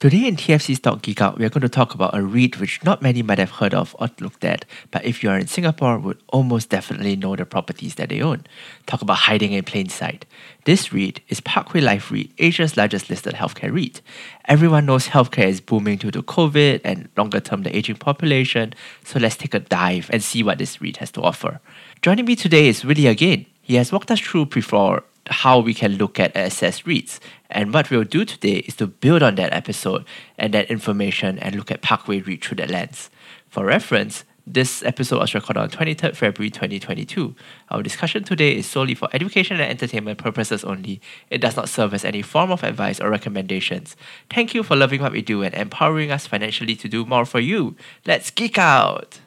Today 0.00 0.28
in 0.28 0.36
TFC 0.36 0.76
Stock 0.76 1.02
Geek 1.02 1.20
Out, 1.20 1.38
we 1.38 1.44
are 1.44 1.48
going 1.48 1.62
to 1.62 1.68
talk 1.68 1.92
about 1.92 2.16
a 2.16 2.22
REIT 2.22 2.60
which 2.60 2.84
not 2.84 3.02
many 3.02 3.20
might 3.20 3.38
have 3.38 3.50
heard 3.50 3.74
of 3.74 3.96
or 3.98 4.08
looked 4.20 4.44
at, 4.44 4.64
but 4.92 5.04
if 5.04 5.24
you 5.24 5.28
are 5.28 5.36
in 5.36 5.48
Singapore, 5.48 5.98
would 5.98 6.22
almost 6.28 6.68
definitely 6.68 7.16
know 7.16 7.34
the 7.34 7.44
properties 7.44 7.96
that 7.96 8.10
they 8.10 8.20
own. 8.20 8.44
Talk 8.86 9.02
about 9.02 9.16
hiding 9.16 9.54
in 9.54 9.64
plain 9.64 9.88
sight. 9.88 10.24
This 10.66 10.92
REIT 10.92 11.20
is 11.28 11.40
Parkway 11.40 11.80
Life 11.80 12.12
REIT, 12.12 12.30
Asia's 12.38 12.76
largest 12.76 13.10
listed 13.10 13.34
healthcare 13.34 13.74
REIT. 13.74 14.00
Everyone 14.44 14.86
knows 14.86 15.08
healthcare 15.08 15.48
is 15.48 15.60
booming 15.60 15.96
due 15.96 16.12
to 16.12 16.22
COVID 16.22 16.82
and 16.84 17.08
longer 17.16 17.40
term 17.40 17.64
the 17.64 17.76
aging 17.76 17.96
population, 17.96 18.74
so 19.02 19.18
let's 19.18 19.36
take 19.36 19.54
a 19.54 19.58
dive 19.58 20.08
and 20.12 20.22
see 20.22 20.44
what 20.44 20.58
this 20.58 20.80
REIT 20.80 20.98
has 20.98 21.10
to 21.10 21.22
offer. 21.22 21.58
Joining 22.02 22.26
me 22.26 22.36
today 22.36 22.68
is 22.68 22.84
Willie 22.84 23.08
again. 23.08 23.46
He 23.62 23.74
has 23.74 23.90
walked 23.90 24.12
us 24.12 24.20
through 24.20 24.46
before 24.46 25.02
how 25.28 25.58
we 25.60 25.74
can 25.74 25.96
look 25.96 26.18
at 26.18 26.36
assess 26.36 26.82
REITs. 26.82 27.20
And 27.50 27.72
what 27.72 27.90
we'll 27.90 28.04
do 28.04 28.24
today 28.24 28.58
is 28.58 28.76
to 28.76 28.86
build 28.86 29.22
on 29.22 29.36
that 29.36 29.52
episode 29.52 30.04
and 30.36 30.52
that 30.54 30.70
information 30.70 31.38
and 31.38 31.54
look 31.54 31.70
at 31.70 31.82
Parkway 31.82 32.20
REIT 32.20 32.44
through 32.44 32.56
that 32.56 32.70
lens. 32.70 33.10
For 33.48 33.64
reference, 33.64 34.24
this 34.50 34.82
episode 34.82 35.18
was 35.18 35.34
recorded 35.34 35.60
on 35.60 35.70
23rd 35.70 36.16
February 36.16 36.50
2022. 36.50 37.34
Our 37.70 37.82
discussion 37.82 38.24
today 38.24 38.56
is 38.56 38.66
solely 38.66 38.94
for 38.94 39.08
education 39.12 39.60
and 39.60 39.70
entertainment 39.70 40.18
purposes 40.18 40.64
only. 40.64 41.02
It 41.28 41.38
does 41.38 41.54
not 41.54 41.68
serve 41.68 41.92
as 41.92 42.04
any 42.04 42.22
form 42.22 42.50
of 42.50 42.64
advice 42.64 42.98
or 42.98 43.10
recommendations. 43.10 43.94
Thank 44.30 44.54
you 44.54 44.62
for 44.62 44.74
loving 44.74 45.02
what 45.02 45.12
we 45.12 45.20
do 45.20 45.42
and 45.42 45.54
empowering 45.54 46.10
us 46.10 46.26
financially 46.26 46.76
to 46.76 46.88
do 46.88 47.04
more 47.04 47.26
for 47.26 47.40
you. 47.40 47.76
Let's 48.06 48.30
geek 48.30 48.56
out! 48.56 49.20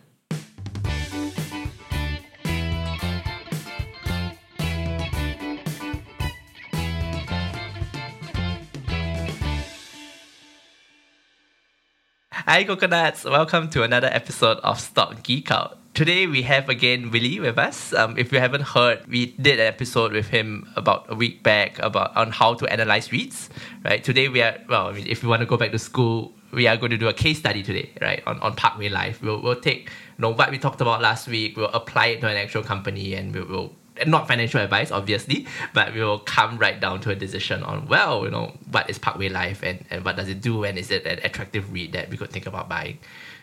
Hi 12.47 12.63
coconuts, 12.63 13.23
welcome 13.23 13.69
to 13.69 13.83
another 13.83 14.07
episode 14.11 14.57
of 14.63 14.79
Stock 14.79 15.21
Geek 15.21 15.51
Out. 15.51 15.77
Today 15.93 16.25
we 16.25 16.41
have 16.41 16.69
again 16.69 17.11
Willie 17.11 17.39
with 17.39 17.59
us. 17.59 17.93
Um, 17.93 18.17
if 18.17 18.33
you 18.33 18.39
haven't 18.39 18.63
heard, 18.63 19.05
we 19.07 19.27
did 19.33 19.59
an 19.59 19.67
episode 19.67 20.11
with 20.11 20.27
him 20.27 20.67
about 20.75 21.05
a 21.07 21.13
week 21.13 21.43
back 21.43 21.77
about 21.77 22.17
on 22.17 22.31
how 22.31 22.55
to 22.55 22.65
analyze 22.65 23.09
REITs. 23.09 23.49
Right. 23.85 24.03
Today 24.03 24.27
we 24.27 24.41
are 24.41 24.57
well. 24.67 24.87
I 24.87 24.93
mean, 24.93 25.05
if 25.05 25.21
you 25.21 25.29
want 25.29 25.41
to 25.41 25.45
go 25.45 25.55
back 25.55 25.71
to 25.71 25.77
school, 25.77 26.33
we 26.51 26.65
are 26.65 26.77
going 26.77 26.89
to 26.89 26.97
do 26.97 27.07
a 27.07 27.13
case 27.13 27.37
study 27.37 27.61
today. 27.61 27.91
Right 28.01 28.23
on, 28.25 28.39
on 28.39 28.55
Parkway 28.55 28.89
Life. 28.89 29.21
We'll 29.21 29.39
we'll 29.39 29.61
take 29.61 29.91
you 30.17 30.21
know 30.23 30.31
what 30.31 30.49
we 30.49 30.57
talked 30.57 30.81
about 30.81 30.99
last 30.99 31.27
week. 31.27 31.55
We'll 31.55 31.67
apply 31.67 32.07
it 32.07 32.21
to 32.21 32.27
an 32.27 32.37
actual 32.37 32.63
company 32.63 33.13
and 33.13 33.35
we 33.35 33.43
will 33.43 33.75
not 34.07 34.27
financial 34.27 34.59
advice, 34.61 34.91
obviously, 34.91 35.47
but 35.73 35.93
we 35.93 36.01
will 36.01 36.19
come 36.19 36.57
right 36.57 36.79
down 36.79 37.01
to 37.01 37.11
a 37.11 37.15
decision 37.15 37.63
on, 37.63 37.87
well, 37.87 38.23
you 38.23 38.31
know, 38.31 38.53
what 38.71 38.89
is 38.89 38.97
Parkway 38.97 39.29
Life 39.29 39.63
and, 39.63 39.85
and 39.89 40.03
what 40.05 40.15
does 40.15 40.29
it 40.29 40.41
do 40.41 40.63
and 40.63 40.77
is 40.77 40.91
it 40.91 41.05
an 41.05 41.19
attractive 41.23 41.71
REIT 41.71 41.91
that 41.93 42.09
we 42.09 42.17
could 42.17 42.29
think 42.29 42.45
about 42.45 42.69
buying. 42.69 42.99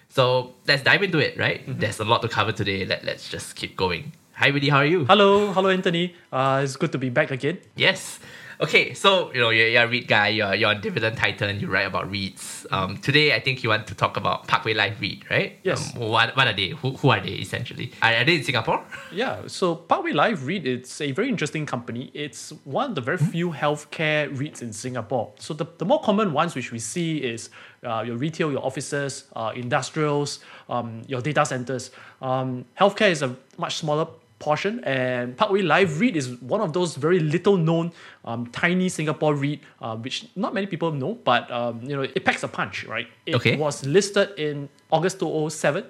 So 0.08 0.54
let's 0.66 0.82
dive 0.82 1.02
into 1.02 1.18
it, 1.18 1.38
right? 1.38 1.60
Mm-hmm. 1.60 1.80
There's 1.80 2.00
a 2.00 2.04
lot 2.04 2.22
to 2.22 2.28
cover 2.28 2.52
today. 2.52 2.84
Let, 2.84 3.04
let's 3.04 3.28
just 3.28 3.56
keep 3.56 3.76
going. 3.76 4.12
Hi, 4.34 4.50
Willie, 4.50 4.68
how 4.68 4.78
are 4.78 4.86
you? 4.86 5.04
Hello, 5.04 5.52
hello, 5.52 5.68
Anthony. 5.68 6.14
Uh, 6.32 6.60
it's 6.62 6.76
good 6.76 6.92
to 6.92 6.98
be 6.98 7.10
back 7.10 7.30
again. 7.30 7.58
Yes. 7.76 8.20
Okay, 8.60 8.92
so 8.92 9.32
you 9.32 9.40
know 9.40 9.50
you're, 9.50 9.68
you're 9.68 9.84
a 9.84 9.88
REIT 9.88 10.08
guy. 10.08 10.28
You're 10.28 10.52
you're 10.52 10.70
on 10.70 10.80
Dividend 10.80 11.16
Titan. 11.16 11.60
You 11.60 11.68
write 11.68 11.86
about 11.86 12.10
REITs. 12.10 12.66
Um, 12.72 12.98
today 12.98 13.32
I 13.32 13.38
think 13.38 13.62
you 13.62 13.68
want 13.68 13.86
to 13.86 13.94
talk 13.94 14.16
about 14.16 14.48
Parkway 14.48 14.74
Life 14.74 15.00
REIT, 15.00 15.30
right? 15.30 15.58
Yes. 15.62 15.94
Um, 15.94 16.08
what 16.08 16.36
what 16.36 16.48
are 16.48 16.52
they? 16.52 16.70
Who, 16.70 16.90
who 16.90 17.10
are 17.10 17.20
they 17.20 17.34
essentially? 17.34 17.92
Are, 18.02 18.12
are 18.12 18.24
they 18.24 18.36
in 18.36 18.42
Singapore? 18.42 18.84
Yeah. 19.12 19.46
So 19.46 19.76
Parkway 19.76 20.12
Life 20.12 20.44
REIT 20.44 20.66
it's 20.66 21.00
a 21.00 21.12
very 21.12 21.28
interesting 21.28 21.66
company. 21.66 22.10
It's 22.14 22.52
one 22.64 22.90
of 22.90 22.94
the 22.96 23.00
very 23.00 23.18
few 23.18 23.52
healthcare 23.52 24.28
REITs 24.36 24.60
in 24.60 24.72
Singapore. 24.72 25.32
So 25.38 25.54
the, 25.54 25.66
the 25.78 25.84
more 25.84 26.00
common 26.00 26.32
ones 26.32 26.54
which 26.56 26.72
we 26.72 26.80
see 26.80 27.18
is 27.18 27.50
uh, 27.84 28.02
your 28.04 28.16
retail, 28.16 28.50
your 28.50 28.64
offices, 28.64 29.24
uh, 29.36 29.52
industrials, 29.54 30.40
um, 30.68 31.02
your 31.06 31.20
data 31.20 31.46
centers. 31.46 31.92
Um, 32.20 32.64
healthcare 32.78 33.10
is 33.10 33.22
a 33.22 33.36
much 33.56 33.76
smaller 33.76 34.08
portion. 34.38 34.82
And 34.84 35.36
Parkway 35.36 35.62
Life 35.62 36.00
REIT 36.00 36.16
is 36.16 36.28
one 36.40 36.60
of 36.60 36.72
those 36.72 36.96
very 36.96 37.20
little 37.20 37.56
known, 37.56 37.92
um, 38.24 38.46
tiny 38.48 38.88
Singapore 38.88 39.34
REIT, 39.34 39.60
uh, 39.80 39.96
which 39.96 40.26
not 40.36 40.54
many 40.54 40.66
people 40.66 40.92
know, 40.92 41.14
but 41.24 41.50
um, 41.50 41.80
you 41.82 41.96
know 41.96 42.02
it 42.02 42.24
packs 42.24 42.42
a 42.42 42.48
punch, 42.48 42.84
right? 42.84 43.08
It 43.26 43.34
okay. 43.36 43.56
was 43.56 43.84
listed 43.84 44.38
in 44.38 44.68
August 44.90 45.20
2007. 45.20 45.84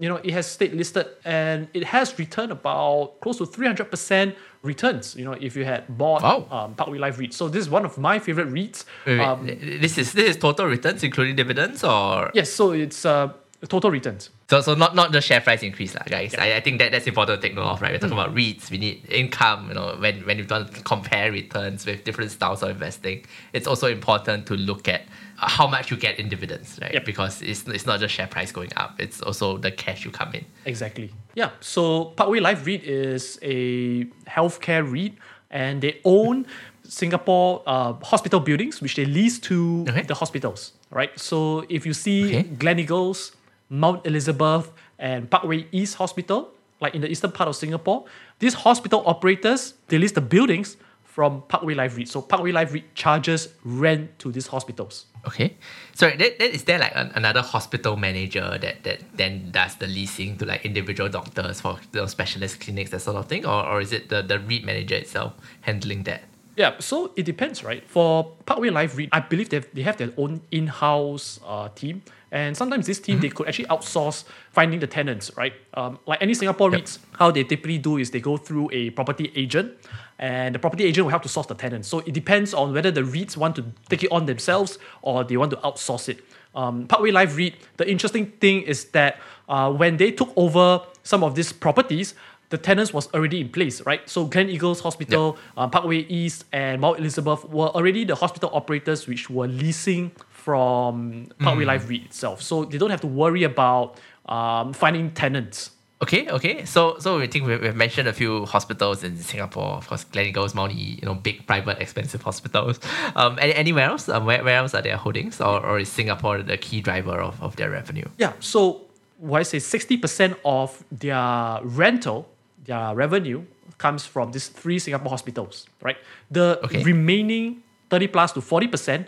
You 0.00 0.08
know, 0.08 0.16
it 0.22 0.30
has 0.30 0.46
stayed 0.46 0.74
listed 0.74 1.08
and 1.24 1.66
it 1.74 1.82
has 1.82 2.16
returned 2.20 2.52
about 2.52 3.18
close 3.20 3.38
to 3.38 3.46
300% 3.46 4.36
returns, 4.62 5.16
you 5.16 5.24
know, 5.24 5.32
if 5.32 5.56
you 5.56 5.64
had 5.64 5.88
bought 5.88 6.22
wow. 6.22 6.46
um, 6.52 6.74
Parkway 6.74 6.98
Life 6.98 7.18
REIT. 7.18 7.34
So 7.34 7.48
this 7.48 7.62
is 7.62 7.70
one 7.70 7.84
of 7.84 7.98
my 7.98 8.20
favorite 8.20 8.48
REITs. 8.48 8.84
Wait, 9.06 9.18
wait, 9.18 9.24
um, 9.24 9.46
this 9.46 9.98
is 9.98 10.12
this 10.12 10.30
is 10.30 10.36
total 10.36 10.66
returns 10.66 11.02
including 11.02 11.34
dividends 11.34 11.82
or? 11.82 12.30
Yes, 12.32 12.52
so 12.52 12.70
it's 12.70 13.04
uh, 13.04 13.32
total 13.66 13.90
returns. 13.90 14.30
So 14.48 14.60
so 14.60 14.74
not 14.74 14.94
not 14.94 15.12
the 15.12 15.20
share 15.20 15.40
price 15.40 15.62
increase, 15.62 15.94
lah, 15.94 16.04
guys. 16.06 16.32
Yeah. 16.32 16.44
I, 16.44 16.56
I 16.56 16.60
think 16.60 16.78
that 16.78 16.92
that's 16.92 17.06
important 17.06 17.40
to 17.40 17.48
take 17.48 17.56
note 17.56 17.64
of, 17.64 17.82
right? 17.82 17.92
We're 17.92 17.98
talking 17.98 18.16
mm. 18.16 18.22
about 18.22 18.34
REITs, 18.34 18.70
we 18.70 18.78
need 18.78 19.04
income, 19.10 19.68
you 19.68 19.74
know, 19.74 19.96
when 19.98 20.20
when 20.26 20.38
you 20.38 20.46
want 20.48 20.74
to 20.74 20.82
compare 20.82 21.32
returns 21.32 21.84
with 21.86 22.04
different 22.04 22.30
styles 22.30 22.62
of 22.62 22.70
investing, 22.70 23.26
it's 23.52 23.66
also 23.66 23.88
important 23.88 24.46
to 24.46 24.54
look 24.54 24.86
at 24.86 25.02
how 25.36 25.66
much 25.66 25.90
you 25.90 25.96
get 25.96 26.18
in 26.18 26.28
dividends, 26.28 26.78
right? 26.82 26.94
Yep. 26.94 27.04
Because 27.04 27.42
it's, 27.42 27.66
it's 27.68 27.86
not 27.86 28.00
just 28.00 28.14
share 28.14 28.26
price 28.26 28.52
going 28.52 28.70
up, 28.76 29.00
it's 29.00 29.20
also 29.22 29.56
the 29.58 29.70
cash 29.70 30.04
you 30.04 30.10
come 30.10 30.34
in. 30.34 30.44
Exactly. 30.64 31.12
Yeah. 31.34 31.50
So 31.60 32.06
Parkway 32.16 32.40
Life 32.40 32.66
REIT 32.66 32.84
is 32.84 33.38
a 33.42 34.04
healthcare 34.26 34.84
REIT 34.90 35.14
and 35.50 35.80
they 35.80 36.00
own 36.04 36.46
Singapore 36.84 37.62
uh, 37.66 37.92
hospital 38.02 38.40
buildings, 38.40 38.80
which 38.80 38.96
they 38.96 39.04
lease 39.04 39.38
to 39.40 39.84
okay. 39.88 40.02
the 40.02 40.14
hospitals, 40.14 40.72
right? 40.90 41.16
So 41.18 41.64
if 41.68 41.86
you 41.86 41.92
see 41.92 42.38
okay. 42.38 42.42
Gleneagles, 42.44 43.32
Mount 43.68 44.06
Elizabeth, 44.06 44.72
and 44.98 45.30
Parkway 45.30 45.66
East 45.72 45.96
Hospital, 45.96 46.50
like 46.80 46.94
in 46.94 47.00
the 47.00 47.10
eastern 47.10 47.32
part 47.32 47.48
of 47.48 47.56
Singapore, 47.56 48.04
these 48.38 48.54
hospital 48.54 49.02
operators, 49.06 49.74
they 49.88 49.98
lease 49.98 50.12
the 50.12 50.20
buildings 50.20 50.76
from 51.02 51.42
Parkway 51.48 51.74
Life 51.74 51.96
REIT. 51.96 52.08
So 52.08 52.22
Parkway 52.22 52.52
Life 52.52 52.72
REIT 52.72 52.94
charges 52.94 53.48
rent 53.64 54.16
to 54.20 54.30
these 54.30 54.46
hospitals. 54.46 55.06
Okay. 55.26 55.56
So 55.94 56.08
that, 56.08 56.38
that 56.38 56.54
is 56.54 56.62
there 56.62 56.78
like 56.78 56.92
an, 56.94 57.10
another 57.16 57.42
hospital 57.42 57.96
manager 57.96 58.56
that, 58.60 58.84
that 58.84 59.00
then 59.14 59.50
does 59.50 59.74
the 59.76 59.88
leasing 59.88 60.36
to 60.38 60.46
like 60.46 60.64
individual 60.64 61.08
doctors 61.08 61.60
for 61.60 61.80
you 61.92 62.00
know, 62.00 62.06
specialist 62.06 62.60
clinics, 62.60 62.90
that 62.90 63.00
sort 63.00 63.16
of 63.16 63.26
thing? 63.26 63.44
Or, 63.44 63.66
or 63.66 63.80
is 63.80 63.92
it 63.92 64.08
the, 64.08 64.22
the 64.22 64.38
REIT 64.38 64.64
manager 64.64 64.94
itself 64.94 65.32
handling 65.62 66.04
that? 66.04 66.22
Yeah, 66.56 66.74
so 66.78 67.12
it 67.16 67.24
depends, 67.24 67.64
right? 67.64 67.88
For 67.88 68.32
Parkway 68.46 68.70
Life 68.70 68.96
REIT, 68.96 69.08
I 69.12 69.20
believe 69.20 69.48
they 69.48 69.56
have, 69.56 69.68
they 69.74 69.82
have 69.82 69.96
their 69.96 70.12
own 70.16 70.40
in-house 70.52 71.40
uh, 71.44 71.68
team. 71.74 72.02
And 72.30 72.56
sometimes 72.56 72.86
this 72.86 73.00
team, 73.00 73.16
mm-hmm. 73.16 73.22
they 73.22 73.28
could 73.30 73.48
actually 73.48 73.66
outsource 73.66 74.24
finding 74.50 74.80
the 74.80 74.86
tenants, 74.86 75.30
right? 75.36 75.54
Um, 75.74 75.98
like 76.06 76.20
any 76.20 76.34
Singapore 76.34 76.70
yep. 76.70 76.82
REITs, 76.82 76.98
how 77.12 77.30
they 77.30 77.44
typically 77.44 77.78
do 77.78 77.96
is 77.96 78.10
they 78.10 78.20
go 78.20 78.36
through 78.36 78.70
a 78.72 78.90
property 78.90 79.32
agent 79.34 79.74
and 80.18 80.54
the 80.54 80.58
property 80.58 80.84
agent 80.84 81.04
will 81.06 81.10
help 81.10 81.22
to 81.22 81.28
source 81.28 81.46
the 81.46 81.54
tenants. 81.54 81.88
So 81.88 82.00
it 82.00 82.12
depends 82.12 82.52
on 82.52 82.74
whether 82.74 82.90
the 82.90 83.02
REITs 83.02 83.36
want 83.36 83.56
to 83.56 83.64
take 83.88 84.04
it 84.04 84.12
on 84.12 84.26
themselves 84.26 84.78
or 85.02 85.24
they 85.24 85.36
want 85.36 85.52
to 85.52 85.56
outsource 85.58 86.08
it. 86.08 86.20
Um, 86.54 86.86
Parkway 86.86 87.10
Life 87.10 87.36
REIT, 87.36 87.54
the 87.76 87.88
interesting 87.88 88.32
thing 88.40 88.62
is 88.62 88.86
that 88.86 89.20
uh, 89.48 89.72
when 89.72 89.96
they 89.96 90.10
took 90.10 90.32
over 90.36 90.82
some 91.02 91.22
of 91.22 91.34
these 91.34 91.52
properties, 91.52 92.14
the 92.50 92.58
tenants 92.58 92.92
was 92.92 93.12
already 93.14 93.40
in 93.40 93.50
place, 93.50 93.82
right? 93.82 94.08
So 94.08 94.26
Gleneagles 94.26 94.80
Hospital, 94.80 95.36
yep. 95.36 95.44
uh, 95.56 95.68
Parkway 95.68 96.06
East, 96.08 96.46
and 96.52 96.80
Mount 96.80 96.98
Elizabeth 96.98 97.44
were 97.44 97.68
already 97.68 98.04
the 98.04 98.14
hospital 98.14 98.50
operators 98.52 99.06
which 99.06 99.28
were 99.28 99.46
leasing 99.46 100.12
from 100.48 101.26
Parkway 101.40 101.64
mm. 101.64 101.66
Life 101.66 101.90
REIT 101.90 102.04
itself. 102.06 102.40
So 102.40 102.64
they 102.64 102.78
don't 102.78 102.88
have 102.88 103.02
to 103.02 103.06
worry 103.06 103.44
about 103.44 104.00
um, 104.24 104.72
finding 104.72 105.10
tenants. 105.10 105.72
Okay, 106.00 106.26
okay. 106.30 106.64
So, 106.64 106.96
so 107.00 107.18
we 107.18 107.26
think 107.26 107.46
we've, 107.46 107.60
we've 107.60 107.76
mentioned 107.76 108.08
a 108.08 108.14
few 108.14 108.46
hospitals 108.46 109.04
in 109.04 109.18
Singapore. 109.18 109.72
Of 109.76 109.86
course, 109.88 110.04
Gleneagles, 110.04 110.54
Mount 110.54 110.72
E, 110.72 110.98
you 111.02 111.06
know, 111.06 111.12
big, 111.12 111.46
private, 111.46 111.82
expensive 111.82 112.22
hospitals. 112.22 112.80
Um, 113.14 113.38
any, 113.38 113.52
anywhere 113.52 113.90
else? 113.90 114.08
Um, 114.08 114.24
where, 114.24 114.42
where 114.42 114.56
else 114.56 114.72
are 114.72 114.80
their 114.80 114.96
holdings, 114.96 115.38
or, 115.38 115.60
or 115.66 115.78
is 115.78 115.90
Singapore 115.90 116.42
the 116.42 116.56
key 116.56 116.80
driver 116.80 117.20
of, 117.20 117.42
of 117.42 117.56
their 117.56 117.68
revenue? 117.68 118.08
Yeah. 118.16 118.32
So, 118.40 118.86
what 119.18 119.40
I 119.40 119.42
say, 119.42 119.58
sixty 119.58 119.98
percent 119.98 120.38
of 120.46 120.82
their 120.90 121.60
rental 121.62 122.26
their 122.64 122.94
revenue 122.94 123.44
comes 123.76 124.06
from 124.06 124.32
these 124.32 124.48
three 124.48 124.78
Singapore 124.78 125.10
hospitals, 125.10 125.66
right? 125.82 125.98
The 126.30 126.58
okay. 126.64 126.82
remaining 126.84 127.62
30 127.90 128.06
plus 128.08 128.32
to 128.32 128.40
40% 128.40 129.06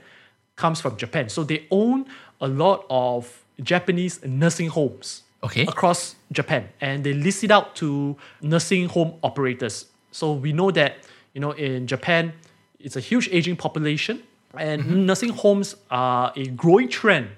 comes 0.57 0.81
from 0.81 0.97
Japan. 0.97 1.29
So 1.29 1.45
they 1.45 1.67
own 1.71 2.07
a 2.41 2.49
lot 2.49 2.87
of 2.91 3.45
Japanese 3.63 4.25
nursing 4.25 4.69
homes 4.69 5.23
okay. 5.43 5.63
across 5.67 6.17
Japan 6.33 6.69
and 6.81 7.05
they 7.05 7.13
lease 7.13 7.43
it 7.45 7.51
out 7.51 7.77
to 7.77 8.17
nursing 8.43 8.89
home 8.89 9.15
operators. 9.23 9.87
So 10.13 10.33
we 10.33 10.53
know 10.53 10.71
that, 10.73 10.99
you 11.35 11.41
know, 11.41 11.53
in 11.53 11.87
Japan, 11.87 12.33
it's 12.79 12.97
a 12.97 13.01
huge 13.01 13.29
aging 13.33 13.57
population 13.57 14.23
and 14.57 14.83
mm-hmm. 14.83 15.07
nursing 15.07 15.31
homes 15.31 15.77
are 15.91 16.33
a 16.37 16.47
growing 16.49 16.89
trend 16.89 17.29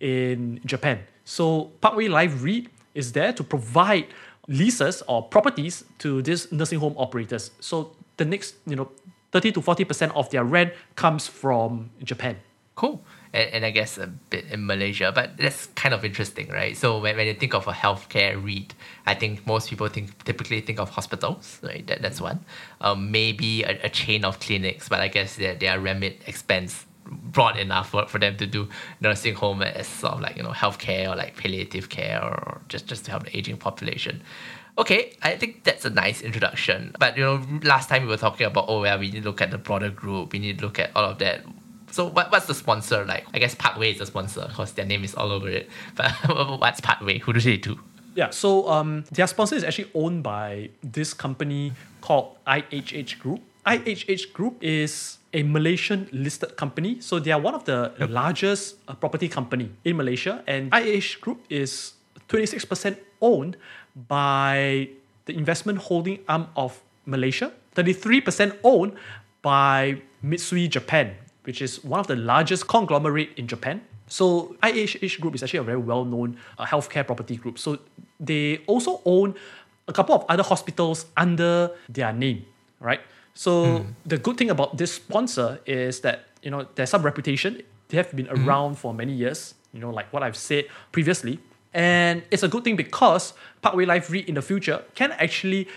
in 0.00 0.60
Japan. 0.64 1.00
So 1.24 1.72
Parkway 1.80 2.08
Life 2.08 2.42
REIT 2.42 2.68
is 2.94 3.12
there 3.12 3.32
to 3.32 3.42
provide 3.42 4.06
leases 4.48 5.02
or 5.08 5.22
properties 5.22 5.84
to 5.98 6.22
these 6.22 6.50
nursing 6.52 6.78
home 6.78 6.94
operators. 6.96 7.50
So 7.60 7.92
the 8.16 8.24
next, 8.24 8.56
you 8.66 8.76
know, 8.76 8.90
30 9.32 9.52
to 9.52 9.60
40% 9.60 10.14
of 10.14 10.30
their 10.30 10.44
rent 10.44 10.72
comes 10.94 11.26
from 11.26 11.90
Japan. 12.02 12.36
Cool. 12.74 13.04
and, 13.34 13.50
and 13.52 13.66
I 13.66 13.70
guess 13.70 13.98
a 13.98 14.06
bit 14.06 14.46
in 14.46 14.64
Malaysia. 14.64 15.12
But 15.14 15.36
that's 15.36 15.66
kind 15.74 15.92
of 15.92 16.04
interesting, 16.04 16.48
right? 16.48 16.76
So 16.76 17.00
when, 17.00 17.16
when 17.16 17.26
you 17.26 17.34
think 17.34 17.52
of 17.52 17.66
a 17.66 17.72
healthcare 17.72 18.42
REIT, 18.42 18.74
I 19.06 19.14
think 19.14 19.46
most 19.46 19.68
people 19.68 19.88
think 19.88 20.24
typically 20.24 20.60
think 20.60 20.78
of 20.78 20.90
hospitals, 20.90 21.58
right? 21.62 21.86
That, 21.86 22.00
that's 22.00 22.20
one. 22.20 22.44
Um, 22.80 23.10
maybe 23.10 23.64
a, 23.64 23.86
a 23.86 23.88
chain 23.90 24.24
of 24.24 24.40
clinics, 24.40 24.88
but 24.88 25.00
I 25.00 25.08
guess 25.08 25.36
their, 25.36 25.54
their 25.54 25.80
remit 25.80 26.22
expense 26.26 26.86
broad 27.06 27.58
enough 27.58 27.90
for, 27.90 28.06
for 28.06 28.18
them 28.18 28.36
to 28.38 28.46
do 28.46 28.66
nursing 29.00 29.34
home 29.34 29.60
as 29.60 29.86
sort 29.86 30.14
of 30.14 30.20
like 30.20 30.38
you 30.38 30.42
know 30.42 30.52
healthcare 30.52 31.12
or 31.12 31.14
like 31.14 31.36
palliative 31.36 31.90
care 31.90 32.22
or 32.22 32.62
just 32.70 32.86
just 32.86 33.04
to 33.04 33.10
help 33.10 33.24
the 33.24 33.36
aging 33.36 33.58
population. 33.58 34.22
Okay, 34.78 35.12
I 35.22 35.36
think 35.36 35.64
that's 35.64 35.84
a 35.84 35.90
nice 35.90 36.22
introduction. 36.22 36.96
But 36.98 37.18
you 37.18 37.22
know, 37.22 37.46
last 37.62 37.88
time 37.90 38.02
we 38.02 38.08
were 38.08 38.16
talking 38.16 38.46
about 38.46 38.66
oh 38.68 38.80
well, 38.80 38.98
we 38.98 39.10
need 39.10 39.22
to 39.22 39.28
look 39.28 39.42
at 39.42 39.50
the 39.50 39.58
broader 39.58 39.90
group. 39.90 40.32
We 40.32 40.38
need 40.38 40.60
to 40.60 40.64
look 40.64 40.78
at 40.78 40.92
all 40.96 41.04
of 41.04 41.18
that. 41.18 41.44
So 41.94 42.06
what, 42.08 42.32
what's 42.32 42.46
the 42.46 42.54
sponsor 42.54 43.04
like? 43.04 43.24
I 43.32 43.38
guess 43.38 43.54
Parkway 43.54 43.92
is 43.92 43.98
the 43.98 44.06
sponsor 44.06 44.46
because 44.48 44.72
their 44.72 44.84
name 44.84 45.04
is 45.04 45.14
all 45.14 45.30
over 45.30 45.48
it. 45.48 45.70
But 45.94 46.10
what's 46.60 46.80
Parkway? 46.80 47.18
Who 47.20 47.32
do 47.32 47.38
they 47.38 47.56
do? 47.56 47.78
Yeah, 48.16 48.30
so 48.30 48.68
um, 48.68 49.04
their 49.12 49.28
sponsor 49.28 49.54
is 49.54 49.62
actually 49.62 49.90
owned 49.94 50.24
by 50.24 50.70
this 50.82 51.14
company 51.14 51.72
called 52.00 52.36
IHH 52.48 53.20
Group. 53.20 53.42
IHH 53.64 54.32
Group 54.32 54.58
is 54.60 55.18
a 55.32 55.44
Malaysian 55.44 56.08
listed 56.10 56.56
company. 56.56 57.00
So 57.00 57.20
they 57.20 57.30
are 57.30 57.40
one 57.40 57.54
of 57.54 57.64
the 57.64 57.92
largest 58.10 58.74
uh, 58.88 58.94
property 58.94 59.28
company 59.28 59.70
in 59.84 59.96
Malaysia. 59.96 60.42
And 60.48 60.72
IHH 60.72 61.20
Group 61.20 61.46
is 61.48 61.94
26% 62.28 62.98
owned 63.22 63.56
by 63.94 64.88
the 65.26 65.36
investment 65.38 65.78
holding 65.78 66.18
arm 66.28 66.48
of 66.56 66.82
Malaysia, 67.06 67.52
33% 67.76 68.58
owned 68.64 68.94
by 69.42 70.02
Mitsui 70.24 70.68
Japan, 70.68 71.14
which 71.44 71.62
is 71.62 71.82
one 71.84 72.00
of 72.00 72.06
the 72.06 72.16
largest 72.16 72.66
conglomerate 72.66 73.30
in 73.36 73.46
Japan. 73.46 73.80
So 74.06 74.56
IHH 74.62 75.20
Group 75.20 75.34
is 75.34 75.42
actually 75.42 75.60
a 75.60 75.62
very 75.62 75.78
well-known 75.78 76.36
uh, 76.58 76.66
healthcare 76.66 77.06
property 77.06 77.36
group. 77.36 77.58
So 77.58 77.78
they 78.20 78.58
also 78.66 79.00
own 79.04 79.34
a 79.88 79.92
couple 79.92 80.14
of 80.14 80.24
other 80.28 80.42
hospitals 80.42 81.06
under 81.16 81.70
their 81.88 82.12
name, 82.12 82.44
right? 82.80 83.00
So 83.34 83.80
mm. 83.80 83.86
the 84.06 84.18
good 84.18 84.36
thing 84.36 84.50
about 84.50 84.78
this 84.78 84.92
sponsor 84.92 85.60
is 85.66 86.00
that 86.00 86.26
you 86.42 86.50
know 86.50 86.66
there's 86.74 86.90
some 86.90 87.02
reputation. 87.02 87.62
They 87.88 87.96
have 87.96 88.14
been 88.14 88.26
mm. 88.26 88.46
around 88.46 88.76
for 88.76 88.94
many 88.94 89.12
years. 89.12 89.54
You 89.72 89.80
know, 89.80 89.90
like 89.90 90.12
what 90.12 90.22
I've 90.22 90.36
said 90.36 90.66
previously, 90.92 91.40
and 91.72 92.22
it's 92.30 92.44
a 92.44 92.48
good 92.48 92.62
thing 92.62 92.76
because 92.76 93.34
Parkway 93.60 93.84
Life 93.84 94.10
REIT 94.10 94.28
in 94.28 94.36
the 94.36 94.42
future 94.42 94.84
can 94.94 95.12
actually 95.12 95.68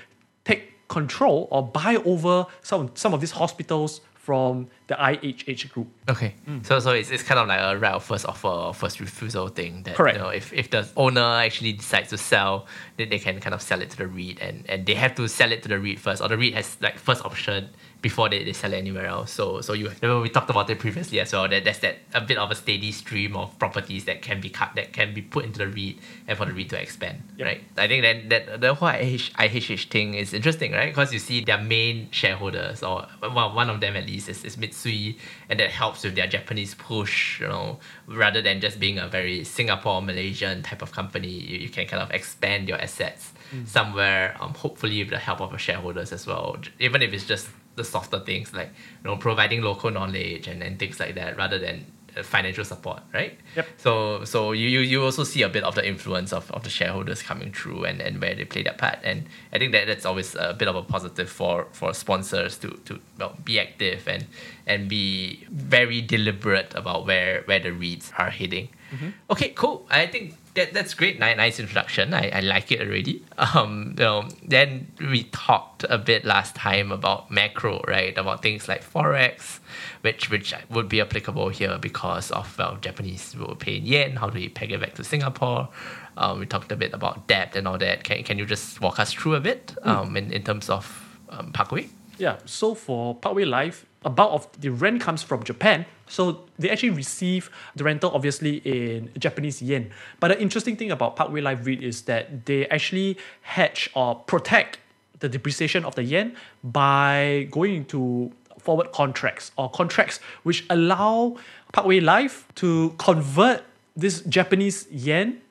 take 0.45 0.87
control 0.87 1.47
or 1.49 1.65
buy 1.65 1.95
over 2.05 2.45
some 2.61 2.91
some 2.93 3.13
of 3.13 3.21
these 3.21 3.31
hospitals 3.31 4.01
from 4.27 4.67
the 4.87 4.95
IHH 4.95 5.71
group. 5.71 5.87
Okay. 6.09 6.35
Mm. 6.45 6.65
So 6.65 6.81
so 6.81 6.91
it's, 6.91 7.11
it's 7.11 7.23
kind 7.23 7.39
of 7.39 7.47
like 7.47 7.61
a 7.61 7.77
right 7.79 7.93
of 7.93 8.03
first 8.03 8.25
offer, 8.25 8.73
first 8.73 8.99
refusal 8.99 9.47
thing. 9.47 9.83
That, 9.83 9.95
Correct. 9.95 10.17
You 10.17 10.23
know, 10.23 10.29
if, 10.29 10.51
if 10.51 10.69
the 10.69 10.85
owner 10.97 11.21
actually 11.21 11.71
decides 11.71 12.09
to 12.09 12.17
sell, 12.17 12.67
then 12.97 13.07
they 13.07 13.19
can 13.19 13.39
kind 13.39 13.53
of 13.53 13.61
sell 13.61 13.81
it 13.81 13.89
to 13.91 13.97
the 13.97 14.07
REIT 14.07 14.41
and, 14.41 14.65
and 14.67 14.85
they 14.85 14.95
have 14.95 15.15
to 15.15 15.29
sell 15.29 15.53
it 15.53 15.63
to 15.63 15.69
the 15.69 15.79
REIT 15.79 15.97
first, 15.97 16.21
or 16.21 16.27
the 16.27 16.37
REIT 16.37 16.55
has 16.55 16.75
like 16.81 16.97
first 16.97 17.23
option 17.23 17.69
before 18.07 18.29
they, 18.29 18.41
they 18.47 18.53
sell 18.53 18.71
it 18.71 18.77
anywhere 18.77 19.07
else. 19.15 19.31
So 19.31 19.59
so 19.59 19.73
you 19.73 19.85
remember 19.89 20.21
we 20.21 20.29
talked 20.29 20.49
about 20.49 20.69
it 20.69 20.79
previously 20.79 21.19
as 21.19 21.33
well. 21.33 21.47
That 21.49 21.65
there's 21.65 21.79
that 21.79 21.95
a 22.13 22.21
bit 22.21 22.37
of 22.37 22.49
a 22.49 22.55
steady 22.55 22.91
stream 22.93 23.35
of 23.35 23.47
properties 23.59 24.05
that 24.05 24.21
can 24.21 24.39
be 24.39 24.49
cut 24.49 24.71
that 24.75 24.93
can 24.93 25.13
be 25.13 25.21
put 25.21 25.43
into 25.43 25.59
the 25.59 25.67
REIT 25.67 25.97
and 26.27 26.37
for 26.37 26.45
the 26.45 26.53
REIT 26.53 26.69
to 26.69 26.81
expand. 26.81 27.17
Yep. 27.37 27.45
Right. 27.47 27.61
I 27.75 27.87
think 27.89 28.01
that 28.07 28.17
that 28.29 28.61
the 28.61 28.73
whole 28.73 28.87
IH, 28.87 29.25
IHH 29.43 29.89
thing 29.89 30.13
is 30.13 30.33
interesting, 30.33 30.71
right? 30.71 30.89
Because 30.91 31.11
you 31.11 31.19
see 31.19 31.43
their 31.43 31.61
main 31.61 32.09
shareholders 32.11 32.81
or 32.81 33.07
well, 33.21 33.53
one 33.53 33.69
of 33.69 33.81
them 33.81 33.97
at 33.97 34.05
least 34.05 34.29
is, 34.29 34.45
is 34.45 34.55
Mitsui 34.55 35.17
and 35.49 35.59
that 35.59 35.69
helps 35.69 36.05
with 36.05 36.15
their 36.15 36.27
Japanese 36.27 36.75
push, 36.75 37.41
you 37.41 37.47
know, 37.47 37.79
rather 38.07 38.41
than 38.41 38.61
just 38.61 38.79
being 38.79 38.99
a 38.99 39.07
very 39.07 39.43
Singapore 39.43 40.01
Malaysian 40.01 40.63
type 40.63 40.81
of 40.81 40.91
company, 40.93 41.27
you, 41.27 41.57
you 41.59 41.69
can 41.69 41.85
kind 41.87 42.01
of 42.01 42.11
expand 42.11 42.69
your 42.69 42.79
assets 42.79 43.33
mm. 43.53 43.67
somewhere, 43.67 44.35
um, 44.39 44.53
hopefully 44.53 45.03
with 45.03 45.09
the 45.09 45.17
help 45.17 45.41
of 45.41 45.51
the 45.51 45.57
shareholders 45.57 46.11
as 46.11 46.25
well, 46.25 46.57
even 46.79 47.01
if 47.01 47.13
it's 47.13 47.25
just 47.25 47.49
the 47.77 47.83
softer 47.83 48.19
things 48.19 48.53
like 48.53 48.69
you 49.03 49.09
know 49.09 49.15
providing 49.15 49.61
local 49.61 49.89
knowledge 49.89 50.47
and, 50.47 50.61
and 50.61 50.77
things 50.77 50.99
like 50.99 51.15
that 51.15 51.37
rather 51.37 51.57
than 51.57 51.85
uh, 52.17 52.23
financial 52.23 52.65
support, 52.65 53.01
right? 53.13 53.37
Yep. 53.55 53.67
So 53.77 54.23
so 54.23 54.51
you, 54.51 54.67
you 54.67 54.79
you 54.79 55.03
also 55.03 55.23
see 55.23 55.43
a 55.43 55.49
bit 55.49 55.63
of 55.63 55.75
the 55.75 55.87
influence 55.87 56.33
of, 56.33 56.49
of 56.51 56.63
the 56.63 56.69
shareholders 56.69 57.21
coming 57.21 57.51
through 57.51 57.85
and, 57.85 58.01
and 58.01 58.19
where 58.19 58.33
they 58.33 58.45
play 58.45 58.63
their 58.63 58.73
part. 58.73 58.99
And 59.03 59.27
I 59.53 59.59
think 59.59 59.71
that 59.73 59.87
that's 59.87 60.05
always 60.05 60.35
a 60.35 60.55
bit 60.57 60.67
of 60.67 60.75
a 60.75 60.81
positive 60.81 61.29
for, 61.29 61.67
for 61.71 61.93
sponsors 61.93 62.57
to, 62.59 62.69
to 62.85 62.99
well, 63.19 63.35
be 63.43 63.59
active 63.59 64.07
and 64.07 64.25
and 64.65 64.89
be 64.89 65.45
very 65.51 66.01
deliberate 66.01 66.73
about 66.75 67.05
where, 67.05 67.43
where 67.45 67.59
the 67.59 67.69
REITs 67.69 68.11
are 68.17 68.29
heading. 68.29 68.69
Mm-hmm. 68.91 69.09
Okay, 69.29 69.49
cool. 69.49 69.85
I 69.89 70.07
think 70.07 70.33
that 70.57 70.73
that's 70.73 70.93
great. 70.93 71.19
Nice, 71.19 71.37
nice 71.37 71.59
introduction. 71.59 72.13
I, 72.13 72.29
I 72.29 72.39
like 72.41 72.71
it 72.71 72.81
already. 72.81 73.23
Um, 73.37 73.95
you 73.97 74.03
know, 74.03 74.27
then 74.45 74.91
we 74.99 75.23
talked 75.25 75.85
a 75.89 75.97
bit 75.97 76.25
last 76.25 76.55
time 76.55 76.91
about 76.91 77.29
macro, 77.31 77.81
right? 77.87 78.17
About 78.17 78.41
things 78.41 78.67
like 78.67 78.83
forex, 78.83 79.59
which 80.01 80.29
which 80.29 80.53
would 80.69 80.89
be 80.89 80.99
applicable 80.99 81.49
here 81.49 81.77
because 81.77 82.31
of 82.31 82.57
well, 82.57 82.77
Japanese 82.81 83.35
will 83.35 83.55
pay 83.55 83.77
in 83.77 83.85
yen. 83.85 84.15
How 84.15 84.29
do 84.29 84.39
we 84.39 84.49
peg 84.49 84.71
it 84.71 84.81
back 84.81 84.95
to 84.95 85.03
Singapore? 85.03 85.69
Um, 86.17 86.39
we 86.39 86.47
talked 86.47 86.71
a 86.71 86.75
bit 86.75 86.93
about 86.93 87.27
debt 87.27 87.55
and 87.55 87.67
all 87.67 87.77
that. 87.77 88.03
Can, 88.03 88.23
can 88.23 88.39
you 88.39 88.45
just 88.45 88.81
walk 88.81 88.99
us 88.99 89.13
through 89.13 89.35
a 89.35 89.39
bit 89.39 89.75
mm. 89.83 89.87
um, 89.87 90.13
mm. 90.13 90.17
in, 90.17 90.33
in 90.33 90.43
terms 90.43 90.69
of 90.69 91.19
um, 91.29 91.51
Parkway? 91.53 91.89
Yeah, 92.17 92.37
so 92.45 92.73
for 92.73 93.13
Parkway 93.13 93.45
Life, 93.45 93.85
a 94.07 94.09
bulk 94.09 94.31
of 94.31 94.61
the 94.61 94.69
rent 94.69 95.01
comes 95.01 95.21
from 95.21 95.43
Japan. 95.43 95.85
So 96.07 96.45
they 96.57 96.69
actually 96.69 96.91
receive 96.91 97.51
the 97.75 97.83
rental 97.83 98.09
obviously 98.15 98.63
in 98.63 99.11
Japanese 99.19 99.61
yen. 99.61 99.91
But 100.21 100.29
the 100.29 100.41
interesting 100.41 100.77
thing 100.77 100.91
about 100.91 101.17
Parkway 101.17 101.41
Life 101.41 101.65
REIT 101.67 101.83
is 101.83 102.03
that 102.03 102.45
they 102.45 102.65
actually 102.69 103.17
hedge 103.41 103.91
or 103.93 104.15
protect 104.15 104.79
the 105.19 105.27
depreciation 105.27 105.83
of 105.83 105.95
the 105.95 106.03
yen 106.03 106.37
by 106.63 107.49
going 107.51 107.75
into 107.83 108.31
forward 108.57 108.93
contracts 108.93 109.51
or 109.57 109.69
contracts 109.69 110.19
which 110.43 110.65
allow 110.69 111.35
Parkway 111.73 111.99
Life 111.99 112.47
to 112.55 112.95
convert 112.97 113.63
this 113.97 114.21
Japanese 114.21 114.87
yen 114.89 115.41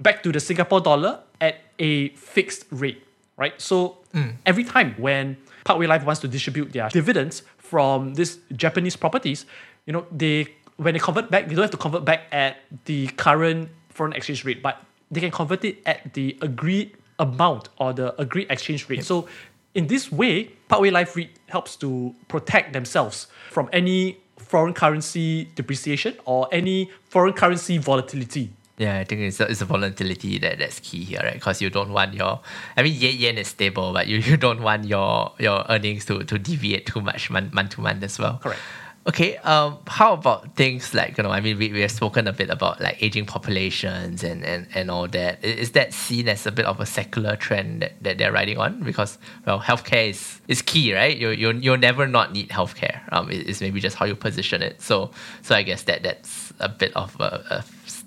back 0.00 0.22
to 0.22 0.32
the 0.32 0.40
Singapore 0.40 0.80
dollar 0.80 1.20
at 1.40 1.56
a 1.78 2.08
fixed 2.16 2.64
rate, 2.70 3.02
right? 3.36 3.60
So 3.60 3.98
mm. 4.14 4.32
every 4.46 4.64
time 4.64 4.94
when 4.96 5.36
Parkway 5.66 5.88
Life 5.88 6.04
wants 6.04 6.20
to 6.20 6.28
distribute 6.28 6.72
their 6.72 6.88
dividends 6.88 7.42
from 7.58 8.14
these 8.14 8.38
Japanese 8.54 8.94
properties, 8.94 9.44
you 9.84 9.92
know, 9.92 10.06
they 10.12 10.54
when 10.76 10.94
they 10.94 11.00
convert 11.00 11.30
back, 11.30 11.48
they 11.48 11.54
don't 11.54 11.62
have 11.62 11.70
to 11.72 11.76
convert 11.76 12.04
back 12.04 12.28
at 12.32 12.58
the 12.84 13.08
current 13.08 13.68
foreign 13.88 14.12
exchange 14.12 14.44
rate, 14.44 14.62
but 14.62 14.80
they 15.10 15.20
can 15.20 15.30
convert 15.30 15.64
it 15.64 15.78
at 15.84 16.14
the 16.14 16.36
agreed 16.40 16.96
amount 17.18 17.68
or 17.78 17.92
the 17.92 18.18
agreed 18.20 18.46
exchange 18.50 18.88
rate. 18.88 18.96
Yep. 18.96 19.04
So 19.06 19.28
in 19.74 19.88
this 19.88 20.12
way, 20.12 20.44
Parkway 20.68 20.90
Life 20.90 21.16
REIT 21.16 21.30
helps 21.48 21.76
to 21.76 22.14
protect 22.28 22.72
themselves 22.72 23.26
from 23.50 23.68
any 23.72 24.18
foreign 24.36 24.74
currency 24.74 25.48
depreciation 25.56 26.14
or 26.26 26.46
any 26.52 26.90
foreign 27.08 27.32
currency 27.32 27.78
volatility. 27.78 28.52
Yeah, 28.78 28.98
I 28.98 29.04
think 29.04 29.22
it's 29.22 29.40
a, 29.40 29.50
it's 29.50 29.62
a 29.62 29.64
volatility 29.64 30.38
that, 30.38 30.58
that's 30.58 30.80
key 30.80 31.04
here, 31.04 31.20
right? 31.22 31.34
Because 31.34 31.62
you 31.62 31.70
don't 31.70 31.92
want 31.92 32.12
your, 32.12 32.40
I 32.76 32.82
mean, 32.82 32.94
yen, 32.94 33.16
yen 33.16 33.38
is 33.38 33.48
stable, 33.48 33.92
but 33.94 34.06
you, 34.06 34.18
you 34.28 34.36
don't 34.36 34.60
want 34.62 34.84
your 34.84 35.32
your 35.38 35.64
earnings 35.68 36.04
to, 36.06 36.24
to 36.24 36.38
deviate 36.38 36.86
too 36.86 37.00
much 37.00 37.30
month, 37.30 37.54
month 37.54 37.70
to 37.70 37.80
month 37.80 38.02
as 38.02 38.18
well. 38.18 38.38
Correct. 38.42 38.60
Okay, 39.08 39.36
um, 39.38 39.78
how 39.86 40.14
about 40.14 40.56
things 40.56 40.92
like, 40.92 41.16
you 41.16 41.22
know, 41.22 41.30
I 41.30 41.40
mean, 41.40 41.58
we, 41.58 41.70
we 41.72 41.80
have 41.82 41.92
spoken 41.92 42.26
a 42.26 42.32
bit 42.32 42.50
about 42.50 42.80
like 42.80 43.00
aging 43.00 43.24
populations 43.24 44.24
and, 44.24 44.44
and, 44.44 44.66
and 44.74 44.90
all 44.90 45.06
that. 45.06 45.44
Is 45.44 45.70
that 45.72 45.94
seen 45.94 46.28
as 46.28 46.44
a 46.44 46.50
bit 46.50 46.66
of 46.66 46.80
a 46.80 46.86
secular 46.86 47.36
trend 47.36 47.82
that, 47.82 48.02
that 48.02 48.18
they're 48.18 48.32
riding 48.32 48.58
on? 48.58 48.82
Because, 48.82 49.18
well, 49.46 49.60
healthcare 49.60 50.08
is, 50.08 50.40
is 50.48 50.60
key, 50.60 50.92
right? 50.92 51.16
You, 51.16 51.28
you, 51.30 51.52
you'll 51.52 51.78
never 51.78 52.08
not 52.08 52.32
need 52.32 52.48
healthcare. 52.48 53.00
Um, 53.12 53.28
it's 53.30 53.60
maybe 53.60 53.78
just 53.78 53.94
how 53.94 54.06
you 54.06 54.16
position 54.16 54.60
it. 54.60 54.82
So, 54.82 55.12
so 55.42 55.54
I 55.54 55.62
guess 55.62 55.84
that 55.84 56.02
that's 56.02 56.52
a 56.58 56.68
bit 56.68 56.92
of 56.96 57.14
a, 57.20 57.44
a 57.48 57.64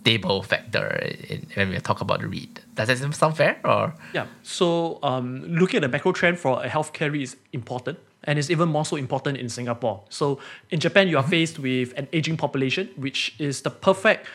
stable 0.09 0.41
factor 0.41 0.87
in, 1.29 1.45
when 1.53 1.69
we 1.69 1.79
talk 1.79 2.01
about 2.01 2.19
the 2.21 2.27
REIT. 2.27 2.61
Does 2.75 2.87
that 2.87 3.13
sound 3.13 3.37
fair? 3.37 3.59
Or 3.63 3.93
yeah. 4.13 4.25
So 4.43 4.99
um, 5.03 5.43
looking 5.45 5.77
at 5.77 5.81
the 5.83 5.87
macro 5.87 6.11
trend 6.11 6.39
for 6.39 6.63
a 6.63 6.67
healthcare 6.67 7.11
REIT 7.11 7.21
is 7.21 7.37
important, 7.53 7.99
and 8.23 8.39
it's 8.39 8.49
even 8.49 8.69
more 8.69 8.85
so 8.85 8.95
important 8.95 9.37
in 9.37 9.49
Singapore. 9.49 10.01
So 10.09 10.39
in 10.71 10.79
Japan, 10.79 11.07
you 11.07 11.17
are 11.17 11.23
mm-hmm. 11.23 11.29
faced 11.29 11.59
with 11.59 11.93
an 11.95 12.07
aging 12.11 12.37
population, 12.37 12.89
which 12.95 13.35
is 13.37 13.61
the 13.61 13.69
perfect 13.69 14.25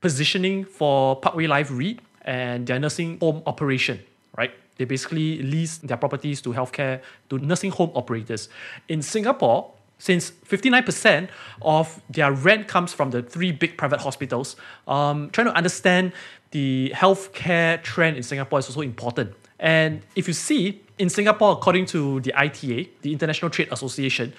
positioning 0.00 0.64
for 0.64 1.16
Parkway 1.16 1.46
Life 1.46 1.70
REIT 1.70 2.00
and 2.24 2.66
their 2.66 2.78
nursing 2.80 3.18
home 3.20 3.42
operation. 3.46 4.00
Right. 4.36 4.52
They 4.78 4.86
basically 4.86 5.42
lease 5.42 5.78
their 5.78 5.98
properties 5.98 6.40
to 6.42 6.52
healthcare 6.52 7.00
to 7.28 7.38
nursing 7.38 7.70
home 7.70 7.90
operators. 7.94 8.48
In 8.88 9.02
Singapore, 9.02 9.70
since 10.00 10.32
59% 10.48 11.28
of 11.62 12.00
their 12.10 12.32
rent 12.32 12.66
comes 12.66 12.92
from 12.92 13.10
the 13.10 13.22
three 13.22 13.52
big 13.52 13.76
private 13.76 14.00
hospitals, 14.00 14.56
um, 14.88 15.30
trying 15.30 15.46
to 15.46 15.54
understand 15.54 16.12
the 16.50 16.90
healthcare 16.94 17.80
trend 17.82 18.16
in 18.16 18.22
Singapore 18.24 18.58
is 18.58 18.66
also 18.66 18.80
important. 18.80 19.32
And 19.60 20.00
if 20.16 20.26
you 20.26 20.34
see, 20.34 20.82
in 20.98 21.08
Singapore, 21.10 21.52
according 21.52 21.86
to 21.86 22.20
the 22.20 22.32
ITA, 22.34 22.88
the 23.02 23.12
International 23.12 23.50
Trade 23.50 23.68
Association, 23.70 24.32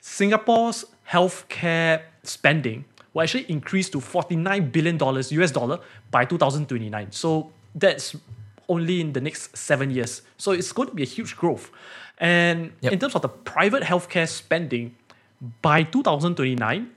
Singapore's 0.00 0.84
healthcare 1.10 2.02
spending 2.22 2.84
will 3.14 3.22
actually 3.22 3.46
increase 3.48 3.88
to 3.90 3.98
$49 3.98 4.70
billion 4.70 4.98
US 5.00 5.50
dollar 5.50 5.80
by 6.10 6.24
2029. 6.24 7.10
So 7.12 7.50
that's 7.74 8.14
only 8.68 9.00
in 9.00 9.14
the 9.14 9.20
next 9.20 9.56
seven 9.56 9.90
years. 9.90 10.22
So 10.36 10.52
it's 10.52 10.72
going 10.72 10.90
to 10.90 10.94
be 10.94 11.02
a 11.02 11.06
huge 11.06 11.34
growth. 11.36 11.70
And 12.18 12.72
Yep. 12.82 12.92
in 12.92 12.98
terms 12.98 13.14
of 13.14 13.22
the 13.22 13.28
private 13.28 13.82
healthcare 13.82 14.28
spending, 14.28 14.94
by 15.62 15.82
2029, 15.82 16.90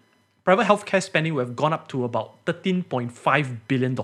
private 0.43 0.65
healthcare 0.65 1.01
spending 1.01 1.33
will 1.33 1.45
have 1.45 1.55
gone 1.55 1.73
up 1.73 1.87
to 1.89 2.03
about 2.03 2.43
$13.5 2.45 3.57
billion. 3.67 3.97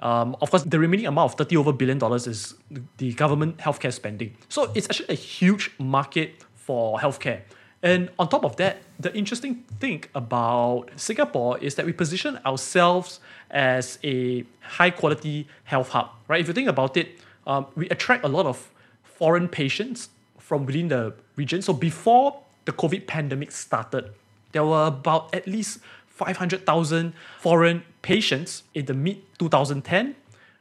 Um, 0.00 0.36
of 0.40 0.50
course, 0.50 0.62
the 0.62 0.78
remaining 0.78 1.06
amount 1.06 1.32
of 1.32 1.38
30 1.38 1.56
over 1.56 1.72
billion 1.72 1.98
dollars 1.98 2.26
is 2.26 2.54
the 2.96 3.12
government 3.12 3.58
healthcare 3.58 3.92
spending. 3.92 4.34
So 4.48 4.72
it's 4.74 4.86
actually 4.86 5.10
a 5.10 5.14
huge 5.18 5.70
market 5.78 6.44
for 6.54 6.98
healthcare. 6.98 7.42
And 7.82 8.10
on 8.18 8.28
top 8.28 8.44
of 8.44 8.56
that, 8.56 8.82
the 8.98 9.14
interesting 9.16 9.64
thing 9.78 10.04
about 10.14 10.90
Singapore 10.96 11.58
is 11.58 11.74
that 11.76 11.86
we 11.86 11.92
position 11.92 12.38
ourselves 12.44 13.20
as 13.50 13.98
a 14.04 14.44
high 14.60 14.90
quality 14.90 15.48
health 15.64 15.90
hub, 15.90 16.10
right? 16.28 16.40
If 16.40 16.48
you 16.48 16.54
think 16.54 16.68
about 16.68 16.96
it, 16.96 17.18
um, 17.46 17.66
we 17.74 17.88
attract 17.88 18.24
a 18.24 18.28
lot 18.28 18.46
of 18.46 18.70
foreign 19.02 19.48
patients 19.48 20.10
from 20.38 20.66
within 20.66 20.88
the 20.88 21.14
region. 21.36 21.62
So 21.62 21.72
before 21.72 22.42
the 22.70 22.76
COVID 22.76 23.06
pandemic 23.06 23.50
started, 23.50 24.04
there 24.52 24.64
were 24.64 24.86
about 24.86 25.34
at 25.34 25.46
least 25.46 25.80
500,000 26.06 27.12
foreign 27.38 27.82
patients 28.02 28.62
in 28.74 28.84
the 28.86 28.94
mid 28.94 29.18
2010, 29.38 30.14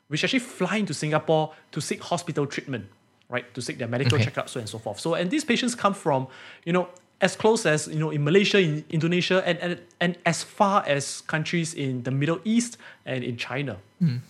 which 0.08 0.24
actually 0.24 0.40
fly 0.40 0.78
into 0.78 0.94
Singapore 0.94 1.54
to 1.72 1.80
seek 1.82 2.02
hospital 2.02 2.46
treatment, 2.48 2.86
right? 3.30 3.46
To 3.54 3.62
seek 3.62 3.78
their 3.78 3.88
medical 3.88 4.18
Okay. 4.18 4.26
checkups, 4.26 4.50
so 4.50 4.60
and 4.60 4.70
so 4.70 4.80
forth. 4.80 5.00
So, 5.00 5.14
and 5.14 5.30
these 5.30 5.46
patients 5.46 5.76
come 5.76 5.94
from, 5.94 6.28
you 6.66 6.74
know, 6.74 6.88
as 7.22 7.36
close 7.36 7.66
as 7.66 7.88
you 7.88 8.00
know 8.00 8.10
in 8.12 8.24
Malaysia, 8.24 8.60
in 8.60 8.86
Indonesia, 8.90 9.44
and 9.46 9.58
and, 9.60 9.72
and 10.00 10.12
as 10.26 10.42
far 10.42 10.78
as 10.88 11.22
countries 11.28 11.74
in 11.76 12.04
the 12.04 12.12
Middle 12.12 12.40
East 12.46 12.78
and 13.06 13.24
in 13.24 13.36
China, 13.38 13.76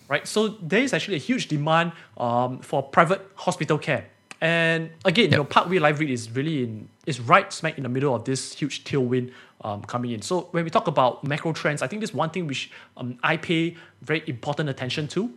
right? 0.08 0.26
So 0.26 0.48
there 0.60 0.82
is 0.82 0.92
actually 0.92 1.16
a 1.16 1.24
huge 1.30 1.46
demand 1.46 1.92
um, 2.18 2.58
for 2.58 2.82
private 2.82 3.22
hospital 3.46 3.78
care. 3.78 4.04
And 4.40 4.90
again, 5.04 5.30
you 5.30 5.36
know, 5.36 5.44
Parkway 5.44 5.78
Life 5.78 6.00
REIT 6.00 6.10
is 6.10 6.30
really 6.30 6.62
in 6.62 6.88
is 7.06 7.20
right 7.20 7.52
smack 7.52 7.76
in 7.76 7.82
the 7.82 7.88
middle 7.88 8.14
of 8.14 8.24
this 8.24 8.54
huge 8.54 8.84
tailwind 8.84 9.32
um, 9.62 9.82
coming 9.82 10.12
in. 10.12 10.22
So 10.22 10.48
when 10.52 10.64
we 10.64 10.70
talk 10.70 10.86
about 10.86 11.24
macro 11.24 11.52
trends, 11.52 11.82
I 11.82 11.86
think 11.86 12.00
this 12.00 12.14
one 12.14 12.30
thing 12.30 12.46
which 12.46 12.70
um, 12.96 13.18
I 13.22 13.36
pay 13.36 13.76
very 14.02 14.22
important 14.26 14.68
attention 14.68 15.08
to. 15.08 15.30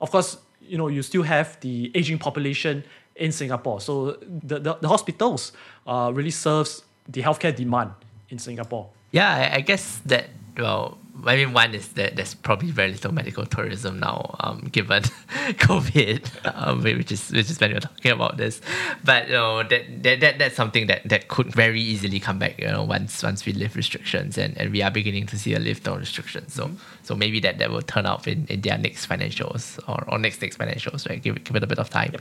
Of 0.00 0.10
course, 0.10 0.38
you 0.60 0.76
know, 0.76 0.88
you 0.88 1.02
still 1.02 1.22
have 1.22 1.58
the 1.60 1.90
aging 1.94 2.18
population 2.18 2.84
in 3.16 3.32
Singapore. 3.32 3.80
So 3.80 4.12
the, 4.42 4.58
the, 4.58 4.74
the 4.74 4.88
hospitals 4.88 5.52
uh, 5.86 6.10
really 6.12 6.30
serves 6.30 6.82
the 7.08 7.22
healthcare 7.22 7.54
demand 7.54 7.92
in 8.28 8.38
Singapore. 8.38 8.88
Yeah, 9.10 9.50
I, 9.52 9.56
I 9.56 9.60
guess 9.60 10.00
that 10.06 10.26
well, 10.56 10.98
I 11.24 11.36
mean, 11.36 11.52
one 11.52 11.74
is 11.74 11.88
that 11.90 12.16
there's 12.16 12.34
probably 12.34 12.70
very 12.70 12.92
little 12.92 13.12
medical 13.12 13.44
tourism 13.46 14.00
now, 14.00 14.36
um, 14.40 14.68
given 14.72 15.02
COVID, 15.32 16.56
um, 16.66 16.82
which 16.82 17.12
is 17.12 17.30
which 17.30 17.50
is 17.50 17.60
when 17.60 17.72
we're 17.72 17.80
talking 17.80 18.12
about 18.12 18.36
this. 18.36 18.60
But 19.04 19.28
you 19.28 19.34
know, 19.34 19.62
that, 19.62 20.02
that, 20.02 20.20
that 20.20 20.38
that's 20.38 20.56
something 20.56 20.86
that, 20.86 21.08
that 21.08 21.28
could 21.28 21.52
very 21.52 21.80
easily 21.80 22.20
come 22.20 22.38
back. 22.38 22.58
You 22.58 22.68
know, 22.68 22.84
once 22.84 23.22
once 23.22 23.44
we 23.44 23.52
lift 23.52 23.76
restrictions, 23.76 24.38
and, 24.38 24.56
and 24.58 24.72
we 24.72 24.82
are 24.82 24.90
beginning 24.90 25.26
to 25.26 25.38
see 25.38 25.54
a 25.54 25.58
lift 25.58 25.86
on 25.88 25.98
restrictions. 25.98 26.54
So 26.54 26.70
so 27.02 27.14
maybe 27.14 27.40
that, 27.40 27.58
that 27.58 27.70
will 27.70 27.82
turn 27.82 28.06
out 28.06 28.26
in, 28.26 28.46
in 28.48 28.60
their 28.60 28.78
next 28.78 29.08
financials 29.08 29.78
or, 29.88 30.04
or 30.12 30.18
next 30.18 30.40
next 30.40 30.58
financials. 30.58 31.08
Right, 31.08 31.22
give 31.22 31.36
it 31.36 31.44
give 31.44 31.56
it 31.56 31.62
a 31.62 31.66
bit 31.66 31.78
of 31.78 31.90
time. 31.90 32.14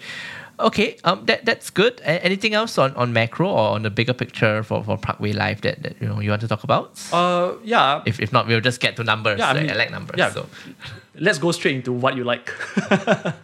Okay, 0.59 0.97
um, 1.03 1.25
that 1.25 1.45
that's 1.45 1.69
good. 1.69 2.01
A- 2.01 2.23
anything 2.23 2.53
else 2.53 2.77
on, 2.77 2.93
on 2.95 3.13
macro 3.13 3.49
or 3.49 3.69
on 3.75 3.83
the 3.83 3.89
bigger 3.89 4.13
picture 4.13 4.61
for, 4.63 4.83
for 4.83 4.97
Parkway 4.97 5.31
Life 5.31 5.61
that, 5.61 5.81
that 5.83 5.95
you 6.01 6.07
know 6.07 6.19
you 6.19 6.29
want 6.29 6.41
to 6.41 6.47
talk 6.47 6.63
about? 6.63 6.99
Uh, 7.13 7.53
yeah. 7.63 8.03
if, 8.05 8.19
if 8.19 8.33
not, 8.33 8.47
we'll 8.47 8.61
just 8.61 8.81
get 8.81 8.95
to 8.97 9.03
numbers. 9.03 9.39
Yeah, 9.39 9.49
I 9.49 9.53
mean, 9.53 9.77
like 9.77 9.91
numbers. 9.91 10.17
yeah. 10.17 10.31
So, 10.31 10.47
Let's 11.19 11.37
go 11.37 11.51
straight 11.51 11.75
into 11.75 11.91
what 11.91 12.15
you 12.15 12.23
like. 12.23 12.51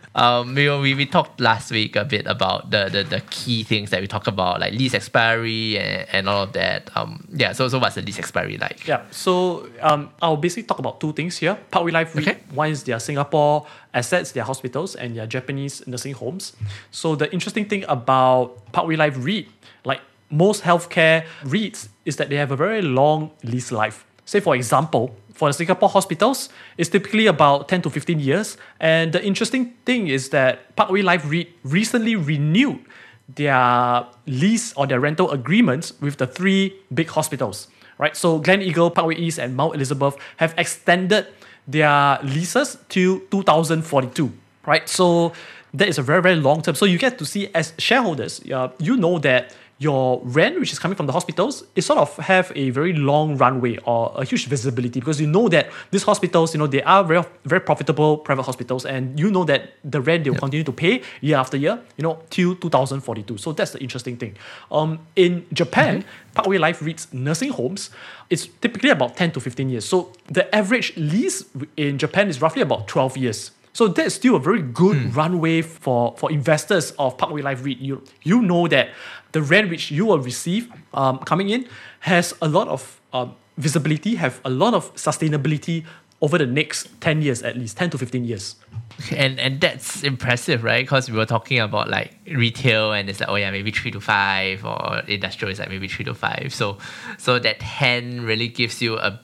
um, 0.16 0.56
we, 0.56 0.70
we, 0.80 0.94
we 0.96 1.06
talked 1.06 1.40
last 1.42 1.72
week 1.72 1.96
a 1.96 2.06
bit 2.06 2.26
about 2.26 2.72
the, 2.72 2.90
the, 2.90 3.04
the 3.04 3.22
key 3.30 3.64
things 3.64 3.90
that 3.90 4.02
we 4.02 4.08
talk 4.08 4.28
about, 4.28 4.60
like 4.62 4.74
lease 4.74 4.94
expiry 4.94 5.78
and, 5.78 6.08
and 6.12 6.30
all 6.30 6.44
of 6.44 6.54
that. 6.54 6.90
Um, 6.96 7.28
yeah. 7.34 7.52
So 7.52 7.68
so 7.68 7.80
what's 7.80 7.96
the 7.96 8.02
lease 8.02 8.18
expiry 8.20 8.58
like? 8.58 8.88
Yeah, 8.88 9.04
so 9.12 9.68
um, 9.82 10.10
I'll 10.22 10.38
basically 10.38 10.64
talk 10.64 10.80
about 10.80 11.00
two 11.00 11.12
things 11.14 11.38
here. 11.38 11.56
Parkway 11.72 11.92
Life 11.92 12.16
Okay. 12.16 12.38
one 12.54 12.70
is 12.70 12.84
their 12.84 13.00
Singapore 13.00 13.68
assets, 13.94 14.32
their 14.32 14.44
hospitals, 14.46 14.96
and 14.96 15.16
their 15.18 15.28
Japanese 15.28 15.86
nursing 15.88 16.14
homes. 16.14 16.54
So 16.92 17.16
the 17.16 17.32
interesting 17.34 17.66
thing 17.66 17.84
about 17.88 18.72
Parkway 18.72 18.96
Life 18.96 19.16
REIT, 19.18 19.48
like 19.84 20.02
most 20.30 20.64
healthcare 20.64 21.26
REITs, 21.44 21.90
is 22.06 22.16
that 22.18 22.30
they 22.30 22.38
have 22.38 22.52
a 22.52 22.56
very 22.56 22.82
long 22.82 23.32
lease 23.44 23.72
life. 23.72 24.06
Say, 24.26 24.40
for 24.40 24.56
example, 24.56 25.16
for 25.36 25.50
the 25.50 25.54
Singapore 25.54 25.90
hospitals, 25.90 26.50
it's 26.78 26.90
typically 26.90 27.28
about 27.28 27.68
10 27.68 27.82
to 27.84 27.90
15 27.90 28.20
years. 28.20 28.58
And 28.80 29.12
the 29.12 29.24
interesting 29.24 29.74
thing 29.86 30.08
is 30.08 30.30
that 30.30 30.76
Parkway 30.76 31.02
Life 31.02 31.30
REIT 31.30 31.50
recently 31.64 32.16
renewed 32.16 32.80
their 33.28 34.06
lease 34.26 34.74
or 34.74 34.88
their 34.88 35.00
rental 35.00 35.32
agreements 35.32 35.94
with 36.00 36.18
the 36.18 36.28
three 36.28 36.74
big 36.94 37.10
hospitals, 37.10 37.68
right? 37.98 38.16
So 38.16 38.40
Glen 38.40 38.62
Eagle, 38.62 38.90
Parkway 38.90 39.16
East, 39.16 39.40
and 39.40 39.56
Mount 39.56 39.76
Elizabeth 39.76 40.16
have 40.38 40.54
extended 40.58 41.28
their 41.68 42.20
leases 42.24 42.78
till 42.90 43.20
2042, 43.32 44.32
right? 44.66 44.88
So 44.88 45.34
that 45.74 45.88
is 45.88 45.98
a 45.98 46.02
very, 46.02 46.22
very 46.22 46.36
long 46.36 46.62
term. 46.62 46.76
So 46.76 46.86
you 46.86 46.98
get 46.98 47.18
to 47.18 47.26
see 47.26 47.50
as 47.54 47.74
shareholders, 47.78 48.42
uh, 48.52 48.70
you 48.80 48.96
know 48.96 49.20
that 49.20 49.54
your 49.78 50.22
rent, 50.24 50.58
which 50.60 50.72
is 50.72 50.80
coming 50.80 50.96
from 50.96 51.06
the 51.06 51.12
hospitals, 51.12 51.66
it 51.76 51.82
sort 51.82 52.00
of 52.00 52.16
have 52.18 52.52
a 52.56 52.70
very 52.70 52.94
long 52.94 53.38
runway 53.38 53.78
or 53.86 54.14
a 54.16 54.24
huge 54.24 54.48
visibility 54.48 55.02
because 55.02 55.20
you 55.20 55.28
know 55.28 55.50
that 55.50 55.70
these 55.92 56.04
hospitals, 56.04 56.54
you 56.54 56.60
know, 56.60 56.68
they 56.68 56.82
are 56.84 57.04
very, 57.04 57.24
very 57.44 57.60
profitable 57.60 58.18
private 58.18 58.44
hospitals, 58.44 58.86
and 58.86 59.20
you 59.20 59.30
know 59.30 59.44
that 59.44 59.74
the 59.84 60.00
rent 60.00 60.24
they 60.24 60.30
will 60.30 60.38
continue 60.38 60.64
to 60.64 60.72
pay 60.72 61.02
year 61.20 61.36
after 61.38 61.58
year, 61.58 61.80
you 61.98 62.04
know, 62.04 62.20
till 62.30 62.56
2042. 62.56 63.38
So 63.38 63.52
that's 63.52 63.72
the 63.72 63.80
interesting 63.80 64.16
thing. 64.16 64.38
Um, 64.72 65.00
in 65.16 65.46
Japan, 65.52 66.06
Parkway 66.34 66.58
Life 66.58 66.82
REIT's 66.82 67.14
nursing 67.14 67.50
homes, 67.50 67.90
it's 68.30 68.48
typically 68.48 68.90
about 68.90 69.18
10 69.18 69.32
to 69.32 69.40
15 69.42 69.70
years. 69.70 69.86
So 69.86 70.14
the 70.28 70.54
average 70.56 70.96
lease 70.96 71.44
in 71.76 71.98
Japan 71.98 72.30
is 72.30 72.42
roughly 72.42 72.62
about 72.62 72.88
12 72.88 73.18
years. 73.18 73.52
So 73.76 73.90
that's 73.90 74.16
still 74.16 74.38
a 74.38 74.40
very 74.40 74.62
good 74.62 75.14
runway 75.18 75.62
for, 75.62 76.16
for 76.16 76.32
investors 76.32 76.92
of 76.92 77.18
Parkway 77.18 77.42
Life 77.42 77.66
REIT. 77.66 77.80
You, 77.80 78.02
you 78.24 78.42
know 78.42 78.70
that 78.70 78.92
the 79.34 79.42
rent 79.42 79.70
which 79.70 79.92
you 79.92 80.06
will 80.06 80.20
receive 80.20 80.72
um, 80.94 81.20
coming 81.20 81.50
in 81.50 81.68
has 82.00 82.34
a 82.42 82.48
lot 82.48 82.70
of 82.70 83.02
um, 83.12 83.36
visibility, 83.58 84.16
have 84.16 84.40
a 84.46 84.50
lot 84.50 84.74
of 84.74 84.96
sustainability 84.96 85.84
over 86.22 86.38
the 86.38 86.46
next 86.46 86.88
10 87.02 87.22
years 87.22 87.44
at 87.44 87.58
least, 87.58 87.76
10 87.76 87.90
to 87.90 87.98
15 87.98 88.24
years. 88.24 88.56
And 89.12 89.42
and 89.42 89.60
that's 89.60 90.04
impressive, 90.04 90.64
right? 90.64 90.86
Because 90.86 91.12
we 91.12 91.18
were 91.18 91.26
talking 91.26 91.60
about 91.60 91.90
like 91.90 92.16
retail, 92.32 92.94
and 92.94 93.10
it's 93.10 93.20
like 93.20 93.28
oh 93.28 93.36
yeah, 93.36 93.52
maybe 93.52 93.72
three 93.72 93.92
to 93.92 94.00
five, 94.00 94.64
or 94.64 95.02
industrial 95.08 95.52
is 95.52 95.60
like 95.60 95.68
maybe 95.68 95.90
three 95.90 96.06
to 96.06 96.14
five. 96.14 96.54
So 96.54 96.78
so 97.18 97.38
that 97.40 97.60
ten 97.60 98.22
really 98.22 98.48
gives 98.48 98.82
you 98.82 98.98
a 98.98 99.20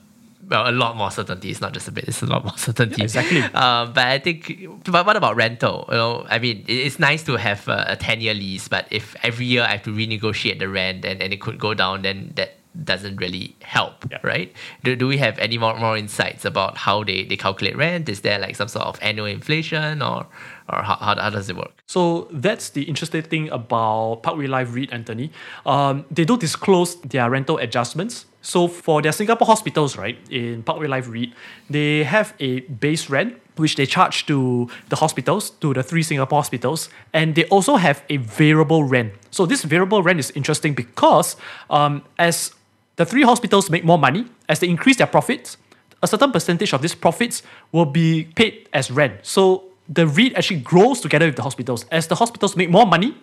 well, 0.48 0.68
a 0.68 0.72
lot 0.72 0.96
more 0.96 1.10
certainty. 1.10 1.50
It's 1.50 1.60
not 1.60 1.72
just 1.72 1.88
a 1.88 1.92
bit; 1.92 2.04
it's 2.08 2.22
a 2.22 2.26
lot 2.26 2.44
more 2.44 2.56
certainty. 2.68 2.96
Yeah, 2.98 3.04
exactly. 3.04 3.42
Um, 3.42 3.92
but 3.92 4.06
I 4.06 4.18
think, 4.18 4.66
but 4.84 5.06
what 5.06 5.16
about 5.16 5.36
rental? 5.36 5.86
You 5.90 5.96
know, 5.96 6.26
I 6.28 6.38
mean, 6.38 6.64
it's 6.68 6.98
nice 6.98 7.22
to 7.24 7.36
have 7.36 7.66
a, 7.68 7.84
a 7.88 7.96
ten-year 7.96 8.34
lease, 8.34 8.68
but 8.68 8.86
if 8.90 9.14
every 9.22 9.46
year 9.46 9.62
I 9.62 9.68
have 9.72 9.82
to 9.84 9.90
renegotiate 9.90 10.58
the 10.58 10.68
rent 10.68 11.04
and, 11.04 11.22
and 11.22 11.32
it 11.32 11.40
could 11.40 11.58
go 11.58 11.74
down, 11.74 12.02
then 12.02 12.32
that 12.36 12.54
doesn't 12.84 13.16
really 13.16 13.54
help, 13.62 14.06
Yeah. 14.10 14.16
right? 14.22 14.50
Do, 14.82 14.96
do 14.96 15.06
we 15.06 15.18
have 15.18 15.38
any 15.38 15.58
more, 15.58 15.78
more 15.78 15.94
insights 15.94 16.46
about 16.46 16.78
how 16.78 17.04
they, 17.04 17.24
they 17.24 17.36
calculate 17.36 17.76
rent? 17.76 18.08
Is 18.08 18.22
there 18.22 18.38
like 18.38 18.56
some 18.56 18.68
sort 18.68 18.86
of 18.86 18.98
annual 19.02 19.26
inflation 19.26 20.00
or 20.00 20.26
or 20.70 20.82
how, 20.82 20.96
how, 20.96 21.14
how 21.20 21.28
does 21.28 21.50
it 21.50 21.56
work? 21.56 21.82
So 21.86 22.28
that's 22.32 22.70
the 22.70 22.84
interesting 22.84 23.22
thing 23.22 23.50
about 23.50 24.22
Parkway 24.22 24.46
Life 24.46 24.74
REIT, 24.74 24.90
Anthony. 24.90 25.30
Um, 25.66 26.06
they 26.10 26.24
don't 26.24 26.40
disclose 26.40 26.98
their 27.02 27.28
rental 27.28 27.58
adjustments. 27.58 28.24
So 28.42 28.68
for 28.68 29.00
their 29.00 29.12
Singapore 29.12 29.46
hospitals, 29.46 29.96
right, 29.96 30.18
in 30.30 30.62
Parkway 30.62 30.88
Life 30.88 31.08
REIT, 31.08 31.32
they 31.70 32.04
have 32.04 32.34
a 32.40 32.60
base 32.60 33.08
rent 33.08 33.40
which 33.56 33.76
they 33.76 33.86
charge 33.86 34.26
to 34.26 34.68
the 34.88 34.96
hospitals, 34.96 35.50
to 35.50 35.74
the 35.74 35.82
three 35.82 36.02
Singapore 36.02 36.38
hospitals, 36.38 36.88
and 37.12 37.34
they 37.34 37.44
also 37.46 37.76
have 37.76 38.02
a 38.08 38.16
variable 38.16 38.84
rent. 38.84 39.12
So 39.30 39.46
this 39.46 39.62
variable 39.62 40.02
rent 40.02 40.18
is 40.18 40.30
interesting 40.32 40.74
because 40.74 41.36
um, 41.70 42.02
as 42.18 42.54
the 42.96 43.04
three 43.04 43.22
hospitals 43.22 43.70
make 43.70 43.84
more 43.84 43.98
money, 43.98 44.26
as 44.48 44.58
they 44.60 44.68
increase 44.68 44.96
their 44.96 45.06
profits, 45.06 45.56
a 46.02 46.06
certain 46.06 46.32
percentage 46.32 46.72
of 46.72 46.82
these 46.82 46.94
profits 46.94 47.42
will 47.70 47.86
be 47.86 48.24
paid 48.34 48.68
as 48.72 48.90
rent. 48.90 49.20
So 49.22 49.64
the 49.88 50.06
REIT 50.06 50.34
actually 50.34 50.60
grows 50.60 51.00
together 51.00 51.26
with 51.26 51.36
the 51.36 51.42
hospitals. 51.42 51.84
As 51.90 52.06
the 52.06 52.14
hospitals 52.14 52.56
make 52.56 52.70
more 52.70 52.86
money, 52.86 53.16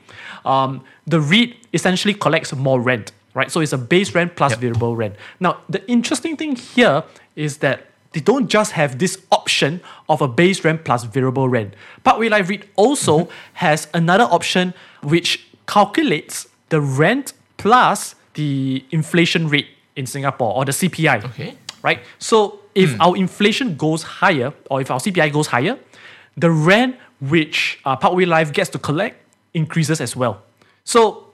um, 0.45 0.83
the 1.07 1.19
REIT 1.19 1.55
essentially 1.73 2.13
collects 2.13 2.53
more 2.53 2.79
rent, 2.79 3.11
right? 3.33 3.51
So 3.51 3.59
it's 3.62 3.74
a 3.74 3.77
base 3.77 4.13
rent 4.15 4.36
plus 4.36 4.51
Yep. 4.51 4.59
variable 4.59 4.95
rent. 4.95 5.15
Now, 5.39 5.57
the 5.69 5.88
interesting 5.89 6.36
thing 6.38 6.55
here 6.55 7.03
is 7.36 7.57
that 7.57 7.86
they 8.13 8.19
don't 8.19 8.48
just 8.48 8.71
have 8.71 8.98
this 8.98 9.21
option 9.31 9.81
of 10.07 10.21
a 10.21 10.27
base 10.27 10.63
rent 10.65 10.83
plus 10.83 11.03
variable 11.03 11.48
rent. 11.48 11.75
Parkway 12.03 12.27
Life 12.29 12.50
REIT 12.50 12.63
also 12.75 13.29
has 13.53 13.88
another 13.93 14.24
option 14.24 14.74
which 15.03 15.45
calculates 15.67 16.48
the 16.69 16.81
rent 16.81 17.33
plus 17.57 18.15
the 18.33 18.83
inflation 18.91 19.48
rate 19.48 19.67
in 19.95 20.05
Singapore 20.07 20.55
or 20.55 20.65
the 20.65 20.71
CPI. 20.71 21.24
Okay. 21.25 21.55
right? 21.83 22.00
So 22.17 22.59
if 22.75 23.00
our 23.00 23.15
inflation 23.15 23.75
goes 23.77 24.03
higher, 24.03 24.53
or 24.69 24.81
if 24.81 24.89
our 24.89 25.00
CPI 25.00 25.31
goes 25.31 25.48
higher, 25.48 25.77
the 26.36 26.50
rent 26.50 26.95
which 27.21 27.79
uh, 27.86 27.95
Parkway 27.95 28.25
Life 28.25 28.53
gets 28.53 28.69
to 28.71 28.79
collect 28.79 29.17
increases 29.53 30.00
as 30.01 30.15
well. 30.15 30.41
So 30.83 31.27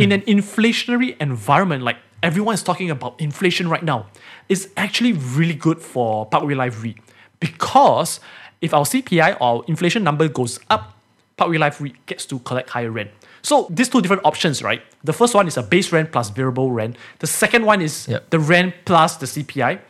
in 0.00 0.10
hmm. 0.10 0.12
an 0.12 0.20
inflationary 0.22 1.16
environment, 1.20 1.82
like 1.82 1.96
everyone 2.22 2.54
is 2.54 2.62
talking 2.62 2.90
about 2.90 3.20
inflation 3.20 3.68
right 3.68 3.82
now, 3.82 4.06
it's 4.48 4.68
actually 4.76 5.12
really 5.12 5.54
good 5.54 5.80
for 5.80 6.26
Parkway 6.26 6.54
Life 6.54 6.82
REIT 6.82 6.96
because 7.38 8.20
if 8.60 8.74
our 8.74 8.84
CPI 8.84 9.40
or 9.40 9.64
inflation 9.68 10.04
number 10.04 10.28
goes 10.28 10.58
up, 10.68 10.94
Parkway 11.36 11.58
Life 11.58 11.80
REIT 11.80 12.06
gets 12.06 12.26
to 12.26 12.38
collect 12.40 12.70
higher 12.70 12.90
rent. 12.90 13.10
So 13.42 13.66
these 13.70 13.88
two 13.88 14.02
different 14.02 14.24
options, 14.24 14.62
right? 14.62 14.82
The 15.02 15.12
first 15.12 15.34
one 15.34 15.46
is 15.46 15.56
a 15.56 15.62
base 15.62 15.92
rent 15.92 16.12
plus 16.12 16.28
variable 16.30 16.70
rent. 16.70 16.96
The 17.20 17.26
second 17.26 17.64
one 17.64 17.80
is 17.80 18.06
Yep. 18.08 18.30
the 18.30 18.38
rent 18.38 18.74
plus 18.84 19.16
the 19.16 19.26
CPI. 19.26 19.80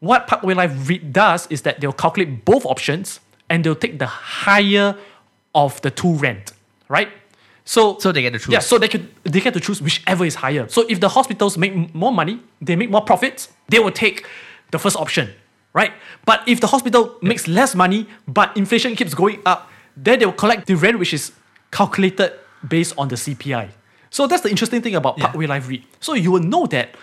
What 0.00 0.26
Parkway 0.26 0.54
Life 0.54 0.88
REIT 0.88 1.12
does 1.12 1.46
is 1.50 1.62
that 1.62 1.80
they'll 1.80 1.92
calculate 1.92 2.44
both 2.44 2.66
options 2.66 3.20
and 3.48 3.64
they'll 3.64 3.74
take 3.74 3.98
the 3.98 4.06
higher 4.06 4.96
of 5.54 5.80
the 5.82 5.90
two 5.90 6.14
rent, 6.14 6.52
right? 6.88 7.08
So, 7.68 7.98
So 7.98 8.12
they 8.12 8.22
get 8.22 8.32
to 8.32 8.38
choose. 8.38 8.52
Yeah, 8.54 8.60
so 8.60 8.78
they 8.78 8.88
could 8.88 9.06
they 9.24 9.40
get 9.40 9.52
to 9.52 9.60
choose 9.60 9.82
whichever 9.82 10.24
is 10.24 10.36
higher. 10.36 10.66
So 10.68 10.86
if 10.88 11.00
the 11.00 11.10
hospitals 11.10 11.58
make 11.58 11.74
more 11.94 12.10
money, 12.10 12.40
they 12.62 12.76
make 12.76 12.90
more 12.90 13.02
profits, 13.02 13.50
they 13.68 13.78
will 13.78 13.92
take 13.92 14.24
the 14.70 14.78
first 14.78 14.96
option, 14.96 15.28
right? 15.74 15.92
But 16.24 16.40
if 16.48 16.62
the 16.62 16.66
hospital 16.66 17.02
makes 17.20 17.46
less 17.46 17.74
money, 17.74 18.06
but 18.26 18.56
inflation 18.56 18.96
keeps 18.96 19.12
going 19.12 19.42
up, 19.44 19.70
then 19.94 20.18
they 20.18 20.24
will 20.24 20.40
collect 20.44 20.66
the 20.66 20.76
rent 20.76 20.98
which 20.98 21.12
is 21.12 21.32
calculated 21.70 22.32
based 22.66 22.94
on 22.96 23.08
the 23.08 23.16
CPI. 23.16 23.68
So 24.08 24.26
that's 24.26 24.42
the 24.42 24.48
interesting 24.48 24.80
thing 24.80 24.94
about 24.94 25.18
Parkway 25.18 25.46
Life 25.46 25.68
REIT. 25.68 25.82
So 26.00 26.14
you 26.14 26.32
will 26.32 26.46
know 26.52 26.64
that 26.68 26.96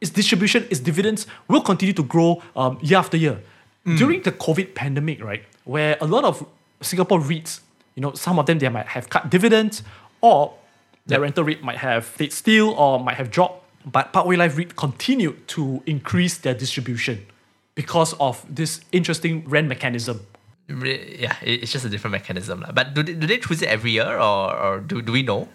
its 0.00 0.10
distribution, 0.10 0.66
its 0.70 0.80
dividends 0.80 1.26
will 1.46 1.60
continue 1.60 1.92
to 1.92 2.02
grow 2.02 2.42
um, 2.56 2.78
year 2.80 2.98
after 2.98 3.18
year. 3.18 3.42
During 3.84 4.22
the 4.22 4.32
COVID 4.32 4.74
pandemic, 4.74 5.22
right, 5.22 5.44
where 5.64 5.96
a 6.00 6.06
lot 6.06 6.24
of 6.24 6.44
Singapore 6.80 7.20
REITs, 7.20 7.60
you 7.94 8.00
know, 8.00 8.12
some 8.14 8.38
of 8.38 8.46
them 8.46 8.58
they 8.58 8.68
might 8.70 8.88
have 8.88 9.08
cut 9.10 9.30
dividends 9.30 9.82
or 10.26 10.54
their 11.06 11.20
rental 11.20 11.44
rate 11.44 11.62
might 11.62 11.78
have 11.78 12.04
stayed 12.14 12.32
still 12.32 12.70
or 12.70 12.98
might 13.00 13.16
have 13.16 13.30
dropped. 13.30 13.62
But 13.86 14.12
Parkway 14.12 14.36
Life 14.36 14.58
REIT 14.58 14.74
continued 14.76 15.46
to 15.54 15.82
increase 15.86 16.38
their 16.38 16.54
distribution 16.54 17.16
because 17.76 18.12
of 18.18 18.44
this 18.50 18.80
interesting 18.90 19.34
rent 19.48 19.68
mechanism. 19.68 20.20
Yeah, 20.68 21.36
it's 21.42 21.70
just 21.70 21.84
a 21.84 21.88
different 21.88 22.12
mechanism. 22.12 22.64
But 22.74 22.94
do 22.94 23.02
they, 23.04 23.14
do 23.14 23.26
they 23.26 23.38
choose 23.38 23.62
it 23.62 23.68
every 23.68 23.92
year 23.92 24.18
or, 24.18 24.56
or 24.56 24.80
do, 24.80 25.00
do 25.00 25.12
we 25.12 25.22
know? 25.22 25.48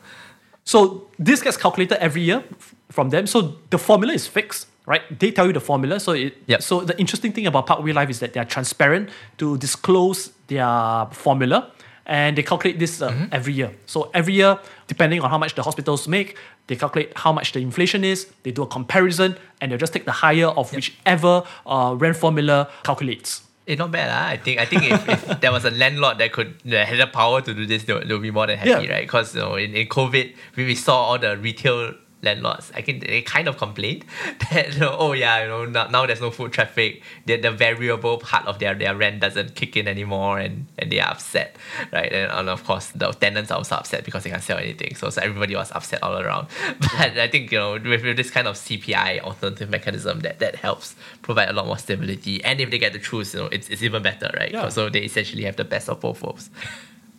So 0.63 1.07
this 1.19 1.41
gets 1.41 1.57
calculated 1.57 2.01
every 2.01 2.21
year 2.21 2.43
from 2.89 3.09
them. 3.09 3.27
So 3.27 3.57
the 3.71 3.77
formula 3.77 4.13
is 4.13 4.27
fixed, 4.27 4.67
right? 4.85 5.01
They 5.19 5.31
tell 5.31 5.47
you 5.47 5.53
the 5.53 5.59
formula. 5.59 5.99
So 5.99 6.13
it 6.13 6.37
Yep. 6.47 6.61
so 6.61 6.81
the 6.81 6.97
interesting 6.97 7.33
thing 7.33 7.47
about 7.47 7.65
Parkway 7.67 7.91
Life 7.91 8.09
is 8.09 8.19
that 8.19 8.31
they 8.33 8.39
are 8.39 8.45
transparent 8.45 9.09
to 9.39 9.57
disclose 9.57 10.31
their 10.47 11.07
formula 11.11 11.71
and 12.05 12.37
they 12.37 12.43
calculate 12.43 12.79
this 12.79 13.01
uh, 13.01 13.27
every 13.31 13.53
year. 13.53 13.71
So 13.85 14.09
every 14.13 14.33
year, 14.33 14.59
depending 14.87 15.21
on 15.21 15.29
how 15.29 15.37
much 15.37 15.55
the 15.55 15.63
hospitals 15.63 16.07
make, 16.07 16.37
they 16.67 16.75
calculate 16.75 17.11
how 17.15 17.31
much 17.31 17.51
the 17.53 17.59
inflation 17.59 18.03
is. 18.03 18.27
They 18.43 18.51
do 18.51 18.63
a 18.63 18.67
comparison 18.67 19.37
and 19.59 19.71
they'll 19.71 19.77
just 19.79 19.93
take 19.93 20.05
the 20.05 20.11
higher 20.11 20.47
of 20.47 20.71
whichever 20.73 21.43
uh, 21.65 21.95
rent 21.97 22.17
formula 22.17 22.69
calculates. 22.83 23.43
Eh, 23.67 23.75
not 23.75 23.91
bad. 23.91 24.09
ah. 24.11 24.27
I 24.33 24.37
think 24.37 24.59
I 24.59 24.65
think 24.65 24.83
if, 24.83 25.07
if 25.09 25.39
there 25.41 25.51
was 25.51 25.63
a 25.65 25.71
landlord 25.71 26.17
that 26.17 26.31
could 26.33 26.55
that 26.65 26.87
had 26.87 26.99
the 26.99 27.05
power 27.07 27.41
to 27.41 27.53
do 27.53 27.65
this, 27.67 27.83
they'll, 27.83 27.99
they 28.05 28.11
would 28.13 28.21
be 28.23 28.31
more 28.31 28.47
than 28.47 28.57
happy, 28.57 28.69
Yeah. 28.87 28.93
right? 28.93 29.03
Because 29.03 29.35
you 29.35 29.41
know, 29.41 29.55
in, 29.55 29.75
in 29.75 29.87
COVID, 29.87 30.33
we, 30.55 30.65
we 30.65 30.75
saw 30.75 30.95
all 31.13 31.19
the 31.19 31.37
retail 31.37 31.93
landlords. 32.23 32.71
I 32.75 32.81
think 32.81 33.05
they 33.05 33.21
kind 33.21 33.47
of 33.47 33.57
complained 33.57 34.05
that 34.51 34.73
you 34.73 34.79
know, 34.79 34.95
oh 34.97 35.13
yeah, 35.13 35.43
you 35.43 35.47
know 35.47 35.65
now, 35.65 35.87
now 35.87 36.05
there's 36.05 36.21
no 36.21 36.31
foot 36.31 36.51
traffic. 36.51 37.01
The, 37.25 37.37
the 37.37 37.51
variable 37.51 38.17
part 38.17 38.45
of 38.45 38.59
their, 38.59 38.73
their 38.75 38.95
rent 38.95 39.21
doesn't 39.21 39.55
kick 39.55 39.75
in 39.77 39.87
anymore, 39.87 40.39
and, 40.39 40.67
and 40.77 40.91
they 40.91 40.99
are 40.99 41.11
upset, 41.11 41.55
right? 41.91 42.11
And, 42.11 42.31
and 42.31 42.49
of 42.49 42.63
course 42.63 42.91
the 42.91 43.11
tenants 43.11 43.51
are 43.51 43.57
also 43.57 43.75
upset 43.75 44.05
because 44.05 44.23
they 44.23 44.29
can't 44.29 44.43
sell 44.43 44.57
anything. 44.57 44.95
So, 44.95 45.09
so 45.09 45.21
everybody 45.21 45.55
was 45.55 45.71
upset 45.71 46.03
all 46.03 46.17
around. 46.17 46.47
But 46.79 47.17
I 47.17 47.27
think 47.27 47.51
you 47.51 47.57
know 47.57 47.73
with, 47.73 48.03
with 48.03 48.17
this 48.17 48.31
kind 48.31 48.47
of 48.47 48.55
CPI 48.55 49.21
alternative 49.21 49.69
mechanism 49.69 50.19
that 50.21 50.39
that 50.39 50.55
helps 50.55 50.95
provide 51.21 51.49
a 51.49 51.53
lot 51.53 51.67
more 51.67 51.77
stability. 51.77 52.43
And 52.43 52.59
if 52.59 52.69
they 52.69 52.77
get 52.77 52.93
to 52.93 52.99
choose, 52.99 53.33
you 53.33 53.41
know, 53.41 53.45
it's, 53.47 53.69
it's 53.69 53.83
even 53.83 54.01
better, 54.03 54.31
right? 54.37 54.51
Yeah. 54.51 54.69
So 54.69 54.89
they 54.89 55.01
essentially 55.01 55.43
have 55.43 55.55
the 55.55 55.63
best 55.63 55.89
of 55.89 55.99
both 55.99 56.21
worlds. 56.21 56.49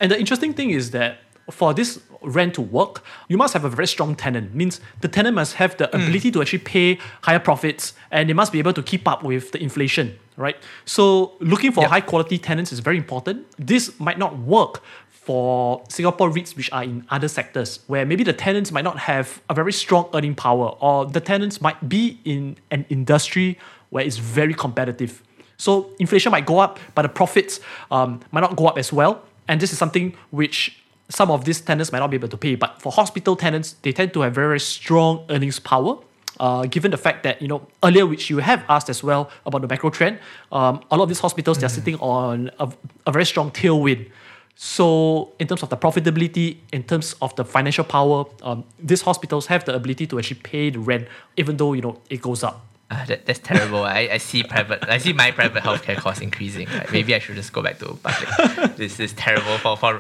And 0.01 0.11
the 0.11 0.19
interesting 0.19 0.53
thing 0.53 0.71
is 0.71 0.91
that 0.93 1.19
for 1.51 1.75
this 1.75 2.01
rent 2.23 2.55
to 2.55 2.61
work, 2.63 3.03
you 3.29 3.37
must 3.37 3.53
have 3.55 3.65
a 3.65 3.69
very 3.69 3.87
strong 3.87 4.15
tenant. 4.15 4.55
Means 4.55 4.81
the 5.01 5.09
tenant 5.09 5.35
must 5.35 5.55
have 5.55 5.77
the 5.77 5.89
ability 5.95 6.31
to 6.33 6.41
actually 6.41 6.61
pay 6.61 6.99
higher 7.23 7.41
profits 7.41 7.95
and 8.11 8.29
they 8.29 8.33
must 8.33 8.53
be 8.53 8.59
able 8.59 8.73
to 8.75 8.83
keep 8.83 9.09
up 9.09 9.23
with 9.25 9.51
the 9.53 9.61
inflation, 9.63 10.19
right? 10.37 10.57
So 10.85 11.33
looking 11.41 11.73
for 11.73 11.81
Yep. 11.83 11.91
high 11.91 12.01
quality 12.01 12.39
tenants 12.39 12.73
is 12.73 12.79
very 12.81 12.97
important. 12.97 13.47
This 13.59 13.99
might 13.99 14.19
not 14.19 14.39
work 14.39 14.83
for 15.09 15.83
Singapore 15.89 16.31
REITs 16.31 16.57
which 16.57 16.71
are 16.73 16.83
in 16.85 17.05
other 17.11 17.29
sectors 17.29 17.81
where 17.87 18.05
maybe 18.05 18.25
the 18.25 18.33
tenants 18.33 18.73
might 18.73 18.85
not 18.85 18.99
have 18.99 19.41
a 19.49 19.55
very 19.55 19.73
strong 19.73 20.09
earning 20.15 20.35
power 20.35 20.77
or 20.81 21.07
the 21.07 21.21
tenants 21.21 21.61
might 21.61 21.89
be 21.89 22.19
in 22.25 22.57
an 22.71 22.85
industry 22.89 23.59
where 23.91 24.05
it's 24.05 24.17
very 24.19 24.55
competitive. 24.55 25.23
So 25.57 25.91
inflation 26.01 26.33
might 26.33 26.47
go 26.47 26.59
up, 26.59 26.79
but 26.95 27.03
the 27.03 27.09
profits 27.09 27.61
um, 27.91 28.21
might 28.33 28.41
not 28.41 28.57
go 28.57 28.67
up 28.67 28.79
as 28.79 28.93
well. 28.93 29.23
And 29.47 29.61
this 29.61 29.73
is 29.73 29.79
something 29.79 30.15
which 30.31 30.82
some 31.09 31.31
of 31.31 31.45
these 31.45 31.61
tenants 31.61 31.93
might 31.93 31.99
not 31.99 32.11
be 32.11 32.17
able 32.17 32.29
to 32.29 32.37
pay. 32.37 32.55
But 32.55 32.81
for 32.81 32.93
hospital 32.93 33.37
tenants, 33.37 33.75
they 33.83 33.93
tend 33.93 34.13
to 34.15 34.21
have 34.23 34.35
very, 34.35 34.49
very 34.49 34.61
strong 34.61 35.25
earnings 35.29 35.59
power. 35.59 35.99
Uh, 36.41 36.65
given 36.65 36.91
the 36.91 36.97
fact 36.97 37.23
that 37.23 37.41
you 37.43 37.47
know 37.47 37.67
earlier, 37.85 38.07
which 38.07 38.31
you 38.31 38.39
have 38.39 38.65
asked 38.69 38.89
as 38.89 39.03
well 39.03 39.31
about 39.45 39.61
the 39.61 39.69
macro 39.69 39.91
trend, 39.91 40.19
um, 40.51 40.81
a 40.91 40.97
lot 40.97 41.05
of 41.05 41.09
these 41.09 41.21
hospitals 41.21 41.59
they're 41.59 41.69
sitting 41.69 41.97
on 41.97 42.51
a, 42.59 42.73
a 43.07 43.13
very 43.13 43.27
strong 43.27 43.51
tailwind. 43.51 44.11
So 44.55 45.33
in 45.39 45.47
terms 45.47 45.63
of 45.63 45.69
the 45.69 45.77
profitability, 45.77 46.57
in 46.73 46.85
terms 46.85 47.15
of 47.21 47.37
the 47.37 47.45
financial 47.45 47.85
power, 47.85 48.25
um, 48.43 48.65
these 48.79 49.03
hospitals 49.03 49.47
have 49.47 49.65
the 49.65 49.75
ability 49.75 50.07
to 50.09 50.19
actually 50.19 50.41
pay 50.43 50.71
the 50.71 50.79
rent, 50.79 51.07
even 51.37 51.59
though 51.59 51.75
you 51.75 51.83
know 51.83 52.01
it 52.09 52.23
goes 52.23 52.43
up. 52.43 52.65
Ah, 52.95 53.05
that, 53.09 53.25
that's 53.27 53.39
terrible. 53.39 53.83
I, 53.85 54.01
I 54.13 54.19
see 54.19 54.43
private 54.43 54.81
I 54.87 54.99
see 54.99 55.15
my 55.15 55.31
private 55.31 55.63
healthcare 55.63 55.97
costs 55.97 56.21
increasing. 56.21 56.67
Right? 56.69 56.93
Maybe 56.93 57.15
I 57.15 57.19
should 57.21 57.37
just 57.37 57.53
go 57.53 57.63
back 57.63 57.79
to 57.79 57.87
public. 58.03 58.77
this 58.83 59.01
is 59.01 59.13
terrible 59.15 59.57
for 59.65 59.77
for, 59.83 59.93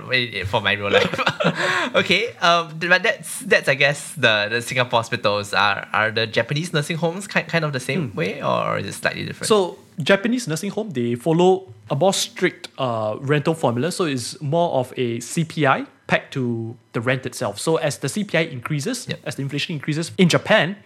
for 0.52 0.60
my 0.60 0.72
real 0.74 0.90
life. 0.90 1.14
okay, 2.00 2.22
um, 2.48 2.64
but 2.78 3.02
that's 3.02 3.40
that's 3.40 3.68
I 3.68 3.74
guess 3.84 4.12
the, 4.14 4.48
the 4.50 4.60
Singapore 4.60 4.98
hospitals 5.00 5.54
are 5.54 5.88
are 5.92 6.10
the 6.10 6.26
Japanese 6.26 6.72
nursing 6.74 6.98
homes 6.98 7.26
kind, 7.26 7.48
kind 7.48 7.64
of 7.64 7.72
the 7.72 7.80
same 7.80 8.12
way 8.14 8.42
or 8.42 8.78
is 8.78 8.86
it 8.86 8.92
slightly 8.94 9.24
different? 9.24 9.48
So 9.48 9.78
Japanese 10.02 10.46
nursing 10.46 10.70
home 10.70 10.90
they 10.90 11.14
follow 11.14 11.72
a 11.90 11.96
more 11.96 12.12
strict 12.12 12.68
uh, 12.78 13.16
rental 13.20 13.54
formula. 13.54 13.90
So 13.90 14.04
it's 14.04 14.40
more 14.42 14.70
of 14.80 14.92
a 14.96 15.18
CPI 15.18 15.86
pegged 16.06 16.32
to 16.34 16.76
the 16.92 17.00
rent 17.00 17.24
itself. 17.24 17.58
So 17.58 17.76
as 17.76 17.98
the 17.98 18.08
CPI 18.08 18.50
increases, 18.52 19.06
Yep. 19.08 19.20
as 19.24 19.34
the 19.36 19.42
inflation 19.42 19.74
increases 19.74 20.12
in 20.18 20.28
Japan, 20.28 20.76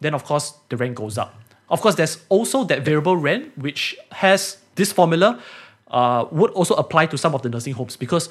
then 0.00 0.14
of 0.14 0.22
course 0.24 0.54
the 0.68 0.76
rent 0.76 0.94
goes 0.94 1.18
up. 1.18 1.34
Of 1.68 1.80
course, 1.80 1.94
there's 1.96 2.18
also 2.28 2.64
that 2.64 2.82
variable 2.84 3.16
rent 3.16 3.56
which 3.58 3.96
has 4.12 4.58
this 4.76 4.92
formula 4.92 5.40
uh, 5.90 6.24
would 6.30 6.50
also 6.52 6.74
apply 6.74 7.06
to 7.06 7.18
some 7.18 7.34
of 7.34 7.42
the 7.42 7.48
nursing 7.48 7.74
homes 7.74 7.96
because 7.96 8.28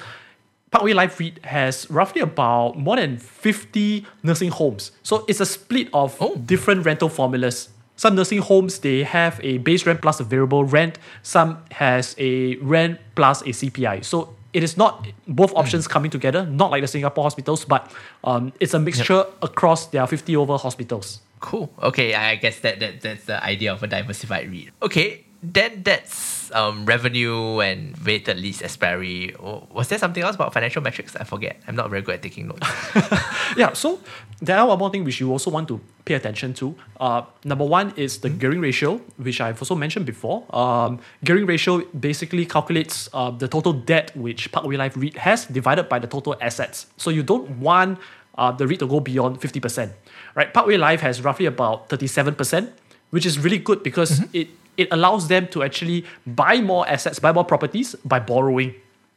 Parkway 0.70 0.94
Life 0.94 1.20
REIT 1.20 1.44
has 1.44 1.88
roughly 1.90 2.20
about 2.22 2.76
more 2.78 2.96
than 2.96 3.18
50 3.18 4.04
nursing 4.22 4.50
homes. 4.50 4.92
So 5.02 5.24
it's 5.28 5.40
a 5.40 5.46
split 5.46 5.88
of 5.92 6.16
Oh. 6.20 6.34
different 6.36 6.84
rental 6.84 7.08
formulas. 7.08 7.68
Some 7.96 8.14
nursing 8.14 8.38
homes 8.42 8.80
they 8.80 9.02
have 9.04 9.40
a 9.42 9.58
base 9.58 9.86
rent 9.86 10.02
plus 10.02 10.20
a 10.20 10.24
variable 10.24 10.64
rent. 10.64 10.98
Some 11.22 11.58
has 11.72 12.14
a 12.18 12.56
rent 12.56 12.98
plus 13.14 13.42
a 13.42 13.52
CPI. 13.52 14.04
So 14.04 14.34
it 14.52 14.62
is 14.62 14.76
not 14.76 15.06
both 15.28 15.52
options 15.54 15.86
coming 15.88 16.10
together, 16.10 16.46
not 16.46 16.70
like 16.70 16.82
the 16.82 16.88
Singapore 16.88 17.24
hospitals, 17.24 17.64
but 17.64 17.90
um, 18.24 18.52
it's 18.60 18.74
a 18.74 18.78
mixture 18.78 19.24
across 19.42 19.86
their 19.86 20.06
50 20.06 20.36
over 20.36 20.56
hospitals. 20.58 21.20
Cool. 21.40 21.72
Okay, 21.82 22.14
I 22.14 22.36
guess 22.36 22.60
that, 22.60 22.80
that 22.80 23.00
that's 23.00 23.24
the 23.24 23.42
idea 23.44 23.72
of 23.72 23.82
a 23.82 23.86
diversified 23.86 24.50
REIT. 24.50 24.70
Okay, 24.82 25.24
then 25.42 25.82
that's 25.82 26.50
um, 26.52 26.86
revenue 26.86 27.60
and 27.60 27.96
weighted 27.98 28.38
lease 28.38 28.62
expiry. 28.62 29.34
Oh, 29.36 29.66
Was 29.72 29.88
there 29.88 29.98
something 29.98 30.22
else 30.22 30.34
about 30.34 30.52
financial 30.52 30.82
metrics? 30.82 31.14
I 31.16 31.24
forget. 31.24 31.60
I'm 31.68 31.76
not 31.76 31.90
very 31.90 32.02
good 32.02 32.14
at 32.16 32.22
taking 32.22 32.48
notes. 32.48 32.66
Yeah, 33.56 33.72
so 33.72 34.00
there 34.42 34.58
are 34.58 34.66
one 34.66 34.78
more 34.78 34.90
thing 34.90 35.04
which 35.04 35.20
you 35.20 35.30
also 35.30 35.50
want 35.50 35.68
to 35.68 35.80
pay 36.04 36.14
attention 36.14 36.52
to. 36.54 36.74
Uh, 37.00 37.22
number 37.44 37.64
one 37.64 37.92
is 37.96 38.18
the 38.18 38.28
gearing 38.28 38.60
ratio, 38.60 39.00
which 39.16 39.40
I've 39.40 39.60
also 39.62 39.74
mentioned 39.74 40.04
before. 40.04 40.44
Um, 40.54 40.98
gearing 41.24 41.46
ratio 41.46 41.82
basically 41.98 42.44
calculates 42.44 43.08
uh, 43.14 43.30
the 43.30 43.48
total 43.48 43.72
debt 43.72 44.14
which 44.16 44.50
Parkway 44.52 44.76
Life 44.76 44.96
REIT 44.96 45.16
has 45.18 45.46
divided 45.46 45.88
by 45.88 45.98
the 46.00 46.06
total 46.06 46.34
assets. 46.40 46.86
So 46.96 47.10
you 47.10 47.22
don't 47.22 47.48
want 47.60 47.98
uh, 48.36 48.52
the 48.52 48.66
REIT 48.66 48.80
to 48.80 48.86
go 48.86 49.00
beyond 49.00 49.40
50%. 49.40 49.90
Right? 50.36 50.52
Parkway 50.52 50.76
Life 50.76 51.00
has 51.00 51.24
roughly 51.24 51.46
about 51.46 51.88
37%, 51.88 52.70
which 53.10 53.24
is 53.24 53.38
really 53.38 53.58
good 53.58 53.82
because 53.82 54.20
it, 54.34 54.48
it 54.76 54.86
allows 54.90 55.28
them 55.28 55.48
to 55.48 55.62
actually 55.62 56.04
buy 56.26 56.60
more 56.60 56.86
assets, 56.86 57.18
buy 57.18 57.32
more 57.32 57.44
properties 57.44 57.94
by 58.04 58.20
borrowing. 58.20 58.74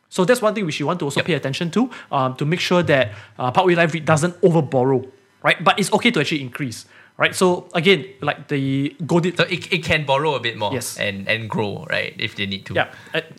So 0.07 0.23
that's 0.25 0.41
one 0.41 0.55
thing 0.55 0.65
which 0.65 0.79
you 0.79 0.87
want 0.87 0.99
to 0.99 1.05
also 1.05 1.19
Yep. 1.19 1.25
pay 1.27 1.33
attention 1.33 1.69
to 1.71 1.89
um, 2.11 2.35
to 2.37 2.45
make 2.45 2.59
sure 2.61 2.81
that 2.83 3.11
uh, 3.37 3.51
Parkway 3.51 3.75
Life 3.75 3.93
doesn't 4.05 4.33
over 4.41 4.61
borrow, 4.61 5.05
right? 5.43 5.61
But 5.63 5.77
it's 5.77 5.91
okay 5.93 6.09
to 6.09 6.19
actually 6.21 6.41
increase, 6.41 6.85
right? 7.17 7.35
So 7.35 7.67
again, 7.75 8.05
like 8.21 8.47
the 8.47 8.95
Godit. 9.03 9.37
So 9.37 9.43
it, 9.43 9.71
it 9.71 9.83
can 9.83 10.05
borrow 10.07 10.33
a 10.33 10.39
bit 10.39 10.57
more 10.57 10.71
Yes. 10.73 10.97
and, 10.97 11.27
and 11.27 11.47
grow, 11.49 11.85
right? 11.91 12.15
If 12.17 12.35
they 12.37 12.47
need 12.47 12.65
to. 12.67 12.73
Yeah, 12.73 12.89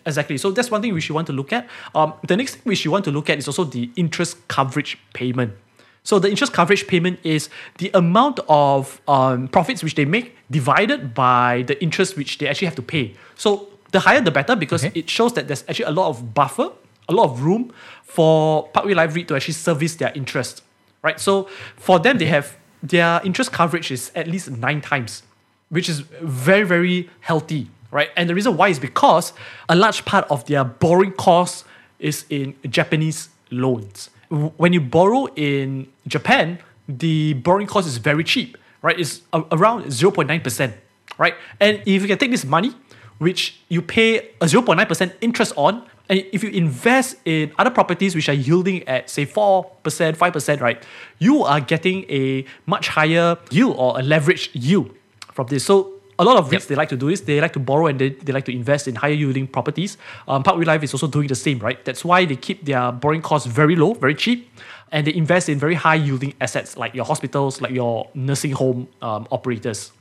exactly. 0.07 0.37
So 0.39 0.53
that's 0.53 0.71
one 0.71 0.83
thing 0.83 0.93
which 0.95 1.09
you 1.09 1.15
want 1.17 1.27
to 1.27 1.33
look 1.33 1.51
at. 1.53 1.67
Um, 1.95 2.13
the 2.29 2.37
next 2.37 2.57
thing 2.57 2.63
which 2.65 2.85
you 2.85 2.93
want 2.93 3.05
to 3.07 3.11
look 3.11 3.29
at 3.31 3.39
is 3.39 3.49
also 3.49 3.65
the 3.65 3.91
interest 3.97 4.37
coverage 4.47 4.97
payment. 5.15 5.55
So 6.03 6.19
the 6.19 6.29
interest 6.31 6.53
coverage 6.53 6.87
payment 6.87 7.21
is 7.23 7.49
the 7.79 7.91
amount 7.95 8.41
of 8.49 9.01
um, 9.07 9.49
profits 9.49 9.83
which 9.83 9.95
they 9.95 10.05
make 10.05 10.37
divided 10.51 11.15
by 11.15 11.63
the 11.67 11.81
interest 11.83 12.17
which 12.17 12.39
they 12.39 12.49
actually 12.49 12.67
have 12.67 12.77
to 12.77 12.83
pay. 12.83 13.15
So 13.37 13.69
the 13.93 14.01
higher 14.01 14.21
the 14.21 14.31
better 14.31 14.57
because 14.57 14.85
Okay. 14.85 14.99
it 15.01 15.11
shows 15.11 15.35
that 15.35 15.47
there's 15.47 15.65
actually 15.69 15.85
a 15.87 15.91
lot 15.91 16.09
of 16.09 16.33
buffer, 16.35 16.71
a 17.09 17.13
lot 17.13 17.25
of 17.25 17.43
room 17.43 17.73
for 18.05 18.69
Parkway 18.69 18.95
Life 18.95 19.15
REIT 19.15 19.29
to 19.29 19.37
actually 19.37 19.55
service 19.55 19.97
their 19.97 20.13
interest, 20.15 20.63
right? 21.03 21.21
So 21.21 21.49
for 21.77 21.99
them, 21.99 22.19
they 22.19 22.27
have 22.27 22.57
their 22.83 23.21
interest 23.25 23.53
coverage 23.53 23.91
is 23.91 24.11
at 24.15 24.27
least 24.27 24.51
nine 24.51 24.81
times 24.81 25.23
which 25.69 25.89
is 25.89 26.01
very, 26.01 26.65
very 26.65 27.09
healthy, 27.21 27.71
right? 27.93 28.11
And 28.17 28.29
the 28.29 28.35
reason 28.35 28.57
why 28.57 28.69
is 28.69 28.81
because 28.81 29.33
a 29.69 29.77
large 29.77 30.05
part 30.05 30.29
of 30.29 30.45
their 30.47 30.65
borrowing 30.65 31.13
cost 31.13 31.65
is 32.01 32.25
in 32.29 32.57
Japanese 32.69 33.29
loans. 33.53 34.11
When 34.31 34.73
you 34.73 34.81
borrow 34.81 35.27
in 35.35 35.89
Japan, 36.07 36.59
the 36.89 37.35
borrowing 37.35 37.67
cost 37.67 37.87
is 37.87 37.97
very 37.99 38.25
cheap, 38.25 38.57
right? 38.81 38.99
It's 38.99 39.23
around 39.33 39.87
0.9%, 39.87 40.73
right? 41.19 41.35
And 41.59 41.83
if 41.85 42.03
you 42.03 42.09
can 42.09 42.17
take 42.17 42.31
this 42.31 42.45
money, 42.45 42.75
which 43.19 43.61
you 43.69 43.83
pay 43.83 44.31
a 44.41 44.47
0.9% 44.47 45.13
interest 45.21 45.53
on, 45.57 45.85
and 46.09 46.25
if 46.33 46.43
you 46.43 46.51
invest 46.51 47.17
in 47.25 47.53
other 47.59 47.71
properties 47.71 48.15
which 48.15 48.29
are 48.29 48.35
yielding 48.35 48.87
at 48.89 49.11
say 49.11 49.27
4%, 49.27 49.67
5%, 49.85 50.61
right, 50.61 50.83
you 51.19 51.45
are 51.45 51.61
getting 51.61 52.05
a 52.11 52.45
much 52.67 52.89
higher 52.89 53.37
yield 53.51 53.77
or 53.77 53.99
a 53.99 54.03
leveraged 54.03 54.51
yield 54.55 54.91
from 55.33 55.47
this. 55.49 55.65
So 55.65 56.00
a 56.21 56.25
lot 56.25 56.37
of 56.37 56.47
REITs 56.47 56.53
Yep. 56.53 56.63
they 56.69 56.75
like 56.77 56.91
to 56.91 56.97
do 56.97 57.09
is 57.09 57.23
they 57.23 57.41
like 57.41 57.55
to 57.55 57.59
borrow 57.59 57.87
and 57.87 57.99
they, 57.99 58.11
they 58.11 58.33
like 58.33 58.45
to 58.45 58.53
invest 58.53 58.87
in 58.87 58.95
higher 58.95 59.13
yielding 59.13 59.47
properties. 59.47 59.97
Um, 60.29 60.43
Parkway 60.43 60.65
Life 60.65 60.83
is 60.83 60.93
also 60.95 61.07
doing 61.07 61.29
the 61.29 61.35
same, 61.35 61.59
right? 61.59 61.83
That's 61.85 62.05
why 62.05 62.25
they 62.27 62.37
keep 62.37 62.65
their 62.65 62.93
borrowing 62.93 63.23
costs 63.23 63.47
very 63.47 63.75
low, 63.75 63.95
very 63.95 64.15
cheap, 64.15 64.51
and 64.93 65.07
they 65.07 65.15
invest 65.15 65.49
in 65.49 65.59
very 65.59 65.75
high 65.75 65.95
yielding 65.95 66.35
assets 66.41 66.77
like 66.77 66.95
your 66.95 67.05
hospitals, 67.05 67.61
like 67.61 67.73
your 67.73 68.09
nursing 68.15 68.53
home 68.53 68.89
um, 69.03 69.27
operators. 69.31 69.93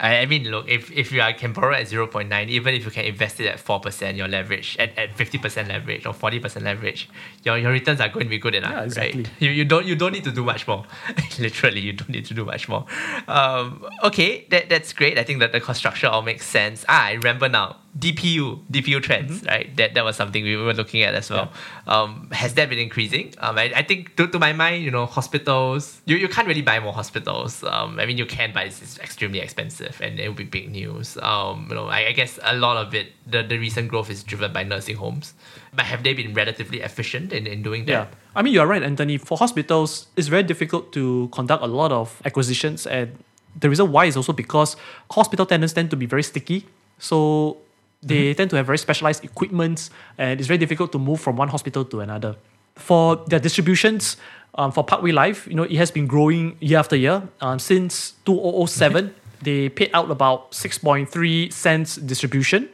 I, 0.00 0.18
I 0.18 0.26
mean, 0.26 0.50
look, 0.50 0.68
if, 0.68 0.90
if 0.90 1.12
you 1.12 1.20
are, 1.20 1.32
can 1.34 1.52
borrow 1.52 1.74
at 1.74 1.86
0.9, 1.86 2.48
even 2.48 2.74
if 2.74 2.84
you 2.84 2.90
can 2.90 3.04
invest 3.04 3.40
it 3.40 3.46
at 3.46 3.58
4%, 3.58 4.16
your 4.16 4.28
leverage, 4.28 4.76
at, 4.78 4.96
at 4.98 5.16
50% 5.16 5.68
leverage 5.68 6.06
or 6.06 6.14
40% 6.14 6.62
leverage, 6.62 7.10
your, 7.44 7.58
your 7.58 7.72
returns 7.72 8.00
are 8.00 8.08
going 8.08 8.26
to 8.26 8.30
be 8.30 8.38
good 8.38 8.54
enough. 8.54 8.72
Yeah, 8.72 8.84
exactly. 8.84 9.22
Right? 9.22 9.32
You, 9.40 9.50
you, 9.50 9.64
don't, 9.64 9.84
you 9.84 9.96
don't 9.96 10.12
need 10.12 10.24
to 10.24 10.32
do 10.32 10.44
much 10.44 10.66
more. 10.66 10.86
Literally, 11.38 11.80
you 11.80 11.92
don't 11.92 12.08
need 12.08 12.24
to 12.26 12.34
do 12.34 12.44
much 12.44 12.68
more. 12.68 12.86
Um, 13.28 13.86
okay, 14.02 14.46
that, 14.50 14.70
that's 14.70 14.92
great. 14.94 15.18
I 15.18 15.24
think 15.24 15.40
that 15.40 15.52
the 15.52 15.60
construction 15.60 16.08
all 16.08 16.22
makes 16.22 16.46
sense. 16.46 16.84
Ah, 16.88 17.06
I 17.06 17.12
remember 17.12 17.48
now. 17.48 17.76
DPU, 17.98 18.60
DPU 18.70 19.02
trends, 19.02 19.40
Mm-hmm. 19.40 19.46
right? 19.48 19.76
That 19.76 19.94
that 19.94 20.04
was 20.04 20.16
something 20.16 20.44
we 20.44 20.56
were 20.56 20.74
looking 20.74 21.02
at 21.02 21.14
as 21.14 21.30
well. 21.30 21.50
Um, 21.86 22.28
has 22.32 22.54
that 22.54 22.68
been 22.68 22.78
increasing? 22.78 23.32
Um, 23.38 23.56
I, 23.58 23.72
I 23.74 23.82
think 23.82 24.16
to, 24.16 24.26
to 24.28 24.38
my 24.38 24.52
mind, 24.52 24.84
you 24.84 24.90
know, 24.90 25.06
hospitals, 25.06 26.02
you, 26.04 26.16
you 26.16 26.28
can't 26.28 26.46
really 26.46 26.62
buy 26.62 26.78
more 26.80 26.92
hospitals. 26.92 27.64
Um, 27.64 27.98
I 27.98 28.04
mean, 28.06 28.18
you 28.18 28.26
can, 28.26 28.52
but 28.52 28.66
it's, 28.66 28.82
it's 28.82 28.98
extremely 28.98 29.40
expensive 29.40 29.98
and 30.02 30.20
it 30.20 30.28
will 30.28 30.34
be 30.36 30.44
big 30.44 30.70
news. 30.70 31.16
Um, 31.22 31.66
you 31.70 31.74
know, 31.74 31.86
I, 31.86 32.08
I 32.08 32.12
guess 32.12 32.38
a 32.42 32.54
lot 32.56 32.76
of 32.76 32.94
it, 32.94 33.12
the, 33.26 33.42
the 33.42 33.56
recent 33.58 33.88
growth 33.88 34.10
is 34.10 34.22
driven 34.22 34.52
by 34.52 34.62
nursing 34.62 34.96
homes. 34.96 35.32
But 35.74 35.86
have 35.86 36.02
they 36.02 36.12
been 36.12 36.34
relatively 36.34 36.80
efficient 36.80 37.32
in, 37.32 37.46
in 37.46 37.62
doing 37.62 37.86
that? 37.86 37.92
Yeah. 37.92 38.06
I 38.34 38.42
mean, 38.42 38.52
you're 38.52 38.66
right, 38.66 38.82
Anthony. 38.82 39.16
For 39.18 39.38
hospitals, 39.38 40.06
it's 40.16 40.28
very 40.28 40.42
difficult 40.42 40.92
to 40.92 41.28
conduct 41.32 41.62
a 41.62 41.66
lot 41.66 41.92
of 41.92 42.20
acquisitions. 42.24 42.86
And 42.86 43.16
the 43.58 43.68
reason 43.70 43.90
why 43.90 44.04
is 44.06 44.16
also 44.16 44.32
because 44.34 44.76
hospital 45.10 45.46
tenants 45.46 45.72
tend 45.72 45.90
to 45.90 45.96
be 45.96 46.04
very 46.06 46.22
sticky. 46.22 46.66
So 46.98 47.58
they 48.02 48.34
tend 48.34 48.50
to 48.50 48.56
have 48.56 48.66
very 48.66 48.78
specialized 48.78 49.24
equipment, 49.24 49.90
and 50.18 50.38
it's 50.40 50.46
very 50.46 50.58
difficult 50.58 50.92
to 50.92 50.98
move 50.98 51.20
from 51.20 51.36
one 51.36 51.48
hospital 51.48 51.84
to 51.86 52.00
another. 52.00 52.36
For 52.76 53.16
their 53.26 53.40
distributions, 53.40 54.16
um, 54.54 54.70
for 54.72 54.84
Parkway 54.84 55.12
Life, 55.12 55.46
you 55.46 55.54
know, 55.54 55.64
it 55.64 55.76
has 55.76 55.90
been 55.90 56.06
growing 56.06 56.56
year 56.60 56.78
after 56.78 56.96
year. 56.96 57.22
Um, 57.40 57.58
since 57.58 58.12
2007, 58.24 59.14
they 59.42 59.68
paid 59.68 59.90
out 59.94 60.10
about 60.10 60.52
6.3 60.52 61.52
cents 61.52 61.96
distribution. 61.96 62.68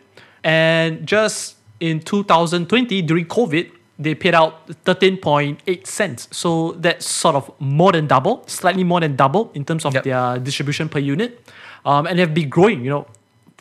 And 0.44 1.06
just 1.06 1.56
in 1.80 2.00
2020, 2.00 3.02
during 3.02 3.26
COVID, 3.26 3.70
they 3.98 4.14
paid 4.14 4.34
out 4.34 4.66
13.8 4.84 5.86
cents. 5.86 6.28
So 6.32 6.72
that's 6.72 7.06
sort 7.06 7.36
of 7.36 7.50
more 7.60 7.92
than 7.92 8.06
double, 8.06 8.42
slightly 8.46 8.84
more 8.84 9.00
than 9.00 9.14
double 9.16 9.50
in 9.54 9.64
terms 9.64 9.84
of 9.84 9.94
Yep. 9.94 10.04
their 10.04 10.38
distribution 10.38 10.88
per 10.88 10.98
unit. 10.98 11.40
Um, 11.84 12.06
and 12.06 12.18
they've 12.18 12.32
been 12.32 12.48
growing, 12.48 12.84
you 12.84 12.90
know, 12.90 13.06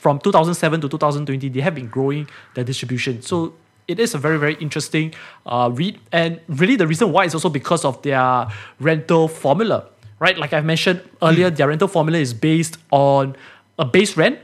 from 0.02 0.18
2007 0.18 0.82
to 0.82 0.90
2020, 0.90 1.50
they 1.50 1.62
have 1.62 1.76
been 1.76 1.88
growing 1.88 2.28
their 2.56 2.64
distribution. 2.64 3.22
So 3.22 3.54
it 3.88 4.00
is 4.00 4.16
a 4.16 4.18
very, 4.18 4.40
very 4.40 4.56
interesting 4.56 5.14
uh, 5.46 5.70
REIT. 5.72 5.98
And 6.12 6.40
really, 6.48 6.76
the 6.76 6.88
reason 6.88 7.12
why 7.12 7.26
is 7.26 7.36
also 7.36 7.50
because 7.50 7.86
of 7.86 8.02
their 8.02 8.48
rental 8.80 9.28
formula, 9.28 9.86
right? 10.18 10.36
Like 10.36 10.54
I've 10.54 10.66
mentioned 10.66 11.02
earlier, 11.22 11.52
their 11.52 11.68
rental 11.68 11.88
formula 11.88 12.18
is 12.18 12.34
based 12.34 12.80
on 12.90 13.36
a 13.78 13.86
base 13.86 14.18
rent 14.18 14.40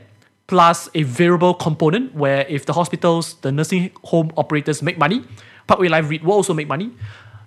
plus 0.46 0.88
a 0.94 1.02
variable 1.02 1.54
component 1.54 2.14
where 2.14 2.46
if 2.48 2.64
the 2.64 2.72
hospitals, 2.72 3.34
the 3.42 3.50
nursing 3.50 3.90
home 4.04 4.30
operators 4.36 4.80
make 4.80 4.96
money, 4.96 5.24
Parkway 5.66 5.88
Life 5.88 6.08
REIT 6.08 6.22
will 6.22 6.34
also 6.34 6.54
make 6.54 6.68
money. 6.68 6.92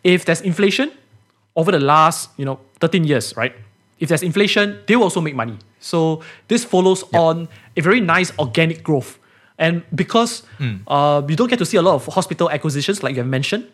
If 0.04 0.26
there's 0.26 0.42
inflation 0.42 0.92
over 1.56 1.72
the 1.72 1.80
last, 1.80 2.30
you 2.36 2.44
know, 2.44 2.60
13 2.82 3.06
years, 3.06 3.38
right? 3.38 3.56
If 4.02 4.10
there's 4.10 4.22
inflation, 4.22 4.80
they 4.86 4.98
will 4.98 5.04
also 5.04 5.22
make 5.22 5.34
money. 5.34 5.58
So 5.82 6.22
this 6.48 6.64
follows 6.64 7.04
on 7.14 7.50
a 7.76 7.82
very 7.82 8.00
nice 8.00 8.32
organic 8.40 8.84
growth. 8.84 9.20
And 9.58 9.84
because 9.94 10.44
uh, 10.88 11.22
you 11.28 11.36
don't 11.36 11.50
get 11.50 11.60
to 11.60 11.66
see 11.66 11.78
a 11.78 11.82
lot 11.82 11.96
of 11.96 12.06
hospital 12.08 12.50
acquisitions, 12.50 13.04
like 13.04 13.16
you 13.16 13.22
have 13.22 13.28
mentioned, 13.28 13.68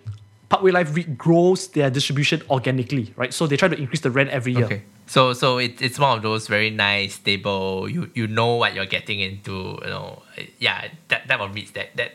Parkway 0.49 0.71
Life 0.71 0.95
REIT 0.95 1.17
grows 1.17 1.67
their 1.69 1.89
distribution 1.89 2.41
organically, 2.49 3.13
right? 3.17 3.33
So 3.33 3.47
they 3.47 3.57
try 3.57 3.67
to 3.67 3.77
increase 3.77 4.01
the 4.01 4.11
rent 4.11 4.29
every 4.29 4.53
year. 4.53 4.65
Okay. 4.65 4.81
So 5.05 5.33
so 5.33 5.57
it, 5.57 5.81
it's 5.81 5.99
one 5.99 6.17
of 6.17 6.23
those 6.23 6.47
very 6.47 6.69
nice, 6.69 7.15
stable. 7.15 7.87
You 7.89 8.11
you 8.15 8.27
know 8.27 8.55
what 8.55 8.73
you're 8.73 8.85
getting 8.87 9.19
into. 9.19 9.79
You 9.83 9.89
know, 9.89 10.23
yeah. 10.59 10.87
That 11.07 11.27
that 11.27 11.39
one 11.39 11.53
reads 11.53 11.71
that 11.71 11.95
that. 11.95 12.11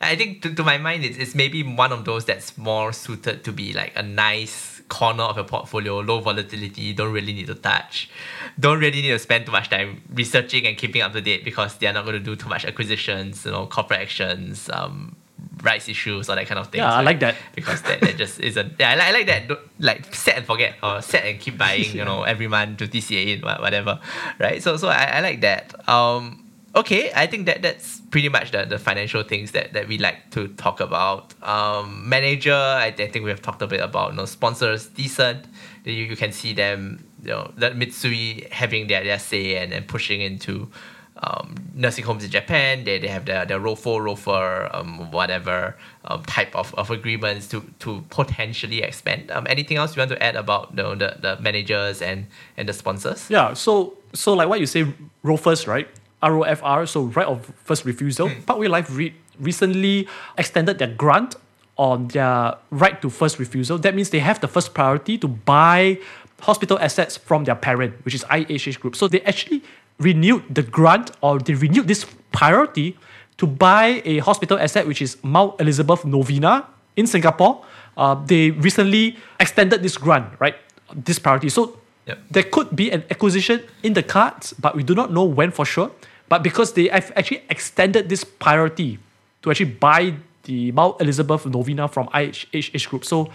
I 0.00 0.16
think 0.16 0.42
to, 0.42 0.54
to 0.54 0.62
my 0.64 0.76
mind, 0.76 1.04
it's, 1.04 1.16
it's 1.16 1.34
maybe 1.34 1.62
one 1.62 1.92
of 1.92 2.04
those 2.04 2.26
that's 2.26 2.58
more 2.58 2.92
suited 2.92 3.44
to 3.44 3.52
be 3.52 3.72
like 3.72 3.92
a 3.96 4.02
nice 4.02 4.73
corner 4.88 5.22
of 5.24 5.36
your 5.36 5.44
portfolio, 5.46 6.00
low 6.00 6.20
volatility. 6.20 6.92
Don't 6.92 7.12
really 7.12 7.32
need 7.32 7.46
to 7.48 7.54
touch. 7.54 8.10
Don't 8.58 8.78
really 8.80 9.00
need 9.02 9.08
to 9.10 9.18
spend 9.18 9.46
too 9.46 9.52
much 9.52 9.70
time 9.70 10.02
researching 10.12 10.66
and 10.66 10.76
keeping 10.76 11.02
up 11.02 11.12
to 11.12 11.20
date 11.20 11.44
because 11.44 11.76
they're 11.78 11.92
not 11.92 12.04
going 12.04 12.14
to 12.18 12.20
do 12.22 12.36
too 12.36 12.48
much 12.48 12.64
acquisitions. 12.64 13.44
You 13.44 13.52
know, 13.52 13.66
corporate 13.66 14.00
actions, 14.00 14.68
um, 14.72 15.16
rights 15.62 15.88
issues, 15.88 16.28
all 16.28 16.36
that 16.36 16.46
kind 16.46 16.58
of 16.60 16.68
thing. 16.68 16.80
Yeah, 16.80 16.92
I 16.94 17.00
like 17.02 17.20
that. 17.20 17.36
because 17.54 17.80
that, 17.82 18.00
that 18.02 18.16
just 18.16 18.38
isn't. 18.40 18.74
Yeah, 18.78 18.90
I 18.90 18.94
like, 18.96 19.08
I 19.08 19.12
like 19.12 19.26
that. 19.26 19.48
Don't- 19.48 19.60
Like 19.80 20.14
set 20.14 20.36
and 20.36 20.46
forget 20.46 20.76
or 20.82 21.02
set 21.02 21.24
and 21.24 21.40
keep 21.40 21.58
buying. 21.58 21.84
You 21.96 22.04
know, 22.04 22.22
every 22.22 22.46
month 22.48 22.78
to 22.78 22.86
DCA 22.86 23.36
in 23.38 23.40
wha- 23.42 23.60
whatever, 23.60 23.98
right? 24.38 24.62
So 24.62 24.76
so 24.76 24.88
I, 24.88 25.04
I 25.04 25.20
like 25.20 25.40
that. 25.40 25.74
Um, 25.88 26.43
okay, 26.74 27.12
I 27.14 27.26
think 27.26 27.46
that 27.46 27.62
that's 27.62 28.00
pretty 28.10 28.28
much 28.28 28.50
the, 28.50 28.64
the 28.64 28.78
financial 28.78 29.22
things 29.22 29.52
that, 29.52 29.72
that 29.72 29.88
we 29.88 29.98
like 29.98 30.30
to 30.32 30.48
talk 30.48 30.80
about. 30.80 31.34
Um, 31.42 32.08
manager, 32.08 32.54
I, 32.54 32.86
I 32.86 33.08
think 33.08 33.24
we 33.24 33.30
have 33.30 33.42
talked 33.42 33.62
a 33.62 33.66
bit 33.66 33.80
about. 33.80 34.12
You 34.12 34.18
know, 34.18 34.24
sponsors 34.26 34.86
decent. 34.86 35.46
You, 35.84 35.92
you 35.92 36.16
can 36.16 36.32
see 36.32 36.52
them. 36.52 37.06
You 37.22 37.30
know, 37.30 37.52
that 37.56 37.74
Mitsui 37.74 38.50
having 38.50 38.86
their, 38.86 39.02
their 39.02 39.18
say 39.18 39.56
and, 39.56 39.72
and 39.72 39.88
pushing 39.88 40.20
into 40.20 40.70
um, 41.16 41.54
nursing 41.74 42.04
homes 42.04 42.24
in 42.24 42.30
Japan. 42.30 42.84
They, 42.84 42.98
they 42.98 43.08
have 43.08 43.24
their, 43.24 43.46
their 43.46 43.60
ROFO, 43.60 43.98
ROFR, 43.98 44.74
um, 44.74 45.10
whatever 45.10 45.76
um, 46.04 46.22
type 46.24 46.54
of, 46.54 46.74
of 46.74 46.90
agreements 46.90 47.48
to, 47.48 47.62
to 47.80 48.04
potentially 48.10 48.82
expand. 48.82 49.30
Um, 49.30 49.46
anything 49.48 49.76
else 49.76 49.96
you 49.96 50.00
want 50.00 50.10
to 50.10 50.22
add 50.22 50.36
about 50.36 50.76
the, 50.76 50.94
the, 50.94 51.16
the 51.20 51.38
managers 51.40 52.02
and, 52.02 52.26
and 52.56 52.68
the 52.68 52.72
sponsors? 52.72 53.30
Yeah, 53.30 53.54
so 53.54 53.96
so 54.12 54.32
like 54.34 54.48
what 54.48 54.60
you 54.60 54.66
say, 54.66 54.84
ROFRs, 55.24 55.66
right? 55.66 55.88
ROFR, 56.24 56.88
so 56.88 57.02
right 57.16 57.26
of 57.26 57.52
first 57.64 57.84
refusal. 57.84 58.30
Parkway 58.46 58.68
Life 58.68 58.88
re- 58.90 59.14
recently 59.38 60.08
extended 60.38 60.78
their 60.78 60.88
grant 61.02 61.36
on 61.76 62.08
their 62.08 62.54
right 62.70 63.00
to 63.02 63.10
first 63.10 63.38
refusal. 63.38 63.76
That 63.78 63.94
means 63.94 64.10
they 64.10 64.20
have 64.20 64.40
the 64.40 64.48
first 64.48 64.74
priority 64.74 65.18
to 65.18 65.28
buy 65.28 65.98
hospital 66.40 66.78
assets 66.78 67.16
from 67.16 67.44
their 67.44 67.54
parent, 67.56 67.92
which 68.04 68.14
is 68.14 68.24
IHH 68.30 68.80
Group. 68.80 68.94
So 68.96 69.08
they 69.08 69.20
actually 69.22 69.62
renewed 69.98 70.42
the 70.54 70.62
grant 70.62 71.10
or 71.20 71.38
they 71.38 71.54
renewed 71.54 71.88
this 71.88 72.06
priority 72.32 72.96
to 73.38 73.46
buy 73.46 74.02
a 74.04 74.18
hospital 74.18 74.58
asset, 74.58 74.86
which 74.86 75.02
is 75.02 75.16
Mount 75.22 75.60
Elizabeth 75.60 76.04
Novena 76.04 76.66
in 76.96 77.06
Singapore. 77.06 77.64
Uh, 77.96 78.14
they 78.14 78.50
recently 78.50 79.16
extended 79.40 79.82
this 79.82 79.96
grant, 79.96 80.26
right? 80.38 80.56
This 80.94 81.18
priority. 81.18 81.48
So 81.48 81.78
Yep. 82.06 82.18
there 82.30 82.42
could 82.42 82.76
be 82.76 82.92
an 82.92 83.02
acquisition 83.10 83.62
in 83.82 83.94
the 83.94 84.02
cards, 84.02 84.52
but 84.60 84.76
we 84.76 84.82
do 84.84 84.94
not 84.94 85.10
know 85.10 85.24
when 85.24 85.50
for 85.50 85.64
sure. 85.64 85.90
But 86.28 86.42
because 86.42 86.72
they 86.72 86.88
have 86.88 87.12
actually 87.16 87.42
extended 87.50 88.08
this 88.08 88.24
priority 88.24 88.98
to 89.42 89.50
actually 89.50 89.72
buy 89.72 90.14
the 90.44 90.72
Mount 90.72 91.00
Elizabeth 91.00 91.46
Novena 91.46 91.88
from 91.88 92.08
IHH 92.08 92.88
Group, 92.88 93.04
so 93.04 93.30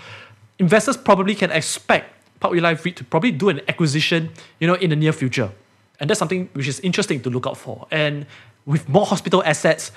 investors 0.57 0.97
probably 0.97 1.35
can 1.35 1.51
expect 1.51 2.13
Parkway 2.39 2.59
Life 2.59 2.85
REIT 2.85 2.95
to 2.97 3.03
probably 3.03 3.31
do 3.31 3.49
an 3.49 3.61
acquisition, 3.67 4.31
you 4.59 4.67
know, 4.67 4.75
in 4.75 4.89
the 4.89 4.95
near 4.95 5.11
future. 5.11 5.51
And 5.99 6.09
that's 6.09 6.19
something 6.19 6.49
which 6.53 6.67
is 6.67 6.79
interesting 6.79 7.21
to 7.21 7.29
look 7.29 7.45
out 7.45 7.57
for. 7.57 7.87
And 7.91 8.25
with 8.65 8.87
more 8.87 9.05
hospital 9.05 9.43
assets 9.43 9.91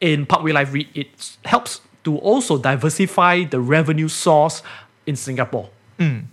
in 0.00 0.26
Parkway 0.26 0.52
Life 0.52 0.72
REIT, 0.72 0.88
it 0.94 1.36
helps 1.44 1.80
to 2.04 2.16
also 2.18 2.58
diversify 2.58 3.44
the 3.44 3.60
revenue 3.60 4.08
source 4.08 4.62
in 5.06 5.16
Singapore. 5.16 5.68
Mm. 5.98 6.24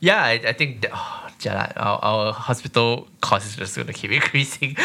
Yeah, 0.00 0.22
I, 0.22 0.32
I 0.32 0.52
think 0.52 0.82
that, 0.82 0.90
oh, 0.94 1.25
jalan, 1.38 1.72
our, 1.76 1.98
our 2.02 2.32
hospital 2.32 3.08
cost 3.20 3.46
is 3.46 3.56
just 3.56 3.76
going 3.76 3.86
to 3.86 3.92
keep 3.92 4.10
increasing. 4.20 4.76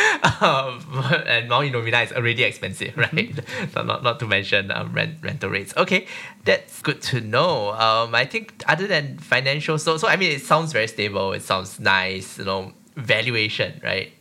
Um, 0.42 0.84
and 1.26 1.50
Mount 1.50 1.72
Novena 1.72 2.02
is 2.02 2.12
already 2.12 2.44
expensive, 2.44 2.96
right? 2.98 3.34
so 3.74 3.84
not, 3.84 4.04
not 4.04 4.20
to 4.20 4.28
mention 4.28 4.72
um, 4.72 4.94
rent, 4.94 5.18
rental 5.22 5.50
rates. 5.50 5.74
Okay, 5.78 6.08
that's 6.46 6.82
good 6.82 7.02
to 7.04 7.22
know. 7.22 7.72
Um, 7.72 8.16
I 8.16 8.26
think 8.26 8.64
other 8.68 8.88
than 8.88 9.18
financial, 9.18 9.78
so, 9.78 9.98
so 9.98 10.08
I 10.08 10.16
mean, 10.16 10.32
it 10.32 10.42
sounds 10.42 10.74
very 10.74 10.88
stable. 10.88 11.34
It 11.34 11.42
sounds 11.42 11.80
nice, 11.80 12.38
you 12.38 12.46
know, 12.46 12.74
valuation, 12.96 13.80
right? 13.84 14.12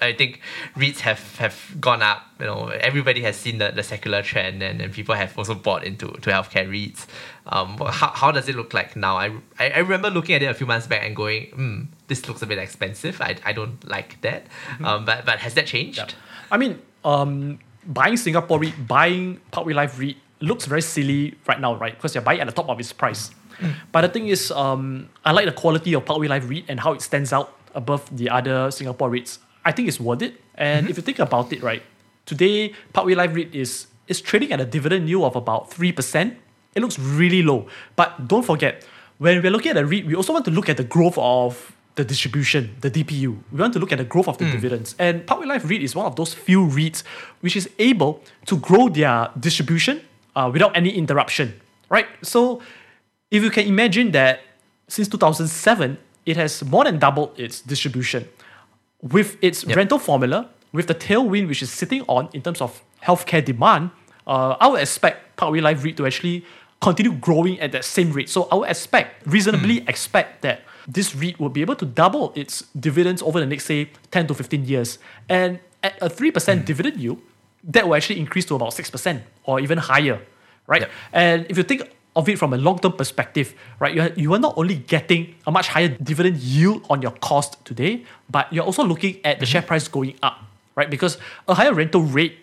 I 0.00 0.12
think 0.12 0.40
REITs 0.74 1.00
have, 1.00 1.36
have 1.36 1.76
gone 1.80 2.02
up. 2.02 2.22
You 2.40 2.46
know, 2.46 2.68
everybody 2.68 3.22
has 3.22 3.36
seen 3.36 3.58
the, 3.58 3.70
the 3.70 3.82
secular 3.82 4.22
trend, 4.22 4.62
and, 4.62 4.80
and 4.80 4.92
people 4.92 5.14
have 5.14 5.36
also 5.36 5.54
bought 5.54 5.84
into 5.84 6.08
to 6.08 6.30
healthcare 6.30 6.68
REITs. 6.68 7.06
Um, 7.46 7.76
how, 7.78 8.08
how 8.08 8.32
does 8.32 8.48
it 8.48 8.56
look 8.56 8.74
like 8.74 8.96
now? 8.96 9.16
I, 9.16 9.32
I, 9.58 9.78
remember 9.78 10.10
looking 10.10 10.34
at 10.34 10.42
it 10.42 10.46
a 10.46 10.54
few 10.54 10.66
months 10.66 10.86
back 10.86 11.04
and 11.04 11.14
going, 11.14 11.46
hmm, 11.50 11.82
this 12.08 12.26
looks 12.26 12.42
a 12.42 12.46
bit 12.46 12.58
expensive. 12.58 13.20
I, 13.20 13.36
I 13.44 13.52
don't 13.52 13.86
like 13.88 14.20
that. 14.22 14.46
Um, 14.82 15.04
but 15.04 15.24
but 15.24 15.38
has 15.40 15.54
that 15.54 15.66
changed? 15.66 15.98
Yeah. 15.98 16.06
I 16.50 16.56
mean, 16.56 16.80
um, 17.04 17.58
buying 17.86 18.16
Singapore 18.16 18.58
REIT, 18.58 18.86
buying 18.86 19.40
Parkway 19.50 19.74
Life 19.74 19.98
REIT 19.98 20.16
looks 20.40 20.66
very 20.66 20.82
silly 20.82 21.34
right 21.46 21.60
now, 21.60 21.76
right? 21.76 21.94
Because 21.94 22.14
you're 22.14 22.22
buying 22.22 22.40
at 22.40 22.46
the 22.46 22.52
top 22.52 22.68
of 22.68 22.78
its 22.80 22.92
price. 22.92 23.30
But 23.92 24.02
the 24.02 24.08
thing 24.08 24.28
is, 24.28 24.50
um, 24.50 25.08
I 25.24 25.32
like 25.32 25.46
the 25.46 25.52
quality 25.52 25.94
of 25.94 26.04
Parkway 26.04 26.28
Life 26.28 26.48
REIT 26.48 26.64
and 26.68 26.80
how 26.80 26.92
it 26.92 27.00
stands 27.00 27.32
out 27.32 27.54
above 27.76 28.08
the 28.16 28.28
other 28.28 28.70
Singapore 28.70 29.10
REITs. 29.10 29.38
I 29.64 29.72
think 29.72 29.86
it's 29.88 30.00
worth 30.00 30.22
it. 30.22 30.40
And 30.56 30.88
if 30.88 30.96
you 30.96 31.02
think 31.02 31.18
about 31.18 31.52
it, 31.52 31.62
right, 31.62 31.82
today 32.24 32.72
Parkway 32.92 33.14
Life 33.14 33.34
REIT 33.34 33.54
is 33.54 33.86
is 34.08 34.20
trading 34.20 34.52
at 34.52 34.60
a 34.60 34.64
dividend 34.64 35.08
yield 35.08 35.24
of 35.24 35.36
about 35.36 35.70
three 35.70 35.92
percent. 35.92 36.38
It 36.74 36.82
looks 36.82 36.98
really 36.98 37.42
low. 37.42 37.68
But 37.94 38.28
don't 38.28 38.44
forget, 38.44 38.84
when 39.18 39.42
we're 39.42 39.50
looking 39.50 39.70
at 39.70 39.76
a 39.76 39.86
REIT, 39.86 40.06
we 40.06 40.14
also 40.14 40.32
want 40.32 40.44
to 40.46 40.50
look 40.50 40.68
at 40.68 40.76
the 40.76 40.84
growth 40.84 41.16
of 41.18 41.76
the 41.96 42.04
distribution, 42.04 42.76
the 42.82 42.90
DPU. 42.90 43.38
We 43.50 43.58
want 43.58 43.72
to 43.72 43.78
look 43.78 43.90
at 43.92 43.98
the 43.98 44.04
growth 44.04 44.28
of 44.28 44.36
the 44.36 44.44
dividends. 44.50 44.94
And 44.98 45.26
Parkway 45.26 45.46
Life 45.46 45.64
REIT 45.68 45.82
is 45.82 45.94
one 45.94 46.04
of 46.04 46.14
those 46.14 46.34
few 46.34 46.66
REITs 46.66 47.02
which 47.40 47.56
is 47.56 47.68
able 47.78 48.22
to 48.44 48.58
grow 48.58 48.88
their 48.88 49.30
distribution 49.40 50.02
uh, 50.36 50.50
without 50.52 50.76
any 50.76 50.90
interruption, 50.90 51.58
right? 51.88 52.06
So 52.22 52.60
if 53.30 53.42
you 53.42 53.50
can 53.50 53.66
imagine 53.66 54.12
that 54.12 54.40
since 54.88 55.08
2007, 55.08 55.96
it 56.26 56.36
has 56.36 56.62
more 56.64 56.84
than 56.84 56.98
doubled 56.98 57.38
its 57.38 57.60
distribution 57.60 58.28
with 59.02 59.36
its 59.42 59.64
Yep. 59.64 59.76
rental 59.76 59.98
formula, 59.98 60.48
with 60.72 60.86
the 60.88 60.94
tailwind 60.94 61.48
which 61.48 61.62
is 61.62 61.70
sitting 61.70 62.02
on 62.08 62.28
in 62.32 62.42
terms 62.42 62.60
of 62.60 62.82
healthcare 63.02 63.44
demand, 63.44 63.90
uh, 64.26 64.56
I 64.60 64.66
would 64.66 64.80
expect 64.80 65.36
Parkway 65.36 65.60
Life 65.60 65.84
REIT 65.84 65.96
to 65.98 66.06
actually 66.06 66.44
continue 66.80 67.12
growing 67.12 67.58
at 67.60 67.72
that 67.72 67.84
same 67.84 68.12
rate. 68.12 68.28
So 68.28 68.48
I 68.50 68.54
would 68.56 68.68
expect, 68.68 69.26
reasonably 69.26 69.84
expect 69.88 70.42
that 70.42 70.62
this 70.88 71.14
REIT 71.14 71.38
will 71.40 71.48
be 71.48 71.60
able 71.60 71.76
to 71.76 71.86
double 71.86 72.32
its 72.34 72.64
dividends 72.78 73.22
over 73.22 73.40
the 73.40 73.46
next, 73.46 73.64
say, 73.66 73.90
10 74.10 74.26
to 74.26 74.34
15 74.34 74.64
years. 74.66 74.98
And 75.28 75.60
at 75.82 75.94
a 76.02 76.08
3% 76.10 76.64
dividend 76.64 76.96
yield, 76.96 77.18
that 77.64 77.86
will 77.86 77.94
actually 77.94 78.18
increase 78.20 78.44
to 78.46 78.54
about 78.54 78.72
6% 78.74 79.22
or 79.44 79.60
even 79.60 79.78
higher, 79.78 80.20
right? 80.66 80.82
Yep. 80.82 80.90
And 81.12 81.46
if 81.48 81.56
you 81.56 81.62
think 81.62 81.90
of 82.16 82.28
it 82.28 82.38
from 82.38 82.52
a 82.52 82.56
long-term 82.56 82.92
perspective, 82.94 83.54
right, 83.78 83.94
you 83.94 84.02
are, 84.02 84.10
you 84.16 84.34
are 84.34 84.38
not 84.38 84.54
only 84.56 84.76
getting 84.76 85.34
a 85.46 85.52
much 85.52 85.68
higher 85.68 85.88
dividend 85.88 86.38
yield 86.38 86.84
on 86.88 87.02
your 87.02 87.12
cost 87.12 87.62
today, 87.64 88.04
but 88.30 88.50
you're 88.52 88.64
also 88.64 88.82
looking 88.82 89.20
at 89.24 89.38
the 89.38 89.46
share 89.46 89.60
mm-hmm. 89.60 89.68
price 89.68 89.86
going 89.86 90.14
up, 90.22 90.42
right? 90.74 90.90
Because 90.90 91.18
a 91.46 91.54
higher 91.54 91.74
rental 91.74 92.00
rate 92.00 92.38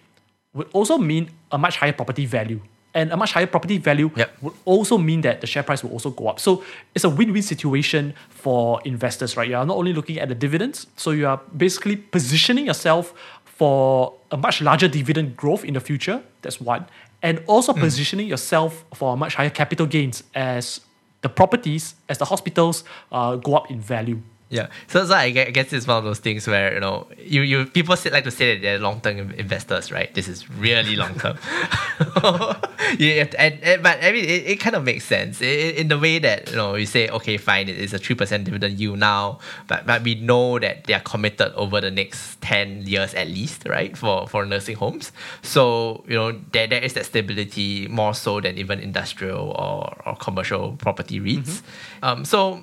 would 0.54 0.70
also 0.74 0.98
mean 0.98 1.32
a 1.52 1.58
much 1.58 1.78
higher 1.78 1.92
property 1.92 2.26
value. 2.26 2.62
And 2.96 3.12
a 3.12 3.18
much 3.18 3.34
higher 3.34 3.48
property 3.48 3.80
value 3.80 4.12
Yep. 4.16 4.38
would 4.44 4.54
also 4.66 5.00
mean 5.00 5.22
that 5.22 5.42
the 5.42 5.48
share 5.48 5.64
price 5.64 5.84
will 5.84 5.90
also 5.90 6.12
go 6.12 6.28
up. 6.28 6.40
So 6.40 6.64
it's 6.94 7.04
a 7.04 7.10
win-win 7.10 7.42
situation 7.42 8.14
for 8.30 8.80
investors, 8.86 9.36
right? 9.36 9.50
You 9.50 9.56
are 9.56 9.66
not 9.66 9.78
only 9.78 9.94
looking 9.94 10.20
at 10.20 10.30
the 10.30 10.36
dividends, 10.36 10.86
so 10.96 11.10
you 11.10 11.26
are 11.26 11.42
basically 11.58 11.96
positioning 11.96 12.68
yourself 12.68 13.16
for 13.46 14.14
a 14.30 14.38
much 14.38 14.62
larger 14.62 14.88
dividend 14.88 15.36
growth 15.36 15.66
in 15.66 15.74
the 15.74 15.80
future. 15.80 16.22
That's 16.44 16.62
one. 16.62 16.86
And 17.24 17.42
also 17.48 17.74
positioning 17.74 18.28
yourself 18.28 18.86
for 18.94 19.18
much 19.18 19.36
higher 19.36 19.50
capital 19.50 19.88
gains 19.88 20.24
as 20.36 20.82
the 21.22 21.30
properties, 21.30 21.96
as 22.10 22.18
the 22.18 22.26
hospitals 22.26 22.84
uh, 23.12 23.38
go 23.38 23.56
up 23.56 23.72
in 23.72 23.80
value. 23.80 24.22
Yeah. 24.54 24.68
So, 24.86 25.04
so 25.04 25.16
I 25.16 25.32
guess 25.32 25.74
it's 25.74 25.88
one 25.88 25.98
of 25.98 26.04
those 26.04 26.20
things 26.20 26.46
where, 26.46 26.76
you 26.76 26.80
know, 26.80 27.08
you, 27.18 27.42
you 27.42 27.66
people 27.66 27.96
say, 27.96 28.12
like 28.12 28.24
to 28.26 28.30
say 28.30 28.54
that 28.54 28.62
they're 28.62 28.78
long 28.78 29.02
term 29.02 29.32
investors, 29.32 29.92
right? 29.92 30.14
This 30.14 30.28
is 30.28 30.48
really 30.48 30.96
long 30.96 31.16
term. 31.16 31.40
yeah, 33.00 33.26
and, 33.40 33.60
and, 33.64 33.82
but 33.82 33.98
I 34.04 34.12
mean, 34.12 34.26
it, 34.26 34.46
it 34.46 34.60
kind 34.60 34.76
of 34.76 34.84
makes 34.84 35.06
sense 35.06 35.42
in, 35.42 35.76
in 35.76 35.88
the 35.88 35.98
way 35.98 36.20
that, 36.20 36.52
you 36.52 36.56
know, 36.56 36.76
you 36.76 36.86
say, 36.86 37.10
okay, 37.10 37.38
fine, 37.38 37.68
it 37.68 37.80
is 37.80 37.96
a 37.96 38.00
3% 38.00 38.44
dividend 38.44 38.80
yield 38.80 39.00
now, 39.00 39.40
but, 39.68 39.88
but 39.88 40.04
we 40.04 40.14
know 40.14 40.60
that 40.60 40.84
they 40.84 40.94
are 40.94 41.00
committed 41.00 41.52
over 41.56 41.82
the 41.82 41.90
next 41.90 42.40
10 42.42 42.84
years 42.84 43.16
at 43.16 43.30
least, 43.30 43.68
right, 43.68 43.98
for, 43.98 44.28
for 44.28 44.46
nursing 44.46 44.76
homes. 44.76 45.12
So, 45.42 46.04
you 46.08 46.14
know, 46.14 46.40
there, 46.52 46.68
there 46.68 46.84
is 46.84 46.94
that 46.94 47.08
stability 47.08 47.88
more 47.88 48.14
so 48.14 48.40
than 48.40 48.60
even 48.60 48.80
industrial 48.80 49.50
or, 49.50 50.00
or 50.06 50.16
commercial 50.18 50.74
property 50.74 51.20
REITs. 51.20 51.64
Um, 52.04 52.24
so, 52.24 52.62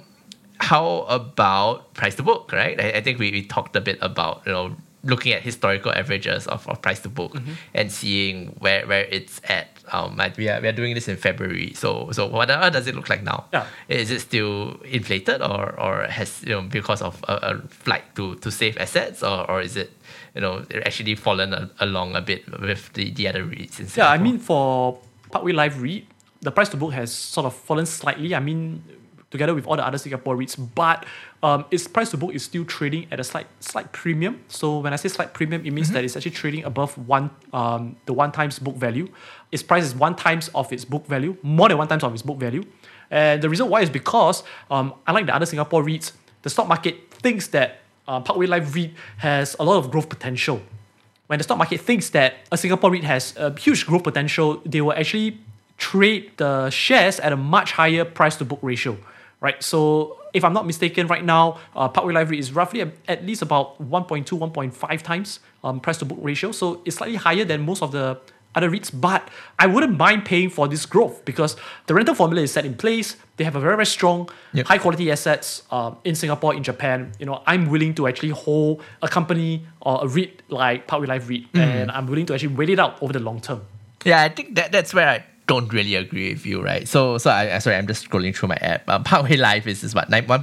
how 0.61 1.01
about 1.09 1.95
price 1.95 2.15
to 2.17 2.23
book, 2.23 2.53
right? 2.53 2.79
I, 2.81 2.99
I 2.99 3.01
think 3.01 3.19
we, 3.19 3.33
we 3.33 3.43
talked 3.45 3.75
a 3.77 3.81
bit 3.81 3.99
about, 4.01 4.43
you 4.47 4.53
know, 4.53 4.77
looking 5.03 5.33
at 5.33 5.41
historical 5.41 5.91
averages 5.93 6.47
of, 6.47 6.69
of 6.69 6.83
price 6.83 7.01
to 7.01 7.09
book 7.09 7.35
and 7.73 7.91
seeing 7.91 8.49
where, 8.59 8.87
where 8.87 9.05
it's 9.05 9.41
at. 9.49 9.69
Um, 9.93 10.17
like 10.17 10.37
we 10.37 10.49
are, 10.49 10.61
we 10.61 10.69
are 10.69 10.73
doing 10.73 10.95
this 10.95 11.09
in 11.09 11.17
February. 11.17 11.73
So 11.75 12.13
so 12.13 12.27
what, 12.27 12.49
what 12.49 12.73
does 12.73 12.87
it 12.87 12.95
look 12.95 13.09
like 13.09 13.23
now? 13.25 13.47
Yeah. 13.53 13.67
Is 13.89 14.11
it 14.11 14.21
still 14.21 14.79
inflated 14.85 15.41
or, 15.43 15.81
or 15.81 16.05
has, 16.05 16.43
you 16.43 16.51
know, 16.51 16.63
because 16.63 17.03
of 17.03 17.25
a, 17.27 17.33
a 17.33 17.69
flight 17.69 18.15
to, 18.17 18.37
to 18.37 18.51
save 18.51 18.77
assets 18.77 19.23
or, 19.23 19.51
or 19.51 19.63
is 19.63 19.77
it, 19.77 19.91
you 20.35 20.43
know, 20.43 20.65
actually 20.87 21.15
fallen 21.15 21.55
a, 21.55 21.71
along 21.81 22.15
a 22.15 22.21
bit 22.21 22.47
with 22.61 22.93
the, 22.93 23.11
the 23.11 23.27
other 23.27 23.43
REITs 23.43 23.81
in 23.81 23.89
Singapore? 23.89 24.05
Yeah, 24.05 24.11
I 24.11 24.19
mean 24.19 24.39
for 24.39 25.01
Parkway 25.33 25.53
Life 25.53 25.81
REIT, 25.81 26.05
the 26.43 26.53
price 26.53 26.69
to 26.69 26.77
book 26.77 26.93
has 26.93 27.13
sort 27.13 27.47
of 27.47 27.55
fallen 27.55 27.87
slightly. 27.87 28.35
I 28.35 28.41
mean, 28.41 28.85
together 29.31 29.55
with 29.55 29.67
all 29.67 29.77
the 29.77 29.87
other 29.87 29.99
Singapore 29.99 30.37
REITs, 30.37 30.57
but 30.75 31.07
um, 31.43 31.65
its 31.71 31.87
price 31.87 32.11
to 32.11 32.17
book 32.17 32.35
is 32.35 32.45
still 32.45 32.65
trading 32.65 33.07
at 33.11 33.21
a 33.21 33.25
slight 33.25 33.47
slight 33.61 33.93
premium. 33.93 34.41
So 34.49 34.79
when 34.79 34.93
I 34.93 34.97
say 34.97 35.09
slight 35.09 35.33
premium, 35.33 35.65
it 35.65 35.71
means 35.73 35.91
that 35.93 36.05
it's 36.05 36.17
actually 36.17 36.33
trading 36.33 36.65
above 36.65 36.97
one 37.09 37.31
um, 37.53 37.97
the 38.07 38.13
one 38.13 38.33
times 38.33 38.59
book 38.59 38.77
value. 38.77 39.09
Its 39.53 39.63
price 39.63 39.85
is 39.85 39.95
one 39.95 40.17
times 40.17 40.49
of 40.55 40.73
its 40.73 40.85
book 40.85 41.07
value, 41.07 41.37
more 41.43 41.69
than 41.69 41.79
one 41.79 41.89
times 41.89 42.05
of 42.05 42.13
its 42.13 42.23
book 42.23 42.39
value. 42.39 42.65
And 43.11 43.43
the 43.43 43.49
reason 43.49 43.69
why 43.69 43.81
is 43.81 43.91
because 43.91 44.43
um, 44.71 44.95
unlike 45.07 45.27
the 45.27 45.35
other 45.35 45.47
Singapore 45.47 45.83
REITs, 45.83 46.13
the 46.43 46.51
stock 46.51 46.69
market 46.69 47.13
thinks 47.13 47.49
that 47.49 47.81
uh, 48.07 48.21
Parkway 48.21 48.47
Life 48.47 48.75
REIT 48.75 48.93
has 49.19 49.57
a 49.59 49.65
lot 49.65 49.79
of 49.79 49.91
growth 49.91 50.09
potential 50.09 50.61
when 51.31 51.39
the 51.39 51.45
stock 51.45 51.59
market 51.59 51.81
thinks 51.81 52.11
that 52.11 52.39
a 52.51 52.57
Singapore 52.57 52.91
REIT 52.91 53.05
has 53.05 53.37
a 53.37 53.57
huge 53.57 53.87
growth 53.87 54.03
potential, 54.03 54.61
they 54.67 54.81
will 54.81 54.93
actually 54.93 55.39
trade 55.79 56.33
the 56.39 56.69
shares 56.71 57.21
at 57.21 57.33
a 57.33 57.37
much 57.37 57.71
higher 57.71 58.05
price 58.05 58.35
to 58.35 58.45
book 58.45 58.59
ratio, 58.63 58.99
right? 59.41 59.63
So 59.63 60.19
if 60.33 60.45
I'm 60.45 60.53
not 60.53 60.67
mistaken, 60.67 61.07
right 61.07 61.25
now, 61.25 61.59
uh, 61.75 61.89
Parkway 61.89 62.13
Life 62.15 62.31
REIT 62.31 62.39
is 62.41 62.53
roughly 62.53 62.81
a- 62.83 62.93
at 63.09 63.25
least 63.27 63.43
about 63.43 63.81
1.2, 63.81 64.39
1.5 64.39 65.03
times 65.03 65.41
um, 65.65 65.81
price 65.81 65.99
to 65.99 66.05
book 66.05 66.19
ratio. 66.21 66.53
So 66.53 66.83
it's 66.85 66.97
slightly 66.97 67.17
higher 67.17 67.45
than 67.45 67.63
most 67.63 67.83
of 67.83 67.93
the 67.93 68.21
other 68.55 68.69
REITs, 68.69 68.91
but 69.01 69.29
I 69.61 69.67
wouldn't 69.69 69.97
mind 69.97 70.25
paying 70.25 70.51
for 70.51 70.67
this 70.67 70.85
growth 70.85 71.25
because 71.25 71.55
the 71.87 71.95
rental 71.95 72.17
formula 72.17 72.43
is 72.43 72.51
set 72.53 72.65
in 72.67 72.75
place. 72.75 73.15
They 73.37 73.45
have 73.45 73.55
a 73.55 73.61
very, 73.61 73.75
very 73.77 73.87
strong, 73.87 74.29
Yep. 74.55 74.67
high 74.67 74.79
quality 74.79 75.09
assets 75.13 75.63
um, 75.71 75.97
in 76.05 76.17
Singapore, 76.17 76.53
in 76.55 76.65
Japan. 76.65 77.13
You 77.21 77.27
know, 77.27 77.43
I'm 77.47 77.71
willing 77.71 77.95
to 77.95 78.09
actually 78.09 78.31
hold 78.31 78.83
a 79.03 79.09
company 79.09 79.67
or 79.81 80.01
a 80.03 80.09
REIT 80.09 80.43
like 80.49 80.89
Parkway 80.89 81.07
Life 81.07 81.29
REIT, 81.29 81.45
and 81.55 81.93
I'm 81.93 82.07
willing 82.09 82.27
to 82.27 82.35
actually 82.35 82.55
wait 82.55 82.71
it 82.71 82.81
out 82.81 83.01
over 83.01 83.13
the 83.13 83.21
long 83.21 83.41
term. 83.41 83.63
Yeah, 84.05 84.21
I 84.23 84.29
think 84.31 84.57
that 84.57 84.73
that's 84.73 84.93
where 84.95 85.09
I 85.09 85.25
don't 85.51 85.73
really 85.73 85.97
agree 85.97 86.33
with 86.33 86.47
you, 86.47 86.63
right? 86.63 86.87
So, 86.87 87.19
so 87.19 87.29
I 87.29 87.59
sorry, 87.59 87.75
I'm 87.75 87.89
just 87.89 88.09
scrolling 88.09 88.33
through 88.37 88.51
my 88.51 88.61
app. 88.61 88.89
Um, 88.89 89.03
Parkway 89.03 89.37
Life 89.37 89.67
is, 89.67 89.83
is 89.83 89.97
what 89.97 90.09
nine 90.09 90.25
one 90.29 90.43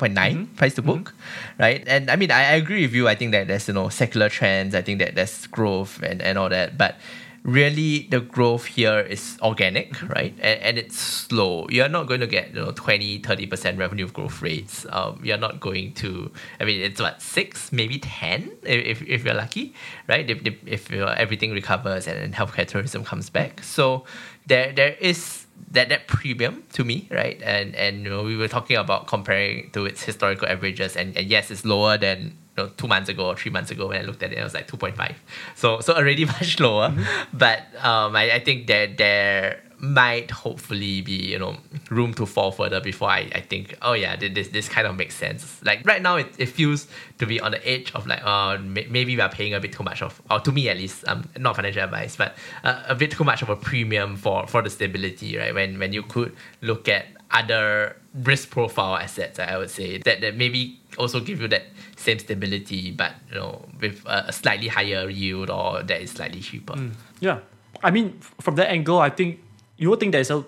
price 0.58 0.74
to 0.76 0.82
book, 0.82 1.14
right? 1.58 1.82
And 1.88 2.12
I 2.12 2.18
mean, 2.18 2.30
I, 2.30 2.40
I 2.40 2.56
agree 2.56 2.82
with 2.82 2.94
you. 2.94 3.08
I 3.08 3.16
think 3.16 3.32
that 3.32 3.48
there's 3.48 3.70
you 3.70 3.74
know 3.74 3.88
secular 3.88 4.28
trends. 4.28 4.76
I 4.76 4.82
think 4.82 5.00
that 5.00 5.16
there's 5.16 5.48
growth 5.48 6.04
and 6.04 6.22
and 6.22 6.38
all 6.38 6.50
that, 6.50 6.78
but 6.78 6.98
really 7.44 8.08
the 8.12 8.20
growth 8.20 8.66
here 8.66 9.00
is 9.00 9.38
organic 9.42 10.02
right 10.10 10.34
and, 10.42 10.60
and 10.60 10.78
it's 10.78 11.00
slow 11.00 11.66
you're 11.70 11.88
not 11.88 12.06
going 12.06 12.20
to 12.20 12.28
get 12.28 12.54
you 12.54 12.60
know 12.60 12.72
20 12.72 13.22
30% 13.22 13.78
revenue 13.78 14.06
growth 14.10 14.42
rates 14.42 14.86
um, 14.90 15.18
you're 15.24 15.38
not 15.38 15.62
going 15.62 15.94
to 15.94 16.30
i 16.60 16.66
mean 16.66 16.82
it's 16.82 17.00
what 17.00 17.22
6 17.22 17.72
maybe 17.72 18.00
10 18.00 18.52
if, 18.64 19.02
if, 19.02 19.08
if 19.08 19.24
you're 19.24 19.34
lucky 19.34 19.74
right 20.10 20.30
if, 20.30 20.46
if, 20.46 20.68
if 20.68 20.92
everything 20.92 21.52
recovers 21.54 22.06
and, 22.06 22.20
and 22.20 22.34
healthcare 22.34 22.68
tourism 22.68 23.06
comes 23.06 23.30
back 23.30 23.64
so 23.64 24.04
there 24.48 24.72
there 24.72 24.96
is 25.00 25.46
that 25.72 25.90
that 25.90 26.08
premium 26.08 26.64
to 26.74 26.84
me, 26.84 27.08
right? 27.12 27.40
And 27.44 27.76
and 27.76 28.04
you 28.04 28.10
know 28.10 28.24
we 28.24 28.38
were 28.38 28.48
talking 28.48 28.78
about 28.78 29.08
comparing 29.08 29.70
to 29.72 29.86
its 29.86 30.04
historical 30.04 30.48
averages, 30.48 30.96
and, 30.96 31.16
and 31.18 31.28
yes, 31.28 31.52
it's 31.52 31.66
lower 31.66 31.98
than 31.98 32.38
you 32.58 32.64
know 32.64 32.70
two 32.78 32.88
months 32.88 33.10
ago 33.10 33.28
or 33.28 33.36
three 33.36 33.52
months 33.52 33.72
ago 33.72 33.88
when 33.88 34.00
I 34.00 34.04
looked 34.04 34.24
at 34.24 34.32
it, 34.32 34.40
it 34.40 34.44
was 34.44 34.54
like 34.54 34.68
two 34.68 34.78
point 34.78 34.96
five. 34.96 35.16
So 35.56 35.80
so 35.82 35.94
already 35.94 36.26
much 36.40 36.60
lower, 36.60 36.90
mm-hmm. 36.90 37.38
but 37.38 37.64
um 37.84 38.16
I, 38.16 38.32
I 38.34 38.40
think 38.40 38.68
that 38.68 38.98
there 38.98 39.62
might 39.80 40.32
hopefully 40.32 41.02
be 41.02 41.14
you 41.14 41.38
know 41.38 41.56
room 41.92 42.12
to 42.12 42.26
fall 42.26 42.52
further 42.52 42.80
before 42.80 43.10
I, 43.10 43.30
I 43.34 43.42
think 43.42 43.78
oh 43.84 43.94
yeah 43.94 44.16
this 44.16 44.48
this 44.48 44.68
kind 44.68 44.88
of 44.88 44.96
makes 44.96 45.16
sense. 45.16 45.64
Like 45.64 45.86
right 45.86 46.02
now 46.02 46.16
it, 46.16 46.28
it 46.38 46.48
feels 46.48 46.88
to 47.20 47.26
be 47.28 47.40
on 47.40 47.52
the 47.52 47.68
edge 47.68 47.94
of 47.94 48.08
like 48.08 48.24
uh 48.24 48.58
maybe 48.58 49.16
we 49.16 49.22
are 49.22 49.30
paying 49.30 49.54
a 49.54 49.60
bit 49.60 49.74
too 49.74 49.84
much 49.84 50.02
of 50.02 50.20
or 50.32 50.40
to 50.40 50.52
me 50.52 50.70
at 50.70 50.78
least 50.78 51.08
um 51.08 51.30
not 51.38 51.56
financial 51.56 51.84
advice 51.84 52.16
but 52.16 52.36
uh, 52.64 52.84
a 52.88 52.96
bit 52.96 53.12
too 53.12 53.24
much 53.24 53.42
of 53.44 53.50
a 53.50 53.56
premium 53.56 54.16
for 54.16 54.48
for 54.48 54.62
the 54.64 54.70
stability 54.70 55.38
right? 55.38 55.54
When 55.54 55.78
when 55.78 55.94
you 55.94 56.02
could 56.04 56.36
look 56.62 56.88
at 56.88 57.06
other 57.30 57.98
risk 58.24 58.50
profile 58.50 58.96
assets 58.96 59.38
I 59.38 59.58
would 59.58 59.70
say 59.70 60.00
that 60.00 60.22
that 60.22 60.36
maybe 60.38 60.80
also 60.98 61.20
give 61.20 61.40
you 61.40 61.48
that 61.50 61.64
same 61.98 62.18
stability 62.18 62.90
but 62.90 63.12
you 63.30 63.36
know 63.36 63.64
with 63.80 64.02
a, 64.08 64.34
slightly 64.34 64.70
higher 64.70 65.08
yield 65.08 65.52
or 65.52 65.84
that 65.84 66.02
is 66.02 66.12
slightly 66.12 66.40
cheaper. 66.40 66.74
Mm, 66.74 66.94
yeah. 67.20 67.40
I 67.84 67.92
mean 67.92 68.20
from 68.42 68.56
that 68.56 68.72
angle 68.72 68.98
I 68.98 69.12
think 69.12 69.42
you 69.78 69.90
would 69.90 70.00
think 70.00 70.12
that 70.12 70.20
it's, 70.22 70.30
a, 70.30 70.44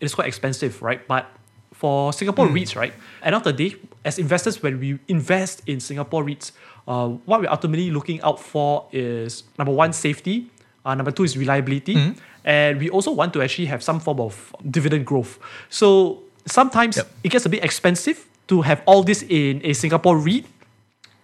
it's 0.00 0.14
quite 0.14 0.28
expensive, 0.28 0.80
right? 0.82 1.06
But 1.06 1.26
for 1.72 2.12
Singapore 2.12 2.48
mm. 2.48 2.54
REITs, 2.54 2.76
right, 2.76 2.92
end 3.22 3.34
of 3.34 3.42
the 3.42 3.52
day, 3.52 3.76
as 4.04 4.18
investors, 4.18 4.62
when 4.62 4.78
we 4.78 4.98
invest 5.08 5.62
in 5.66 5.80
Singapore 5.80 6.24
REITs, 6.24 6.52
uh, 6.86 7.08
what 7.08 7.40
we're 7.40 7.50
ultimately 7.50 7.90
looking 7.90 8.20
out 8.22 8.38
for 8.38 8.86
is 8.92 9.44
number 9.58 9.72
one, 9.72 9.92
safety. 9.92 10.50
Uh, 10.84 10.94
number 10.94 11.10
two 11.10 11.24
is 11.24 11.36
reliability. 11.36 11.94
Mm. 11.94 12.16
And 12.44 12.78
we 12.78 12.90
also 12.90 13.10
want 13.10 13.32
to 13.32 13.42
actually 13.42 13.66
have 13.66 13.82
some 13.82 14.00
form 14.00 14.20
of 14.20 14.54
dividend 14.70 15.06
growth. 15.06 15.38
So 15.70 16.22
sometimes 16.44 16.98
yep. 16.98 17.10
it 17.24 17.30
gets 17.30 17.46
a 17.46 17.48
bit 17.48 17.64
expensive 17.64 18.26
to 18.48 18.60
have 18.60 18.82
all 18.84 19.02
this 19.02 19.22
in 19.22 19.62
a 19.64 19.72
Singapore 19.72 20.18
REIT. 20.18 20.44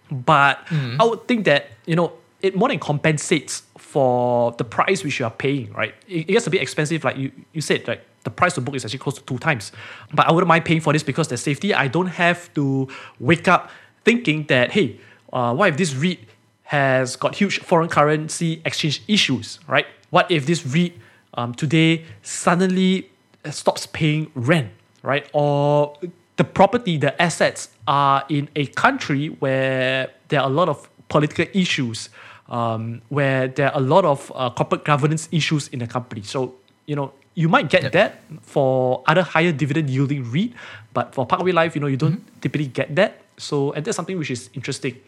But 0.09 0.65
mm. 0.65 0.99
I 0.99 1.05
would 1.05 1.27
think 1.27 1.45
that, 1.45 1.67
you 1.85 1.95
know, 1.95 2.13
it 2.41 2.55
more 2.55 2.69
than 2.69 2.79
compensates 2.79 3.63
for 3.77 4.51
the 4.53 4.63
price 4.63 5.03
which 5.03 5.19
you 5.19 5.25
are 5.25 5.31
paying, 5.31 5.71
right? 5.73 5.93
It, 6.07 6.27
gets 6.27 6.47
a 6.47 6.49
bit 6.49 6.61
expensive, 6.61 7.03
like 7.03 7.17
you, 7.17 7.31
you 7.53 7.61
said, 7.61 7.87
like 7.87 8.03
the 8.23 8.29
price 8.29 8.53
to 8.53 8.61
book 8.61 8.75
is 8.75 8.85
actually 8.85 8.99
close 8.99 9.15
to 9.15 9.23
two 9.23 9.37
times. 9.37 9.71
But 10.13 10.27
I 10.27 10.31
wouldn't 10.31 10.47
mind 10.47 10.65
paying 10.65 10.81
for 10.81 10.93
this 10.93 11.03
because 11.03 11.27
there's 11.27 11.41
safety. 11.41 11.73
I 11.73 11.87
don't 11.87 12.07
have 12.07 12.53
to 12.53 12.87
wake 13.19 13.47
up 13.47 13.69
thinking 14.03 14.45
that, 14.47 14.71
hey, 14.71 14.99
uh, 15.33 15.53
what 15.53 15.69
if 15.69 15.77
this 15.77 15.93
REIT 15.93 16.19
has 16.63 17.15
got 17.15 17.35
huge 17.35 17.59
foreign 17.59 17.89
currency 17.89 18.61
exchange 18.65 19.03
issues, 19.07 19.59
right? 19.67 19.85
What 20.09 20.29
if 20.31 20.45
this 20.45 20.65
REIT 20.65 20.93
um, 21.33 21.53
today 21.53 22.05
suddenly 22.21 23.09
stops 23.49 23.87
paying 23.87 24.31
rent, 24.35 24.71
right? 25.03 25.27
Or 25.33 25.97
the 26.37 26.43
property, 26.43 26.97
the 26.97 27.19
assets 27.21 27.69
are 27.87 28.23
in 28.29 28.49
a 28.55 28.67
country 28.67 29.27
where 29.27 30.11
there 30.29 30.41
are 30.41 30.47
a 30.47 30.53
lot 30.53 30.69
of 30.69 30.89
political 31.09 31.45
issues 31.53 32.09
um, 32.51 33.01
where 33.09 33.47
there 33.47 33.71
are 33.71 33.77
a 33.79 33.83
lot 33.83 34.05
of 34.05 34.31
uh, 34.35 34.51
corporate 34.51 34.83
governance 34.83 35.27
issues 35.31 35.69
in 35.69 35.79
the 35.79 35.87
company. 35.87 36.21
So, 36.21 36.53
you 36.85 36.95
know, 36.95 37.13
you 37.33 37.47
might 37.47 37.69
get 37.69 37.83
yep. 37.83 37.91
that 37.93 38.21
for 38.41 39.01
other 39.07 39.23
higher 39.23 39.53
dividend 39.53 39.89
yielding 39.89 40.29
REIT, 40.29 40.53
but 40.93 41.15
for 41.15 41.25
Parkway 41.25 41.53
Life, 41.53 41.75
you 41.75 41.81
know, 41.81 41.87
you 41.87 41.97
don't 41.97 42.19
mm-hmm. 42.19 42.39
typically 42.41 42.67
get 42.67 42.93
that. 42.95 43.21
So, 43.37 43.71
and 43.71 43.85
that's 43.85 43.95
something 43.95 44.19
which 44.19 44.29
is 44.29 44.49
interesting. 44.53 44.99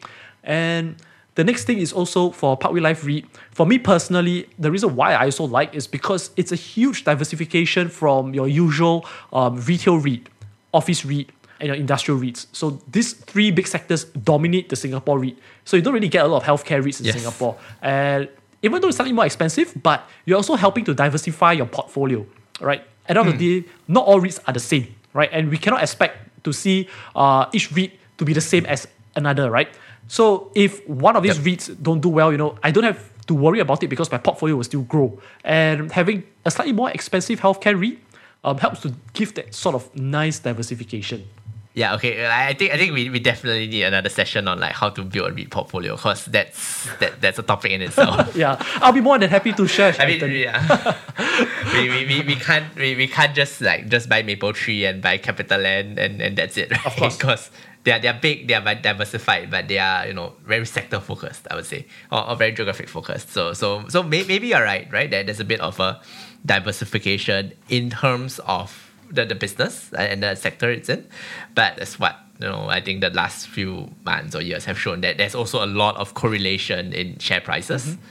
And 0.43 0.95
the 1.35 1.43
next 1.43 1.65
thing 1.65 1.79
is 1.79 1.91
also 1.91 2.31
for 2.31 2.55
Parkway 2.55 2.79
Life 2.79 3.05
REIT. 3.05 3.25
For 3.51 3.65
me 3.65 3.77
personally, 3.77 4.47
the 4.57 4.71
reason 4.71 4.95
why 4.95 5.13
I 5.13 5.25
also 5.25 5.43
like 5.43 5.75
is 5.75 5.85
because 5.85 6.31
it's 6.37 6.53
a 6.53 6.55
huge 6.55 7.03
diversification 7.03 7.89
from 7.89 8.33
your 8.33 8.47
usual 8.47 9.05
um, 9.33 9.59
retail 9.61 9.97
REIT, 9.97 10.29
office 10.73 11.03
REIT, 11.03 11.29
and 11.63 11.69
your 11.69 11.77
industrial 11.77 12.19
REITs. 12.19 12.47
So 12.51 12.81
these 12.91 13.13
three 13.13 13.49
big 13.49 13.67
sectors 13.67 14.03
dominate 14.03 14.67
the 14.67 14.75
Singapore 14.75 15.17
REIT. 15.17 15.37
So 15.63 15.77
you 15.77 15.81
don't 15.81 15.93
really 15.93 16.09
get 16.09 16.25
a 16.25 16.27
lot 16.27 16.43
of 16.43 16.43
healthcare 16.43 16.83
REITs 16.83 16.99
in 16.99 17.05
yes. 17.05 17.15
Singapore. 17.15 17.57
And 17.81 18.27
even 18.61 18.81
though 18.81 18.89
it's 18.89 18.97
slightly 18.97 19.13
more 19.13 19.25
expensive, 19.25 19.73
but 19.81 20.03
you're 20.25 20.35
also 20.35 20.55
helping 20.55 20.83
to 20.83 20.93
diversify 20.93 21.53
your 21.53 21.65
portfolio, 21.65 22.25
right? 22.59 22.81
At 23.07 23.13
the 23.13 23.19
end 23.19 23.19
of 23.19 23.25
the 23.27 23.31
hmm. 23.31 23.65
day, 23.65 23.71
not 23.87 24.05
all 24.05 24.19
REITs 24.19 24.39
are 24.45 24.53
the 24.53 24.59
same, 24.59 24.93
right? 25.13 25.29
And 25.31 25.49
we 25.49 25.57
cannot 25.57 25.81
expect 25.81 26.43
to 26.43 26.51
see 26.51 26.89
uh, 27.15 27.45
each 27.53 27.71
REIT 27.71 27.93
to 28.17 28.25
be 28.25 28.33
the 28.33 28.41
same 28.41 28.65
as 28.65 28.85
another, 29.15 29.49
right? 29.49 29.69
So 30.09 30.51
if 30.55 30.85
one 30.87 31.15
of 31.15 31.23
these 31.23 31.37
yep. 31.37 31.45
REITs 31.45 31.81
don't 31.81 32.01
do 32.01 32.09
well, 32.09 32.29
you 32.29 32.37
know, 32.37 32.57
I 32.61 32.71
don't 32.71 32.83
have 32.83 32.99
to 33.27 33.33
worry 33.33 33.59
about 33.59 33.83
it 33.83 33.87
because 33.87 34.11
my 34.11 34.17
portfolio 34.17 34.57
will 34.57 34.65
still 34.65 34.81
grow. 34.81 35.17
And 35.45 35.93
having 35.93 36.23
a 36.43 36.51
slightly 36.51 36.73
more 36.73 36.91
expensive 36.91 37.39
healthcare 37.39 37.79
REIT 37.79 37.99
um, 38.43 38.57
helps 38.57 38.81
to 38.81 38.93
give 39.13 39.33
that 39.35 39.55
sort 39.55 39.75
of 39.75 39.95
nice 39.95 40.39
diversification. 40.39 41.25
Yeah, 41.75 41.95
okay. 41.95 42.27
I 42.27 42.53
think 42.53 42.71
I 42.71 42.77
think 42.77 42.93
we, 42.93 43.09
we 43.09 43.19
definitely 43.19 43.65
need 43.65 43.83
another 43.83 44.09
session 44.09 44.47
on 44.47 44.59
like 44.59 44.73
how 44.73 44.89
to 44.89 45.03
build 45.03 45.31
a 45.31 45.33
REIT 45.33 45.49
portfolio 45.49 45.95
because 45.95 46.25
that's 46.25 46.87
that 46.99 47.19
that's 47.19 47.39
a 47.39 47.43
topic 47.43 47.71
in 47.71 47.81
itself. 47.81 48.35
yeah, 48.35 48.61
I'll 48.75 48.93
be 48.93 49.01
more 49.01 49.17
than 49.17 49.31
happy 49.31 49.53
to 49.53 49.67
share. 49.67 49.95
I 49.97 50.05
mean, 50.05 50.21
yeah. 50.31 50.95
we, 51.73 51.89
we, 51.89 52.05
we, 52.05 52.21
we 52.21 52.35
can't 52.35 52.75
we, 52.75 52.95
we 52.95 53.07
can't 53.07 53.33
just 53.33 53.59
like 53.59 53.87
just 53.89 54.07
buy 54.07 54.21
Mapletree 54.21 54.87
and 54.87 55.01
buy 55.01 55.17
CapitaLand 55.17 55.97
and, 55.97 56.21
and 56.21 56.37
that's 56.37 56.57
it. 56.57 56.69
Right? 56.69 56.85
Of 56.85 56.95
course, 56.95 57.17
because 57.17 57.49
they 57.85 57.91
are, 57.91 57.99
they 57.99 58.07
are 58.07 58.19
big, 58.21 58.47
they 58.47 58.53
are 58.53 58.75
diversified, 58.75 59.49
but 59.49 59.67
they 59.67 59.79
are 59.79 60.05
you 60.05 60.13
know 60.13 60.33
very 60.45 60.67
sector 60.67 60.99
focused. 60.99 61.47
I 61.49 61.55
would 61.55 61.65
say, 61.65 61.87
or, 62.11 62.29
or 62.29 62.35
very 62.35 62.51
geographic 62.51 62.87
focused. 62.87 63.31
So 63.31 63.53
so 63.53 63.87
so 63.87 64.03
may, 64.03 64.23
maybe 64.25 64.49
you're 64.49 64.61
right, 64.61 64.87
right? 64.91 65.09
That 65.09 65.25
there's 65.25 65.39
a 65.39 65.45
bit 65.45 65.59
of 65.59 65.79
a 65.79 65.99
diversification 66.45 67.53
in 67.69 67.89
terms 67.89 68.39
of 68.45 68.82
the, 69.13 69.25
the 69.25 69.35
business 69.35 69.91
and 69.93 70.23
the 70.23 70.35
sector 70.35 70.71
it's 70.71 70.89
in. 70.89 71.07
But 71.55 71.77
that's 71.77 71.99
what 71.99 72.17
you 72.39 72.47
know, 72.47 72.67
I 72.67 72.81
think 72.81 73.01
the 73.01 73.09
last 73.09 73.47
few 73.47 73.91
months 74.03 74.35
or 74.35 74.41
years 74.41 74.65
have 74.65 74.77
shown 74.77 75.01
that 75.01 75.17
there's 75.17 75.35
also 75.35 75.63
a 75.63 75.67
lot 75.67 75.95
of 75.97 76.13
correlation 76.13 76.91
in 76.93 77.19
share 77.19 77.41
prices. 77.41 77.85
Mm-hmm. 77.85 78.01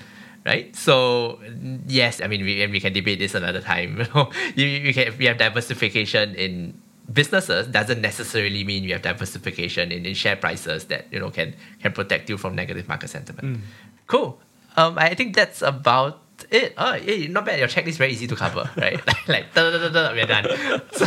Right, 0.44 0.74
so 0.74 1.38
yes, 1.86 2.20
I 2.20 2.26
mean, 2.26 2.42
we 2.42 2.66
we 2.66 2.80
can 2.80 2.92
debate 2.92 3.20
this 3.20 3.36
another 3.36 3.60
time. 3.60 3.98
You 4.02 4.06
know, 4.12 4.30
you, 4.56 4.66
you 4.66 4.92
can 4.92 5.16
we 5.16 5.26
have 5.26 5.38
diversification 5.38 6.34
in 6.34 6.74
businesses 7.12 7.66
doesn't 7.66 8.00
necessarily 8.00 8.64
mean 8.64 8.84
you 8.84 8.92
have 8.92 9.02
diversification 9.02 9.92
in, 9.92 10.06
in 10.06 10.14
share 10.14 10.36
prices 10.36 10.86
that 10.86 11.06
you 11.12 11.20
know 11.20 11.30
can 11.30 11.54
can 11.80 11.92
protect 11.92 12.28
you 12.28 12.36
from 12.36 12.56
negative 12.56 12.88
market 12.88 13.10
sentiment. 13.10 13.58
Mm. 13.58 13.60
Cool. 14.06 14.40
Um, 14.76 14.98
I 14.98 15.14
think 15.14 15.36
that's 15.36 15.62
about 15.62 16.21
it. 16.50 16.74
Oh, 16.76 16.92
hey, 16.92 17.26
not 17.28 17.44
bad. 17.44 17.58
Your 17.58 17.68
checklist 17.68 17.88
is 17.88 17.96
very 17.96 18.12
easy 18.12 18.26
to 18.26 18.36
cover, 18.36 18.70
right? 18.76 19.04
like, 19.06 19.28
like 19.28 19.54
da, 19.54 19.70
da, 19.70 19.78
da, 19.78 19.88
da, 19.88 20.12
we're 20.12 20.26
done. 20.26 20.46
So, 20.92 21.06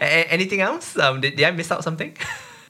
anything 0.00 0.60
else? 0.60 0.98
Um, 0.98 1.20
did, 1.20 1.36
did 1.36 1.44
I 1.44 1.50
miss 1.50 1.70
out 1.70 1.84
something? 1.84 2.16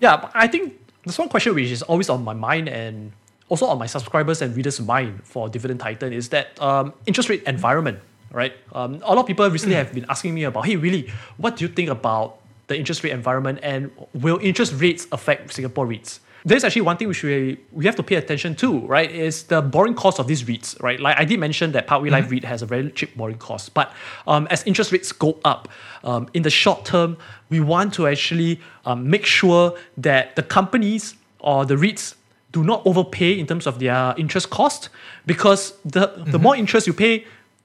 Yeah, 0.01 0.31
I 0.35 0.47
think 0.47 0.75
there's 1.05 1.19
one 1.19 1.29
question 1.29 1.55
which 1.55 1.71
is 1.71 1.83
always 1.83 2.09
on 2.09 2.25
my 2.25 2.35
mind 2.35 2.69
and 2.69 3.13
also 3.49 3.67
on 3.67 3.79
my 3.79 3.87
subscribers 3.87 4.43
and 4.43 4.57
readers' 4.57 4.81
mind 4.81 5.25
for 5.25 5.49
Dividend 5.49 5.81
Titan 5.81 6.13
is 6.13 6.31
that 6.31 6.61
um, 6.61 6.93
interest 7.07 7.29
rate 7.29 7.43
environment, 7.47 8.01
right? 8.33 8.53
Um, 8.73 8.95
a 9.05 9.15
lot 9.15 9.19
of 9.19 9.27
people 9.27 9.49
recently 9.49 9.77
have 9.77 9.93
been 9.93 10.07
asking 10.09 10.35
me 10.35 10.45
about, 10.45 10.67
hey, 10.67 10.77
really, 10.77 11.13
what 11.37 11.57
do 11.57 11.65
you 11.65 11.69
think 11.73 11.89
about 11.89 12.39
the 12.67 12.77
interest 12.77 13.05
rate 13.05 13.13
environment 13.13 13.61
and 13.63 13.91
will 14.13 14.39
interest 14.43 14.75
rates 14.77 15.07
affect 15.13 15.53
Singapore 15.53 15.87
REITs? 15.87 16.19
There's 16.45 16.65
actually 16.65 16.83
one 16.83 16.97
thing 16.97 17.09
which 17.09 17.23
we 17.23 17.59
we 17.73 17.85
have 17.87 17.97
to 17.97 18.03
pay 18.03 18.17
attention 18.17 18.55
to, 18.57 18.81
right? 18.87 19.11
Is 19.11 19.45
the 19.45 19.63
borrowing 19.63 19.95
cost 19.95 20.19
of 20.19 20.27
these 20.27 20.45
REITs, 20.45 20.81
right? 20.83 21.01
Like 21.01 21.19
I 21.19 21.25
did 21.25 21.41
mention 21.41 21.73
that 21.73 21.87
Parkway 21.87 22.11
Life 22.11 22.25
mm-hmm. 22.25 22.35
REIT 22.35 22.45
has 22.45 22.63
a 22.63 22.67
very 22.67 22.91
cheap 22.91 23.17
borrowing 23.17 23.39
cost, 23.39 23.75
but 23.75 23.93
um, 24.27 24.47
as 24.51 24.63
interest 24.65 24.93
rates 24.93 25.13
go 25.13 25.39
up, 25.45 25.69
um, 26.05 26.29
in 26.35 26.43
the 26.43 26.51
short 26.51 26.85
term, 26.85 27.17
we 27.51 27.61
want 27.61 27.95
to 27.95 28.07
actually 28.07 28.61
um, 28.85 29.11
make 29.11 29.27
sure 29.27 29.77
that 29.97 30.37
the 30.37 30.43
companies 30.43 31.15
or 31.41 31.65
the 31.65 31.75
REITs 31.75 32.15
do 32.53 32.63
not 32.63 32.87
overpay 32.87 33.39
in 33.39 33.47
terms 33.47 33.67
of 33.67 33.79
their 33.79 34.15
interest 34.17 34.51
cost, 34.51 34.89
because 35.27 35.73
the 35.85 36.09
mm-hmm. 36.09 36.31
the 36.31 36.39
more 36.39 36.57
interest 36.57 36.87
you 36.87 36.93
pay, 36.93 37.25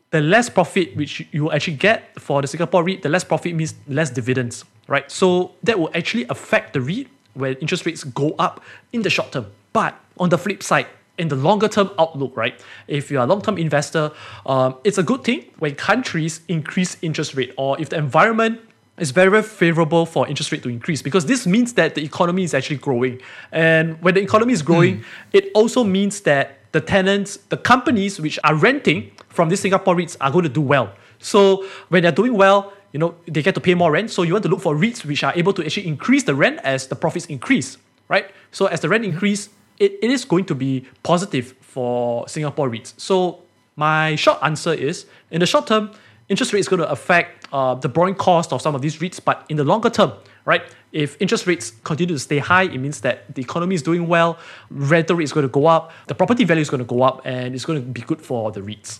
the 0.10 0.22
less 0.22 0.50
profit 0.50 0.96
which 0.96 1.26
you 1.32 1.52
actually 1.52 1.78
get 1.78 2.20
for 2.20 2.42
the 2.42 2.48
Singapore 2.48 2.84
REIT, 2.84 3.02
the 3.02 3.10
less 3.10 3.24
profit 3.24 3.56
means 3.56 3.76
less 3.88 4.10
dividends, 4.10 4.66
right? 4.88 5.10
So 5.10 5.52
that 5.64 5.80
will 5.80 5.92
actually 5.94 6.26
affect 6.30 6.74
the 6.74 6.82
REIT 6.82 7.08
when 7.34 7.56
interest 7.56 7.86
rates 7.86 8.04
go 8.04 8.36
up 8.38 8.62
in 8.92 9.02
the 9.02 9.10
short 9.10 9.32
term. 9.32 9.48
But 9.74 9.98
on 10.18 10.30
the 10.30 10.38
flip 10.38 10.64
side, 10.64 10.88
in 11.18 11.28
the 11.28 11.36
longer 11.36 11.68
term 11.68 11.92
outlook, 12.00 12.36
right? 12.36 12.60
If 12.88 13.12
you're 13.12 13.22
a 13.22 13.26
long 13.26 13.42
term 13.42 13.58
investor, 13.58 14.12
um, 14.46 14.76
it's 14.84 14.98
a 14.98 15.04
good 15.04 15.24
thing 15.24 15.46
when 15.60 15.76
countries 15.76 16.42
increase 16.48 16.98
interest 17.02 17.36
rate 17.36 17.54
or 17.58 17.80
if 17.80 17.90
the 17.90 17.98
environment 17.98 18.60
is 18.98 19.12
very, 19.12 19.30
very 19.30 19.44
favorable 19.44 20.06
for 20.06 20.28
interest 20.28 20.52
rate 20.52 20.64
to 20.64 20.70
increase 20.70 21.02
because 21.02 21.26
this 21.26 21.48
means 21.48 21.74
that 21.74 21.96
the 21.96 22.04
economy 22.04 22.44
is 22.44 22.54
actually 22.54 22.78
growing. 22.78 23.22
And 23.52 24.02
when 24.02 24.16
the 24.16 24.22
economy 24.22 24.54
is 24.54 24.62
growing, 24.62 25.00
mm. 25.00 25.04
it 25.34 25.52
also 25.54 25.84
means 25.84 26.22
that 26.22 26.60
the 26.72 26.82
tenants, 26.82 27.38
the 27.50 27.58
companies 27.58 28.20
which 28.20 28.40
are 28.44 28.56
renting 28.56 29.12
from 29.30 29.50
these 29.50 29.60
Singapore 29.60 29.96
REITs 29.96 30.18
are 30.22 30.32
going 30.32 30.44
to 30.44 30.50
do 30.50 30.62
well. 30.62 30.94
So 31.20 31.66
when 31.90 32.04
they're 32.04 32.12
doing 32.12 32.34
well, 32.34 32.74
you 32.92 33.00
know, 33.00 33.16
they 33.26 33.42
get 33.42 33.56
to 33.56 33.62
pay 33.62 33.74
more 33.74 33.92
rent. 33.92 34.12
So 34.12 34.24
you 34.24 34.34
want 34.34 34.44
to 34.44 34.50
look 34.50 34.62
for 34.62 34.76
REITs 34.76 35.06
which 35.06 35.24
are 35.24 35.34
able 35.36 35.54
to 35.54 35.66
actually 35.66 35.88
increase 35.88 36.24
the 36.24 36.36
rent 36.36 36.60
as 36.64 36.88
the 36.88 36.96
profits 36.96 37.26
increase, 37.28 37.78
right? 38.08 38.32
So 38.52 38.66
as 38.66 38.82
the 38.82 38.90
rent 38.90 39.06
increase, 39.06 39.50
it, 39.80 39.94
it 40.02 40.12
is 40.12 40.26
going 40.26 40.46
to 40.46 40.56
be 40.56 40.86
positive 41.04 41.56
for 41.62 42.28
Singapore 42.28 42.70
REITs. 42.70 42.94
So 42.98 43.42
my 43.76 44.16
short 44.16 44.40
answer 44.44 44.74
is, 44.74 45.06
in 45.32 45.40
the 45.40 45.46
short 45.46 45.68
term, 45.68 45.92
interest 46.30 46.54
rate 46.54 46.60
is 46.60 46.68
going 46.68 46.82
to 46.82 46.90
affect 46.90 47.48
uh, 47.52 47.76
the 47.76 47.90
borrowing 47.90 48.16
cost 48.16 48.54
of 48.54 48.62
some 48.62 48.76
of 48.76 48.82
these 48.82 48.98
REITs, 48.98 49.24
but 49.24 49.46
in 49.50 49.58
the 49.58 49.64
longer 49.64 49.90
term, 49.90 50.14
right? 50.46 50.62
If 50.92 51.20
interest 51.22 51.48
rates 51.48 51.72
continue 51.84 52.16
to 52.16 52.20
stay 52.20 52.40
high, 52.40 52.64
it 52.64 52.78
means 52.78 53.02
that 53.02 53.34
the 53.34 53.42
economy 53.42 53.76
is 53.76 53.82
doing 53.82 54.08
well, 54.08 54.38
rental 54.70 55.16
rate 55.16 55.24
is 55.24 55.34
going 55.34 55.46
to 55.46 55.52
go 55.52 55.66
up, 55.66 55.92
the 56.08 56.16
property 56.16 56.44
value 56.44 56.62
is 56.62 56.70
going 56.70 56.80
to 56.80 56.86
go 56.86 57.02
up, 57.02 57.22
and 57.26 57.56
it's 57.56 57.66
going 57.66 57.82
to 57.82 57.88
be 57.88 58.02
good 58.02 58.22
for 58.22 58.52
the 58.52 58.62
REITs. 58.62 59.00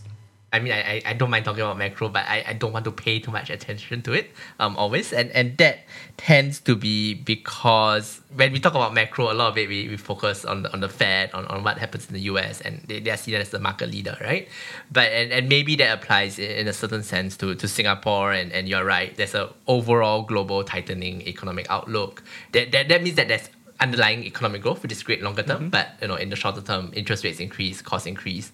I 0.54 0.60
mean, 0.60 0.74
I, 0.74 1.02
I 1.06 1.14
don't 1.14 1.30
mind 1.30 1.46
talking 1.46 1.62
about 1.62 1.78
macro, 1.78 2.10
but 2.10 2.26
I, 2.28 2.44
I 2.48 2.54
don't 2.54 2.74
want 2.74 2.84
to 2.84 2.92
pay 2.92 3.20
too 3.20 3.32
much 3.32 3.50
attention 3.50 4.02
to 4.02 4.12
it 4.12 4.32
um, 4.60 4.76
always. 4.76 5.14
And, 5.14 5.32
and 5.32 5.58
that 5.60 5.80
tends 6.18 6.60
to 6.62 6.76
be 6.76 7.14
because 7.14 8.20
when 8.36 8.52
we 8.52 8.60
talk 8.60 8.74
about 8.74 8.94
macro, 8.94 9.32
a 9.32 9.34
lot 9.34 9.50
of 9.50 9.58
it 9.58 9.70
we, 9.70 9.88
we 9.88 9.96
focus 9.96 10.44
on 10.44 10.64
the, 10.64 10.74
on 10.74 10.82
the 10.82 10.90
Fed, 10.90 11.32
on, 11.34 11.46
on 11.46 11.64
what 11.64 11.78
happens 11.78 12.08
in 12.08 12.14
the 12.14 12.22
US, 12.22 12.60
and 12.60 12.84
they, 12.88 13.00
they 13.00 13.12
are 13.12 13.18
seen 13.18 13.36
as 13.36 13.50
the 13.50 13.60
market 13.60 13.92
leader, 13.92 14.18
right? 14.20 14.50
But 14.92 15.12
and, 15.14 15.32
and 15.32 15.48
maybe 15.48 15.78
that 15.78 15.98
applies 15.98 16.38
in, 16.38 16.52
in 16.52 16.68
a 16.68 16.74
certain 16.74 17.04
sense 17.04 17.38
to, 17.38 17.56
to 17.56 17.68
Singapore, 17.68 18.34
and, 18.34 18.52
and 18.52 18.68
you're 18.68 18.86
right, 18.86 19.16
there's 19.16 19.36
an 19.36 19.48
overall 19.68 20.24
global 20.24 20.66
tightening 20.66 21.22
economic 21.22 21.68
outlook. 21.70 22.24
That, 22.52 22.74
that, 22.74 22.90
that 22.90 23.02
means 23.04 23.16
that 23.16 23.30
there's 23.30 23.50
underlying 23.82 24.24
economic 24.24 24.62
growth, 24.62 24.84
which 24.84 24.92
is 24.92 25.02
great 25.02 25.22
longer 25.24 25.44
term, 25.44 25.58
mm-hmm. 25.58 25.70
but 25.70 25.90
you 26.02 26.08
know, 26.08 26.16
in 26.16 26.30
the 26.30 26.36
shorter 26.36 26.62
term, 26.62 26.92
interest 26.94 27.24
rates 27.24 27.40
increase, 27.40 27.82
costs 27.82 28.06
increase, 28.06 28.52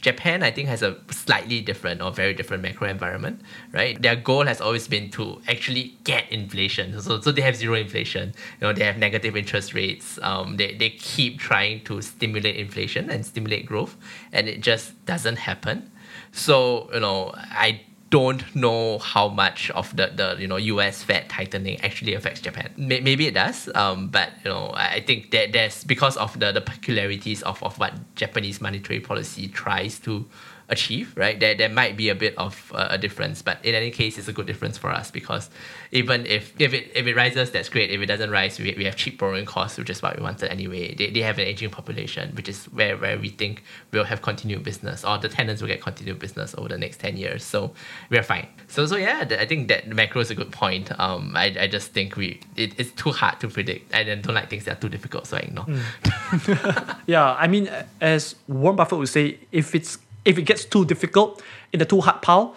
Japan, 0.00 0.42
I 0.42 0.50
think, 0.50 0.68
has 0.68 0.82
a 0.82 0.96
slightly 1.10 1.60
different 1.60 2.00
or 2.00 2.12
very 2.12 2.34
different 2.34 2.62
macro 2.62 2.88
environment, 2.88 3.40
right? 3.72 4.00
Their 4.00 4.16
goal 4.16 4.46
has 4.46 4.60
always 4.60 4.86
been 4.86 5.10
to 5.12 5.40
actually 5.48 5.96
get 6.04 6.30
inflation. 6.30 7.00
So, 7.00 7.20
so 7.20 7.32
they 7.32 7.42
have 7.42 7.56
zero 7.56 7.74
inflation. 7.74 8.34
You 8.60 8.68
know, 8.68 8.72
they 8.72 8.84
have 8.84 8.98
negative 8.98 9.36
interest 9.36 9.74
rates. 9.74 10.18
Um, 10.22 10.56
they, 10.56 10.74
they 10.74 10.90
keep 10.90 11.38
trying 11.38 11.84
to 11.84 12.00
stimulate 12.00 12.56
inflation 12.56 13.10
and 13.10 13.26
stimulate 13.26 13.66
growth, 13.66 13.96
and 14.32 14.48
it 14.48 14.60
just 14.60 15.04
doesn't 15.06 15.36
happen. 15.36 15.90
So, 16.32 16.88
you 16.92 17.00
know, 17.00 17.32
I 17.36 17.80
don't 18.10 18.54
know 18.54 18.98
how 18.98 19.28
much 19.28 19.70
of 19.72 19.94
the, 19.96 20.12
the 20.14 20.36
you 20.40 20.46
know 20.46 20.56
U.S. 20.56 21.02
Fed 21.02 21.28
tightening 21.28 21.80
actually 21.80 22.14
affects 22.14 22.40
Japan. 22.40 22.70
Maybe 22.76 23.26
it 23.26 23.34
does, 23.34 23.68
um, 23.74 24.08
but 24.08 24.30
you 24.44 24.50
know 24.50 24.72
I 24.74 25.00
think 25.00 25.30
that 25.32 25.52
there's 25.52 25.84
because 25.84 26.16
of 26.16 26.38
the, 26.38 26.52
the 26.52 26.60
peculiarities 26.60 27.42
of, 27.42 27.62
of 27.62 27.78
what 27.78 27.94
Japanese 28.14 28.60
monetary 28.60 29.00
policy 29.00 29.48
tries 29.48 29.98
to 30.00 30.26
achieve, 30.68 31.14
right? 31.16 31.40
There, 31.40 31.54
there 31.54 31.68
might 31.68 31.96
be 31.96 32.10
a 32.10 32.14
bit 32.14 32.36
of 32.36 32.72
uh, 32.74 32.88
a 32.90 32.98
difference, 32.98 33.40
but 33.42 33.64
in 33.64 33.74
any 33.74 33.90
case, 33.90 34.18
it's 34.18 34.28
a 34.28 34.32
good 34.32 34.46
difference 34.46 34.76
for 34.76 34.90
us 34.90 35.10
because 35.10 35.48
even 35.92 36.26
if, 36.26 36.52
if 36.60 36.74
it 36.74 36.90
if 36.94 37.06
it 37.06 37.16
rises, 37.16 37.50
that's 37.50 37.68
great. 37.68 37.90
If 37.90 38.00
it 38.00 38.06
doesn't 38.06 38.30
rise, 38.30 38.58
we, 38.58 38.74
we 38.76 38.84
have 38.84 38.96
cheap 38.96 39.18
borrowing 39.18 39.46
costs, 39.46 39.78
which 39.78 39.88
is 39.88 40.02
what 40.02 40.16
we 40.16 40.22
wanted 40.22 40.50
anyway. 40.50 40.94
They, 40.94 41.10
they 41.10 41.20
have 41.20 41.38
an 41.38 41.46
aging 41.46 41.70
population, 41.70 42.34
which 42.34 42.48
is 42.48 42.66
where, 42.66 42.96
where 42.96 43.18
we 43.18 43.30
think 43.30 43.62
we'll 43.92 44.04
have 44.04 44.20
continued 44.20 44.62
business 44.62 45.04
or 45.04 45.16
the 45.18 45.28
tenants 45.28 45.62
will 45.62 45.68
get 45.68 45.80
continued 45.80 46.18
business 46.18 46.54
over 46.58 46.68
the 46.68 46.78
next 46.78 47.00
10 47.00 47.16
years. 47.16 47.42
So 47.44 47.72
we're 48.10 48.22
fine. 48.22 48.46
So 48.66 48.84
so 48.84 48.96
yeah, 48.96 49.26
I 49.30 49.46
think 49.46 49.68
that 49.68 49.88
macro 49.88 50.20
is 50.20 50.30
a 50.30 50.34
good 50.34 50.52
point. 50.52 50.90
Um, 51.00 51.34
I, 51.34 51.56
I 51.58 51.66
just 51.66 51.92
think 51.92 52.16
we 52.16 52.40
it, 52.56 52.78
it's 52.78 52.92
too 52.92 53.10
hard 53.10 53.40
to 53.40 53.48
predict. 53.48 53.94
I 53.94 54.04
don't 54.04 54.26
like 54.26 54.50
things 54.50 54.64
that 54.64 54.78
are 54.78 54.80
too 54.80 54.90
difficult, 54.90 55.26
so 55.26 55.38
I 55.38 55.40
ignore. 55.40 55.64
Mm. 55.64 56.98
yeah, 57.06 57.34
I 57.34 57.46
mean, 57.46 57.70
as 58.00 58.34
Warren 58.46 58.76
Buffett 58.76 58.98
would 58.98 59.08
say, 59.08 59.38
if 59.52 59.74
it's 59.74 59.98
if 60.24 60.38
it 60.38 60.42
gets 60.42 60.64
too 60.64 60.84
difficult 60.84 61.42
in 61.72 61.78
the 61.78 61.84
too 61.84 62.00
hard 62.00 62.22
pile, 62.22 62.56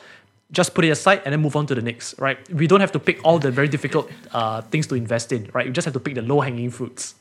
just 0.52 0.74
put 0.74 0.84
it 0.84 0.90
aside 0.90 1.22
and 1.24 1.32
then 1.34 1.42
move 1.42 1.56
on 1.56 1.66
to 1.68 1.76
the 1.76 1.82
next, 1.82 2.20
right? 2.20 2.38
We 2.52 2.68
don't 2.68 2.82
have 2.82 2.92
to 2.92 3.00
pick 3.00 3.20
all 3.24 3.40
the 3.40 3.52
very 3.52 3.68
difficult 3.68 4.12
uh, 4.34 4.62
things 4.62 4.88
to 4.88 4.96
invest 4.96 5.32
in, 5.32 5.50
right? 5.54 5.66
We 5.66 5.72
just 5.72 5.86
have 5.86 5.94
to 5.94 6.00
pick 6.00 6.16
the 6.16 6.22
low 6.22 6.42
hanging 6.42 6.70
fruits. 6.72 7.16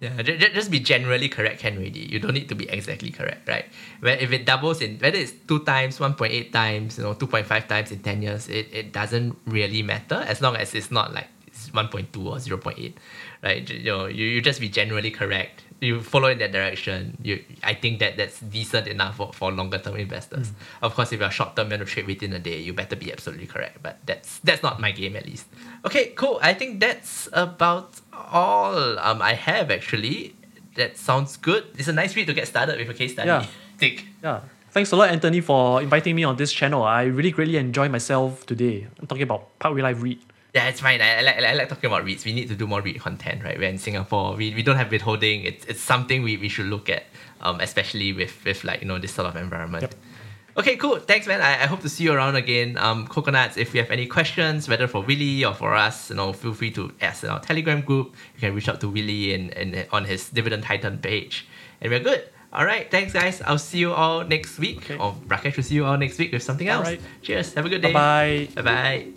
Yeah, 0.00 0.22
just 0.22 0.70
be 0.70 0.78
generally 0.78 1.28
correct 1.28 1.58
can 1.58 1.76
already. 1.76 2.00
You 2.00 2.20
don't 2.20 2.34
need 2.34 2.48
to 2.50 2.54
be 2.54 2.68
exactly 2.70 3.10
correct, 3.10 3.48
right? 3.48 3.66
Where 3.98 4.16
if 4.16 4.30
it 4.30 4.46
doubles 4.46 4.80
in 4.80 4.96
whether 4.98 5.18
it's 5.18 5.32
two 5.32 5.64
times, 5.64 5.98
one 5.98 6.14
point 6.14 6.32
eight 6.32 6.52
times, 6.52 6.98
you 6.98 7.04
know, 7.04 7.14
two 7.14 7.26
point 7.26 7.46
five 7.46 7.66
times 7.66 7.90
in 7.90 7.98
ten 7.98 8.22
years, 8.22 8.48
it, 8.48 8.68
it 8.70 8.92
doesn't 8.92 9.36
really 9.44 9.82
matter 9.82 10.22
as 10.26 10.40
long 10.40 10.54
as 10.54 10.72
it's 10.74 10.92
not 10.92 11.12
like 11.12 11.26
it's 11.48 11.72
one 11.74 11.88
point 11.88 12.12
two 12.12 12.28
or 12.28 12.38
zero 12.38 12.58
point 12.58 12.78
eight, 12.78 12.98
right? 13.42 13.68
You 13.68 13.84
know, 13.84 14.06
you, 14.06 14.26
you 14.26 14.40
just 14.40 14.60
be 14.60 14.68
generally 14.68 15.10
correct 15.10 15.62
you 15.80 16.00
follow 16.00 16.28
in 16.28 16.38
that 16.38 16.52
direction, 16.52 17.16
you 17.22 17.44
I 17.62 17.74
think 17.74 18.00
that 18.00 18.16
that's 18.16 18.40
decent 18.40 18.86
enough 18.88 19.16
for, 19.16 19.32
for 19.32 19.52
longer 19.52 19.78
term 19.78 19.96
investors. 19.96 20.50
Mm. 20.50 20.54
Of 20.82 20.94
course, 20.94 21.12
if 21.12 21.20
you're 21.20 21.30
short 21.30 21.54
term 21.54 21.72
and 21.72 21.80
to 21.80 21.86
trade 21.86 22.06
within 22.06 22.32
a 22.32 22.38
day, 22.38 22.58
you 22.58 22.72
better 22.72 22.96
be 22.96 23.12
absolutely 23.12 23.46
correct. 23.46 23.82
But 23.82 23.98
that's 24.04 24.40
that's 24.40 24.62
not 24.62 24.80
my 24.80 24.90
game 24.90 25.14
at 25.16 25.26
least. 25.26 25.46
Okay, 25.84 26.12
cool. 26.16 26.38
I 26.42 26.54
think 26.54 26.80
that's 26.80 27.28
about 27.32 28.00
all 28.12 28.98
um 28.98 29.22
I 29.22 29.34
have 29.34 29.70
actually. 29.70 30.34
That 30.74 30.96
sounds 30.96 31.36
good. 31.36 31.64
It's 31.76 31.88
a 31.88 31.92
nice 31.92 32.14
way 32.14 32.24
to 32.24 32.32
get 32.32 32.46
started 32.46 32.78
with 32.78 32.88
a 32.88 32.94
case 32.94 33.12
study. 33.12 33.28
Yeah. 33.28 33.46
Think. 33.78 34.06
Yeah. 34.22 34.40
Thanks 34.70 34.92
a 34.92 34.96
lot, 34.96 35.10
Anthony, 35.10 35.40
for 35.40 35.82
inviting 35.82 36.14
me 36.14 36.22
on 36.22 36.36
this 36.36 36.52
channel. 36.52 36.84
I 36.84 37.04
really 37.04 37.32
greatly 37.32 37.56
enjoy 37.56 37.88
myself 37.88 38.46
today. 38.46 38.86
I'm 39.00 39.06
talking 39.06 39.24
about 39.24 39.58
Parkway 39.58 39.82
Life 39.82 40.02
REIT. 40.02 40.20
Yeah, 40.54 40.68
it's 40.68 40.80
fine. 40.80 41.00
I, 41.00 41.18
I, 41.18 41.20
like, 41.20 41.36
I 41.36 41.54
like 41.54 41.68
talking 41.68 41.88
about 41.88 42.04
REITs. 42.04 42.24
We 42.24 42.32
need 42.32 42.48
to 42.48 42.56
do 42.56 42.66
more 42.66 42.80
REIT 42.80 43.00
content, 43.00 43.44
right? 43.44 43.58
We're 43.58 43.68
in 43.68 43.78
Singapore. 43.78 44.34
We, 44.34 44.54
we 44.54 44.62
don't 44.62 44.76
have 44.76 44.90
withholding. 44.90 45.44
It's, 45.44 45.64
it's 45.66 45.80
something 45.80 46.22
we, 46.22 46.36
we 46.38 46.48
should 46.48 46.66
look 46.66 46.88
at, 46.88 47.04
um, 47.42 47.60
especially 47.60 48.12
with, 48.12 48.44
with 48.44 48.64
like, 48.64 48.80
you 48.80 48.88
know, 48.88 48.98
this 48.98 49.12
sort 49.12 49.28
of 49.28 49.36
environment. 49.36 49.82
Yep. 49.82 49.94
Okay, 50.56 50.76
cool. 50.76 50.98
Thanks, 50.98 51.26
man. 51.26 51.40
I, 51.40 51.62
I 51.62 51.66
hope 51.66 51.80
to 51.82 51.88
see 51.88 52.04
you 52.04 52.12
around 52.12 52.34
again. 52.34 52.76
Um, 52.78 53.06
Coconuts, 53.06 53.56
if 53.56 53.74
you 53.74 53.80
have 53.80 53.90
any 53.90 54.06
questions, 54.06 54.68
whether 54.68 54.88
for 54.88 55.02
Willie 55.02 55.44
or 55.44 55.54
for 55.54 55.74
us, 55.74 56.10
you 56.10 56.16
know, 56.16 56.32
feel 56.32 56.52
free 56.52 56.72
to 56.72 56.92
ask 57.00 57.22
in 57.22 57.30
our 57.30 57.40
Telegram 57.40 57.80
group. 57.82 58.16
You 58.34 58.40
can 58.40 58.54
reach 58.54 58.68
out 58.68 58.80
to 58.80 58.88
Willie 58.88 59.34
and, 59.34 59.52
and 59.52 59.86
on 59.92 60.04
his 60.04 60.30
Dividend 60.30 60.64
Titan 60.64 60.98
page. 60.98 61.46
And 61.80 61.92
we're 61.92 62.00
good. 62.00 62.28
All 62.52 62.64
right, 62.64 62.90
thanks, 62.90 63.12
guys. 63.12 63.42
I'll 63.42 63.58
see 63.58 63.78
you 63.78 63.92
all 63.92 64.24
next 64.24 64.58
week. 64.58 64.78
Okay. 64.78 64.96
Or 64.96 65.12
Rakesh 65.26 65.56
will 65.56 65.62
see 65.62 65.74
you 65.74 65.84
all 65.84 65.98
next 65.98 66.18
week 66.18 66.32
with 66.32 66.42
something 66.42 66.66
else. 66.66 66.86
All 66.86 66.92
right. 66.92 67.00
Cheers. 67.22 67.52
Have 67.54 67.66
a 67.66 67.68
good 67.68 67.82
day. 67.82 67.92
Bye 67.92 68.48
bye. 68.62 69.08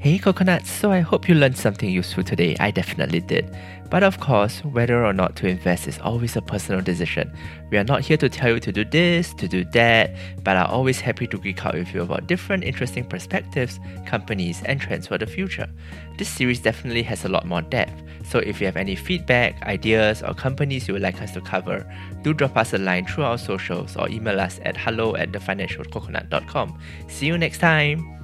Hey 0.00 0.16
coconuts, 0.16 0.70
so 0.70 0.92
I 0.92 1.00
hope 1.00 1.28
you 1.28 1.34
learned 1.34 1.58
something 1.58 1.90
useful 1.90 2.22
today. 2.22 2.56
I 2.60 2.70
definitely 2.70 3.18
did. 3.18 3.52
But 3.90 4.04
of 4.04 4.20
course, 4.20 4.60
whether 4.60 5.04
or 5.04 5.12
not 5.12 5.34
to 5.36 5.48
invest 5.48 5.88
is 5.88 5.98
always 5.98 6.36
a 6.36 6.40
personal 6.40 6.80
decision. 6.80 7.32
We 7.72 7.78
are 7.78 7.84
not 7.84 8.02
here 8.02 8.16
to 8.18 8.28
tell 8.28 8.50
you 8.50 8.60
to 8.60 8.70
do 8.70 8.84
this, 8.84 9.34
to 9.34 9.48
do 9.48 9.64
that, 9.72 10.14
but 10.44 10.56
are 10.56 10.68
always 10.68 11.00
happy 11.00 11.26
to 11.26 11.36
geek 11.36 11.66
out 11.66 11.74
with 11.74 11.92
you 11.92 12.02
about 12.02 12.28
different 12.28 12.62
interesting 12.62 13.04
perspectives, 13.04 13.80
companies, 14.06 14.62
and 14.66 14.80
trends 14.80 15.08
for 15.08 15.18
the 15.18 15.26
future. 15.26 15.68
This 16.16 16.28
series 16.28 16.60
definitely 16.60 17.02
has 17.02 17.24
a 17.24 17.28
lot 17.28 17.44
more 17.44 17.62
depth, 17.62 18.00
so 18.24 18.38
if 18.38 18.60
you 18.60 18.66
have 18.66 18.76
any 18.76 18.94
feedback, 18.94 19.60
ideas, 19.62 20.22
or 20.22 20.32
companies 20.32 20.86
you 20.86 20.94
would 20.94 21.02
like 21.02 21.20
us 21.20 21.32
to 21.32 21.40
cover, 21.40 21.84
do 22.22 22.32
drop 22.32 22.56
us 22.56 22.72
a 22.72 22.78
line 22.78 23.04
through 23.04 23.24
our 23.24 23.38
socials 23.38 23.96
or 23.96 24.08
email 24.08 24.38
us 24.38 24.60
at 24.62 24.76
hello 24.76 25.16
at 25.16 25.32
thefinancialcoconut.com. 25.32 26.78
See 27.08 27.26
you 27.26 27.36
next 27.36 27.58
time! 27.58 28.17